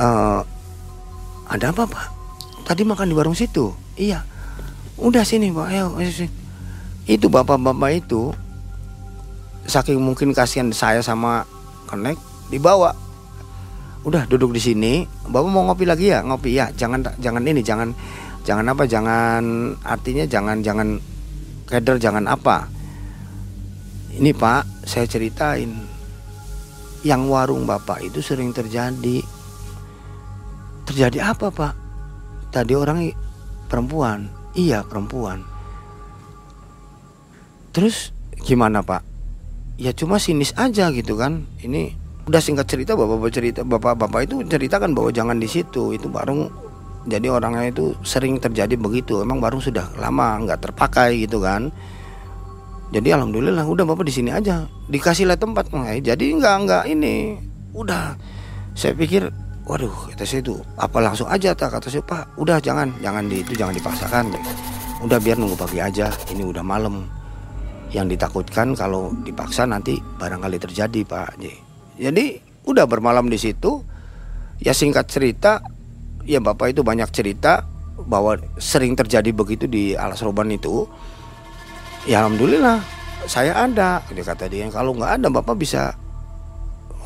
uh, 0.00 0.40
ada 1.46 1.70
apa 1.70 1.86
pak? 1.86 2.06
Tadi 2.66 2.82
makan 2.82 3.06
di 3.10 3.14
warung 3.14 3.38
situ. 3.38 3.70
Iya. 3.94 4.26
Udah 4.98 5.22
sini 5.22 5.54
pak, 5.54 5.70
ayo. 5.70 5.94
ayo 5.94 6.10
Itu 7.06 7.30
bapak-bapak 7.30 7.90
itu 8.02 8.34
saking 9.66 10.02
mungkin 10.02 10.34
kasihan 10.34 10.70
saya 10.74 10.98
sama 11.02 11.46
kenek 11.86 12.18
dibawa. 12.50 12.94
Udah 14.06 14.22
duduk 14.30 14.54
di 14.54 14.62
sini. 14.62 15.02
Bapak 15.26 15.50
mau 15.50 15.66
ngopi 15.66 15.82
lagi 15.82 16.14
ya? 16.14 16.22
Ngopi 16.22 16.54
ya. 16.54 16.70
Jangan 16.70 17.02
jangan 17.18 17.42
ini, 17.42 17.58
jangan 17.60 17.90
jangan 18.46 18.70
apa? 18.70 18.86
Jangan 18.86 19.42
artinya 19.82 20.24
jangan 20.30 20.62
jangan 20.62 21.02
keder, 21.66 21.98
jangan 21.98 22.30
apa. 22.30 22.70
Ini 24.16 24.30
pak, 24.32 24.86
saya 24.86 25.04
ceritain. 25.10 25.96
Yang 27.06 27.22
warung 27.30 27.62
bapak 27.70 28.02
itu 28.02 28.18
sering 28.18 28.50
terjadi 28.50 29.22
Terjadi 30.90 31.22
apa 31.22 31.54
pak? 31.54 31.74
Tadi 32.50 32.74
orang 32.74 33.06
perempuan 33.70 34.26
Iya 34.58 34.82
perempuan 34.82 35.46
Terus 37.70 38.10
gimana 38.42 38.82
pak? 38.82 39.06
Ya 39.78 39.94
cuma 39.94 40.18
sinis 40.18 40.50
aja 40.58 40.90
gitu 40.90 41.14
kan 41.14 41.46
Ini 41.62 42.05
udah 42.26 42.42
singkat 42.42 42.66
cerita 42.66 42.98
bapak-bapak 42.98 43.30
cerita 43.30 43.60
Bapak-bapak 43.62 44.20
itu 44.26 44.42
ceritakan 44.50 44.92
bahwa 44.92 45.10
jangan 45.14 45.38
di 45.38 45.46
situ. 45.46 45.94
Itu 45.94 46.10
baru 46.10 46.50
jadi 47.06 47.30
orangnya 47.30 47.70
itu 47.70 47.94
sering 48.02 48.42
terjadi 48.42 48.74
begitu. 48.74 49.22
Emang 49.22 49.38
baru 49.38 49.62
sudah 49.62 49.86
lama 49.96 50.42
nggak 50.42 50.70
terpakai 50.70 51.22
gitu 51.22 51.38
kan. 51.38 51.70
Jadi 52.90 53.14
alhamdulillah 53.14 53.66
udah 53.66 53.86
bapak 53.86 54.06
di 54.06 54.14
sini 54.14 54.30
aja. 54.34 54.66
Dikasih 54.90 55.26
lah 55.26 55.38
tempat 55.38 55.70
jadi 56.02 56.26
nggak 56.38 56.54
nggak 56.66 56.84
ini. 56.90 57.38
Udah. 57.74 58.18
Saya 58.76 58.92
pikir 58.92 59.30
waduh 59.66 59.90
kata 60.12 60.22
saya 60.22 60.44
itu 60.44 60.54
apa 60.78 60.98
langsung 61.02 61.26
aja 61.30 61.54
tak 61.54 61.78
kata 61.78 61.90
saya. 61.90 62.02
Pak 62.02 62.38
udah 62.38 62.58
jangan 62.58 62.90
jangan 63.02 63.26
di 63.30 63.42
itu 63.42 63.54
jangan 63.54 63.74
dipaksakan. 63.74 64.24
Udah 65.02 65.18
biar 65.22 65.38
nunggu 65.38 65.54
pagi 65.54 65.78
aja. 65.78 66.10
Ini 66.30 66.42
udah 66.42 66.62
malam. 66.66 67.06
Yang 67.94 68.18
ditakutkan 68.18 68.74
kalau 68.74 69.14
dipaksa 69.22 69.62
nanti 69.62 70.02
barangkali 70.18 70.58
terjadi 70.58 71.06
pak 71.06 71.38
jadi 71.96 72.40
udah 72.66 72.84
bermalam 72.84 73.26
di 73.28 73.40
situ 73.40 73.80
ya 74.60 74.72
singkat 74.76 75.08
cerita 75.08 75.64
ya 76.24 76.40
bapak 76.40 76.76
itu 76.76 76.80
banyak 76.84 77.08
cerita 77.12 77.64
bahwa 78.04 78.36
sering 78.60 78.92
terjadi 78.92 79.32
begitu 79.32 79.64
di 79.64 79.96
alas 79.96 80.20
roban 80.20 80.52
itu. 80.52 80.84
Ya 82.06 82.22
alhamdulillah 82.22 82.84
saya 83.26 83.56
ada 83.56 84.04
dia 84.12 84.24
kata 84.24 84.46
dia. 84.46 84.68
Kalau 84.68 84.92
nggak 84.94 85.22
ada 85.22 85.28
bapak 85.32 85.56
bisa 85.56 85.96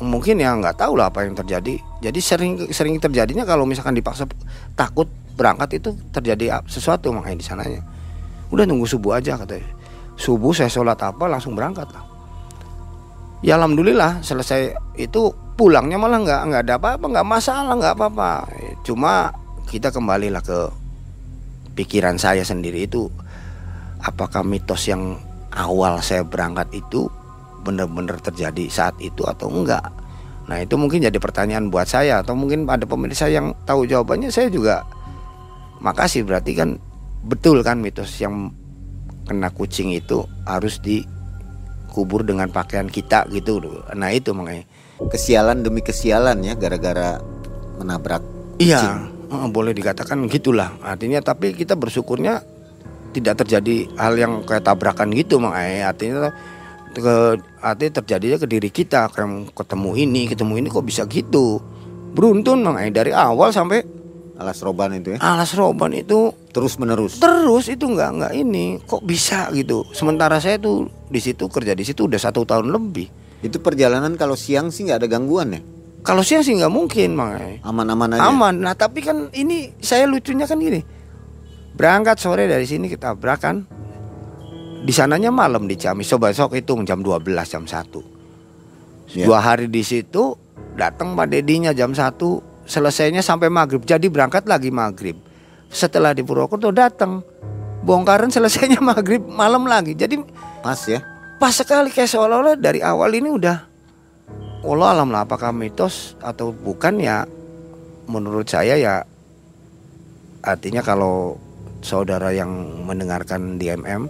mungkin 0.01 0.41
ya 0.41 0.53
nggak 0.57 0.77
tahu 0.77 0.99
lah 0.99 1.07
apa 1.09 1.23
yang 1.23 1.33
terjadi. 1.33 1.79
Jadi 2.03 2.19
sering 2.19 2.53
sering 2.69 2.99
terjadinya 2.99 3.47
kalau 3.47 3.63
misalkan 3.63 3.95
dipaksa 3.95 4.27
takut 4.75 5.07
berangkat 5.39 5.79
itu 5.79 5.95
terjadi 6.11 6.61
sesuatu 6.67 7.09
makanya 7.15 7.37
di 7.39 7.45
sananya. 7.45 7.81
Udah 8.51 8.67
nunggu 8.67 8.83
subuh 8.83 9.15
aja 9.17 9.39
katanya 9.39 9.81
subuh 10.21 10.53
saya 10.53 10.69
sholat 10.69 11.01
apa 11.01 11.25
langsung 11.25 11.57
berangkat 11.57 11.89
lah 11.89 12.10
ya 13.41 13.57
alhamdulillah 13.57 14.21
selesai 14.21 14.73
itu 14.97 15.33
pulangnya 15.57 15.97
malah 15.97 16.21
nggak 16.21 16.41
nggak 16.47 16.61
ada 16.65 16.75
apa-apa 16.77 17.05
nggak 17.05 17.27
masalah 17.27 17.73
nggak 17.77 17.95
apa-apa 17.97 18.31
cuma 18.81 19.33
kita 19.69 19.93
kembalilah 19.93 20.41
ke 20.41 20.59
pikiran 21.77 22.19
saya 22.19 22.45
sendiri 22.45 22.85
itu 22.85 23.07
apakah 24.01 24.41
mitos 24.41 24.89
yang 24.89 25.17
awal 25.53 25.99
saya 26.01 26.25
berangkat 26.25 26.67
itu 26.75 27.07
benar-benar 27.61 28.17
terjadi 28.19 28.65
saat 28.67 28.97
itu 28.97 29.21
atau 29.23 29.47
enggak. 29.47 29.85
Nah 30.49 30.57
itu 30.59 30.75
mungkin 30.75 31.05
jadi 31.05 31.15
pertanyaan 31.21 31.69
buat 31.69 31.85
saya 31.85 32.25
atau 32.25 32.33
mungkin 32.33 32.65
ada 32.65 32.83
pemirsa 32.83 33.29
yang 33.29 33.53
tahu 33.63 33.85
jawabannya 33.85 34.33
saya 34.33 34.49
juga 34.49 34.83
makasih 35.79 36.25
berarti 36.25 36.57
kan 36.57 36.69
betul 37.23 37.61
kan 37.61 37.77
mitos 37.77 38.17
yang 38.17 38.49
kena 39.29 39.53
kucing 39.53 39.93
itu 39.93 40.25
harus 40.49 40.81
dikubur 41.91 42.23
dengan 42.23 42.47
pakaian 42.47 42.87
kita 42.87 43.27
gitu. 43.35 43.59
Nah 43.91 44.15
itu 44.15 44.31
makanya. 44.31 44.63
Kesialan 45.11 45.59
demi 45.59 45.83
kesialan 45.83 46.39
ya 46.39 46.55
gara-gara 46.55 47.19
menabrak. 47.75 48.23
Iya, 48.63 49.11
boleh 49.51 49.75
dikatakan 49.75 50.23
gitulah. 50.31 50.71
Artinya 50.79 51.19
tapi 51.19 51.51
kita 51.51 51.75
bersyukurnya 51.75 52.39
tidak 53.11 53.43
terjadi 53.43 53.91
hal 53.99 54.15
yang 54.15 54.47
kayak 54.47 54.63
tabrakan 54.63 55.11
gitu 55.11 55.35
makanya 55.35 55.91
artinya 55.91 56.31
ke 56.95 57.15
artinya 57.59 57.91
terjadinya 57.99 58.37
ke 58.39 58.47
diri 58.47 58.69
kita 58.71 59.11
kayak 59.11 59.51
ketemu 59.51 59.91
ini 59.99 60.21
ketemu 60.31 60.53
ini 60.63 60.67
kok 60.71 60.87
bisa 60.87 61.03
gitu? 61.11 61.59
Beruntun 62.15 62.63
makanya 62.63 63.03
dari 63.03 63.11
awal 63.11 63.51
sampai 63.51 63.83
alas 64.41 64.59
roban 64.65 64.97
itu 64.97 65.15
ya? 65.15 65.19
Alas 65.21 65.53
roban 65.53 65.93
itu 65.93 66.33
terus 66.49 66.75
menerus 66.81 67.21
terus 67.21 67.69
itu 67.69 67.85
nggak 67.87 68.09
nggak 68.17 68.33
ini 68.35 68.81
kok 68.83 69.05
bisa 69.05 69.53
gitu? 69.53 69.85
Sementara 69.93 70.41
saya 70.41 70.57
tuh 70.57 70.89
di 71.07 71.21
situ 71.21 71.45
kerja 71.47 71.77
di 71.77 71.85
situ 71.85 72.09
udah 72.09 72.19
satu 72.19 72.43
tahun 72.43 72.73
lebih. 72.73 73.07
Itu 73.41 73.61
perjalanan 73.61 74.17
kalau 74.17 74.33
siang 74.33 74.73
sih 74.73 74.89
nggak 74.89 75.05
ada 75.05 75.07
gangguan 75.07 75.55
ya? 75.55 75.61
Kalau 76.01 76.25
siang 76.25 76.41
sih 76.41 76.57
nggak 76.57 76.73
mungkin 76.73 77.13
makanya 77.13 77.61
aman-aman 77.61 78.17
aja? 78.17 78.29
Aman. 78.29 78.55
Nah 78.65 78.73
tapi 78.73 79.05
kan 79.05 79.29
ini 79.37 79.77
saya 79.77 80.09
lucunya 80.09 80.49
kan 80.49 80.57
gini. 80.57 80.81
Berangkat 81.77 82.17
sore 82.19 82.49
dari 82.49 82.65
sini 82.65 82.89
kita 82.89 83.15
berakan 83.15 83.65
di 84.81 84.93
sananya 84.93 85.29
malam 85.29 85.69
di 85.69 85.77
Ciamis. 85.77 86.09
Coba 86.09 86.33
besok 86.33 86.57
hitung 86.57 86.83
jam 86.83 87.05
12 87.05 87.21
jam 87.45 87.63
1. 87.69 89.13
Yeah. 89.13 89.27
Dua 89.29 89.39
hari 89.43 89.69
di 89.69 89.85
situ 89.85 90.37
datang 90.73 91.13
Pak 91.13 91.27
Dedinya 91.29 91.75
jam 91.75 91.93
1 91.93 92.50
selesainya 92.65 93.23
sampai 93.25 93.47
maghrib. 93.47 93.81
Jadi 93.83 94.07
berangkat 94.07 94.45
lagi 94.45 94.69
maghrib. 94.73 95.17
Setelah 95.71 96.11
di 96.11 96.21
Purwokerto 96.25 96.69
datang. 96.73 97.23
Bongkaran 97.81 98.29
selesainya 98.29 98.77
maghrib 98.93 99.25
malam 99.25 99.65
lagi. 99.65 99.97
Jadi 99.97 100.21
pas 100.61 100.77
ya? 100.85 101.01
pas 101.41 101.53
sekali. 101.53 101.89
Kayak 101.89 102.13
seolah-olah 102.13 102.55
dari 102.59 102.85
awal 102.85 103.17
ini 103.17 103.33
udah 103.33 103.57
Allah 104.61 104.93
alam 104.93 105.09
lah 105.09 105.25
apakah 105.25 105.49
mitos 105.49 106.13
atau 106.21 106.53
bukan 106.53 107.01
ya? 107.01 107.25
Menurut 108.05 108.45
saya 108.45 108.77
ya 108.77 109.01
artinya 110.45 110.85
kalau 110.85 111.37
saudara 111.81 112.29
yang 112.33 112.49
mendengarkan 112.85 113.57
di 113.57 113.73
MM 113.73 114.09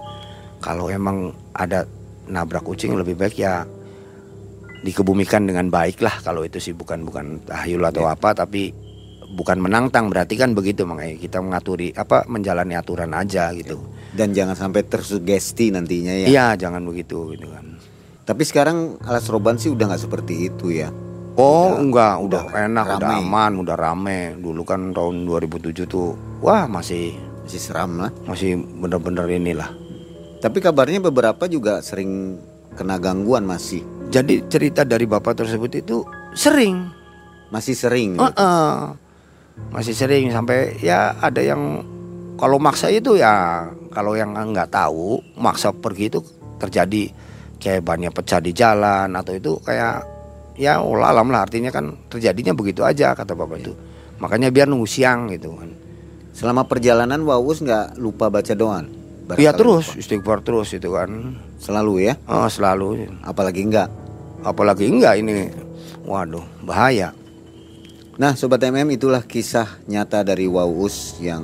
kalau 0.60 0.92
emang 0.92 1.32
ada 1.56 1.88
nabrak 2.28 2.64
kucing 2.64 2.96
lebih 2.96 3.20
baik 3.20 3.40
ya 3.40 3.68
dikebumikan 4.82 5.46
dengan 5.46 5.70
baik 5.70 6.02
lah 6.02 6.18
kalau 6.26 6.42
itu 6.42 6.58
sih 6.58 6.74
bukan 6.74 7.06
bukan 7.06 7.46
tahyul 7.46 7.86
atau 7.86 8.10
ya. 8.10 8.18
apa 8.18 8.34
tapi 8.34 8.74
bukan 9.32 9.62
menantang 9.64 10.12
berarti 10.12 10.36
kan 10.36 10.52
begitu 10.52 10.84
makanya 10.84 11.16
kita 11.22 11.38
mengaturi 11.40 11.94
apa 11.96 12.28
menjalani 12.28 12.76
aturan 12.76 13.14
aja 13.16 13.54
gitu 13.56 13.80
dan 14.12 14.36
jangan 14.36 14.58
sampai 14.58 14.84
tersugesti 14.84 15.72
nantinya 15.72 16.14
ya 16.26 16.28
iya 16.28 16.48
jangan 16.60 16.84
begitu 16.84 17.32
gitu 17.38 17.48
kan 17.48 17.80
tapi 18.28 18.44
sekarang 18.44 19.00
alas 19.08 19.30
roban 19.32 19.56
sih 19.56 19.72
udah 19.72 19.94
nggak 19.94 20.04
seperti 20.04 20.52
itu 20.52 20.74
ya 20.74 20.92
Oh 21.40 21.72
udah, 21.72 21.80
enggak, 21.80 22.16
udah, 22.28 22.44
udah 22.44 22.60
enak, 22.68 22.86
rame. 22.92 23.00
udah 23.00 23.12
aman, 23.24 23.52
udah 23.64 23.76
rame. 23.80 24.20
Dulu 24.36 24.62
kan 24.68 24.92
tahun 24.92 25.24
2007 25.24 25.88
tuh, 25.88 26.12
wah 26.44 26.68
masih 26.68 27.16
Masih 27.48 27.62
seram 27.72 27.96
lah. 27.96 28.12
Masih 28.28 28.60
bener-bener 28.60 29.32
inilah. 29.32 29.72
Tapi 30.44 30.60
kabarnya 30.60 31.00
beberapa 31.08 31.48
juga 31.48 31.80
sering 31.80 32.36
kena 32.76 32.98
gangguan 32.98 33.44
masih. 33.48 33.84
Jadi 34.12 34.44
cerita 34.52 34.84
dari 34.84 35.08
bapak 35.08 35.44
tersebut 35.44 35.72
itu 35.80 36.04
sering. 36.36 36.92
Masih 37.52 37.76
sering. 37.76 38.20
Uh 38.20 38.28
-uh. 38.32 38.72
Masih 39.72 39.96
sering 39.96 40.32
sampai 40.32 40.80
ya 40.80 41.16
ada 41.20 41.40
yang 41.44 41.84
kalau 42.40 42.58
maksa 42.58 42.90
itu 42.90 43.20
ya 43.20 43.68
kalau 43.94 44.18
yang 44.18 44.34
nggak 44.34 44.72
tahu 44.72 45.22
maksa 45.38 45.70
pergi 45.76 46.10
itu 46.10 46.20
terjadi 46.58 47.12
kayak 47.62 47.86
bannya 47.86 48.10
pecah 48.10 48.42
di 48.42 48.52
jalan 48.56 49.14
atau 49.14 49.38
itu 49.38 49.52
kayak 49.62 50.02
ya 50.58 50.82
olah 50.82 51.14
alam 51.14 51.30
lah 51.30 51.46
artinya 51.46 51.70
kan 51.70 51.94
terjadinya 52.10 52.58
begitu 52.58 52.82
aja 52.82 53.14
kata 53.14 53.38
bapak 53.38 53.62
itu 53.62 53.74
makanya 54.18 54.50
biar 54.50 54.66
nunggu 54.66 54.90
siang 54.90 55.30
gitu 55.30 55.54
kan 55.54 55.70
Selama 56.32 56.64
perjalanan 56.64 57.22
Wawus 57.28 57.60
nggak 57.60 58.00
lupa 58.00 58.32
baca 58.32 58.54
doa. 58.56 58.82
Iya 59.38 59.56
terus 59.56 59.96
istighfar 59.96 60.44
terus 60.44 60.76
itu 60.76 60.92
kan 60.92 61.38
Selalu 61.62 62.12
ya. 62.12 62.14
oh, 62.28 62.50
selalu 62.52 63.08
Apalagi 63.24 63.64
enggak. 63.64 63.90
apalagi 64.42 64.90
enggak 64.90 65.22
ini 65.22 65.54
waduh 66.04 66.44
bahaya 66.66 67.14
Nah, 68.20 68.38
sobat 68.38 68.62
MM 68.62 69.02
itulah 69.02 69.26
kisah 69.26 69.82
nyata 69.90 70.22
dari 70.22 70.46
Wawus 70.46 71.18
yang 71.24 71.42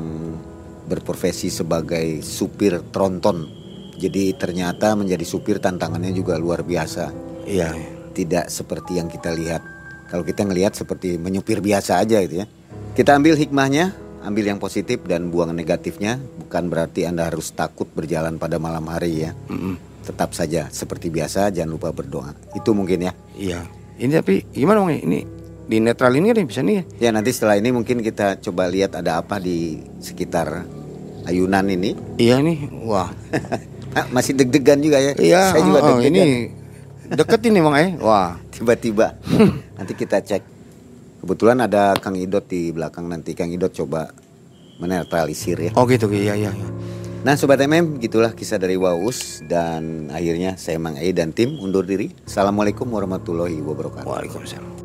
berprofesi 0.85 1.49
sebagai 1.49 2.21
supir 2.21 2.83
tronton. 2.93 3.49
Jadi 3.97 4.35
ternyata 4.37 4.93
menjadi 4.93 5.25
supir 5.25 5.57
tantangannya 5.57 6.13
juga 6.13 6.37
luar 6.37 6.61
biasa. 6.61 7.09
iya 7.49 7.73
Tidak 8.13 8.45
seperti 8.45 9.01
yang 9.01 9.09
kita 9.09 9.33
lihat. 9.33 9.63
Kalau 10.05 10.21
kita 10.21 10.45
ngelihat 10.45 10.77
seperti 10.77 11.17
menyupir 11.17 11.65
biasa 11.65 11.97
aja 11.97 12.21
gitu 12.21 12.43
ya. 12.43 12.47
Kita 12.93 13.17
ambil 13.17 13.33
hikmahnya, 13.41 13.97
ambil 14.21 14.45
yang 14.47 14.57
positif 14.57 15.03
dan 15.03 15.27
buang 15.27 15.51
negatifnya. 15.51 16.17
Bukan 16.39 16.67
berarti 16.67 17.03
Anda 17.03 17.27
harus 17.27 17.51
takut 17.51 17.85
berjalan 17.87 18.35
pada 18.35 18.57
malam 18.57 18.85
hari 18.85 19.23
ya. 19.23 19.31
Mm-mm. 19.47 19.75
Tetap 20.01 20.31
saja 20.31 20.67
seperti 20.67 21.07
biasa, 21.07 21.51
jangan 21.51 21.73
lupa 21.73 21.91
berdoa. 21.91 22.31
Itu 22.53 22.71
mungkin 22.71 23.03
ya. 23.03 23.13
iya 23.33 23.61
ini 23.97 24.13
tapi 24.13 24.45
gimana 24.47 24.77
bang 24.79 25.01
ini 25.01 25.19
di 25.65 25.81
netral 25.81 26.13
ini 26.13 26.29
kan 26.29 26.45
bisa 26.45 26.61
nih 26.61 26.85
Ya 26.95 27.09
nanti 27.09 27.33
setelah 27.33 27.57
ini 27.57 27.73
mungkin 27.73 27.99
kita 27.99 28.37
coba 28.39 28.69
lihat 28.69 28.93
ada 28.93 29.17
apa 29.17 29.35
di 29.35 29.81
sekitar 29.97 30.69
ayunan 31.25 31.65
ini. 31.65 31.97
iya 32.15 32.37
nih 32.37 32.69
wah 32.81 33.09
Ah, 33.97 34.05
Masih 34.13 34.37
deg-degan 34.37 34.77
juga 34.77 35.01
ya. 35.01 35.17
iya 35.17 35.49
Saya 35.49 35.65
juga 35.65 35.79
oh, 35.81 35.83
oh, 35.83 35.89
deg-degan. 35.97 36.13
ini 36.13 36.53
deket 37.09 37.41
ini 37.43 37.57
bang 37.57 37.75
eh 37.75 37.91
wah 37.97 38.37
Tiba-tiba. 38.53 39.17
nanti 39.73 39.93
kita 39.93 40.21
cek. 40.21 40.41
Kebetulan 41.27 41.59
ada 41.59 41.91
Kang 41.99 42.15
Idot 42.15 42.47
di 42.47 42.71
belakang 42.71 43.11
nanti 43.11 43.35
Kang 43.35 43.51
Idot 43.51 43.67
coba 43.75 44.15
menetralisir 44.79 45.59
ya. 45.59 45.71
oh 45.75 45.83
gitu 45.83 46.07
iya 46.07 46.39
iya 46.39 46.55
iya. 46.55 46.69
Nah 47.27 47.35
Sobat 47.35 47.59
MM 47.59 47.99
gitulah 47.99 48.31
kisah 48.31 48.55
dari 48.55 48.79
Waus 48.79 49.43
dan 49.43 50.07
akhirnya 50.07 50.55
saya 50.55 50.79
Mang 50.79 50.95
Ei 50.95 51.11
dan 51.11 51.35
tim 51.35 51.59
undur 51.59 51.83
diri. 51.83 52.15
Assalamualaikum 52.23 52.87
warahmatullahi 52.87 53.59
wabarakatuh. 53.59 54.07
Waalaikumsalam 54.07 54.76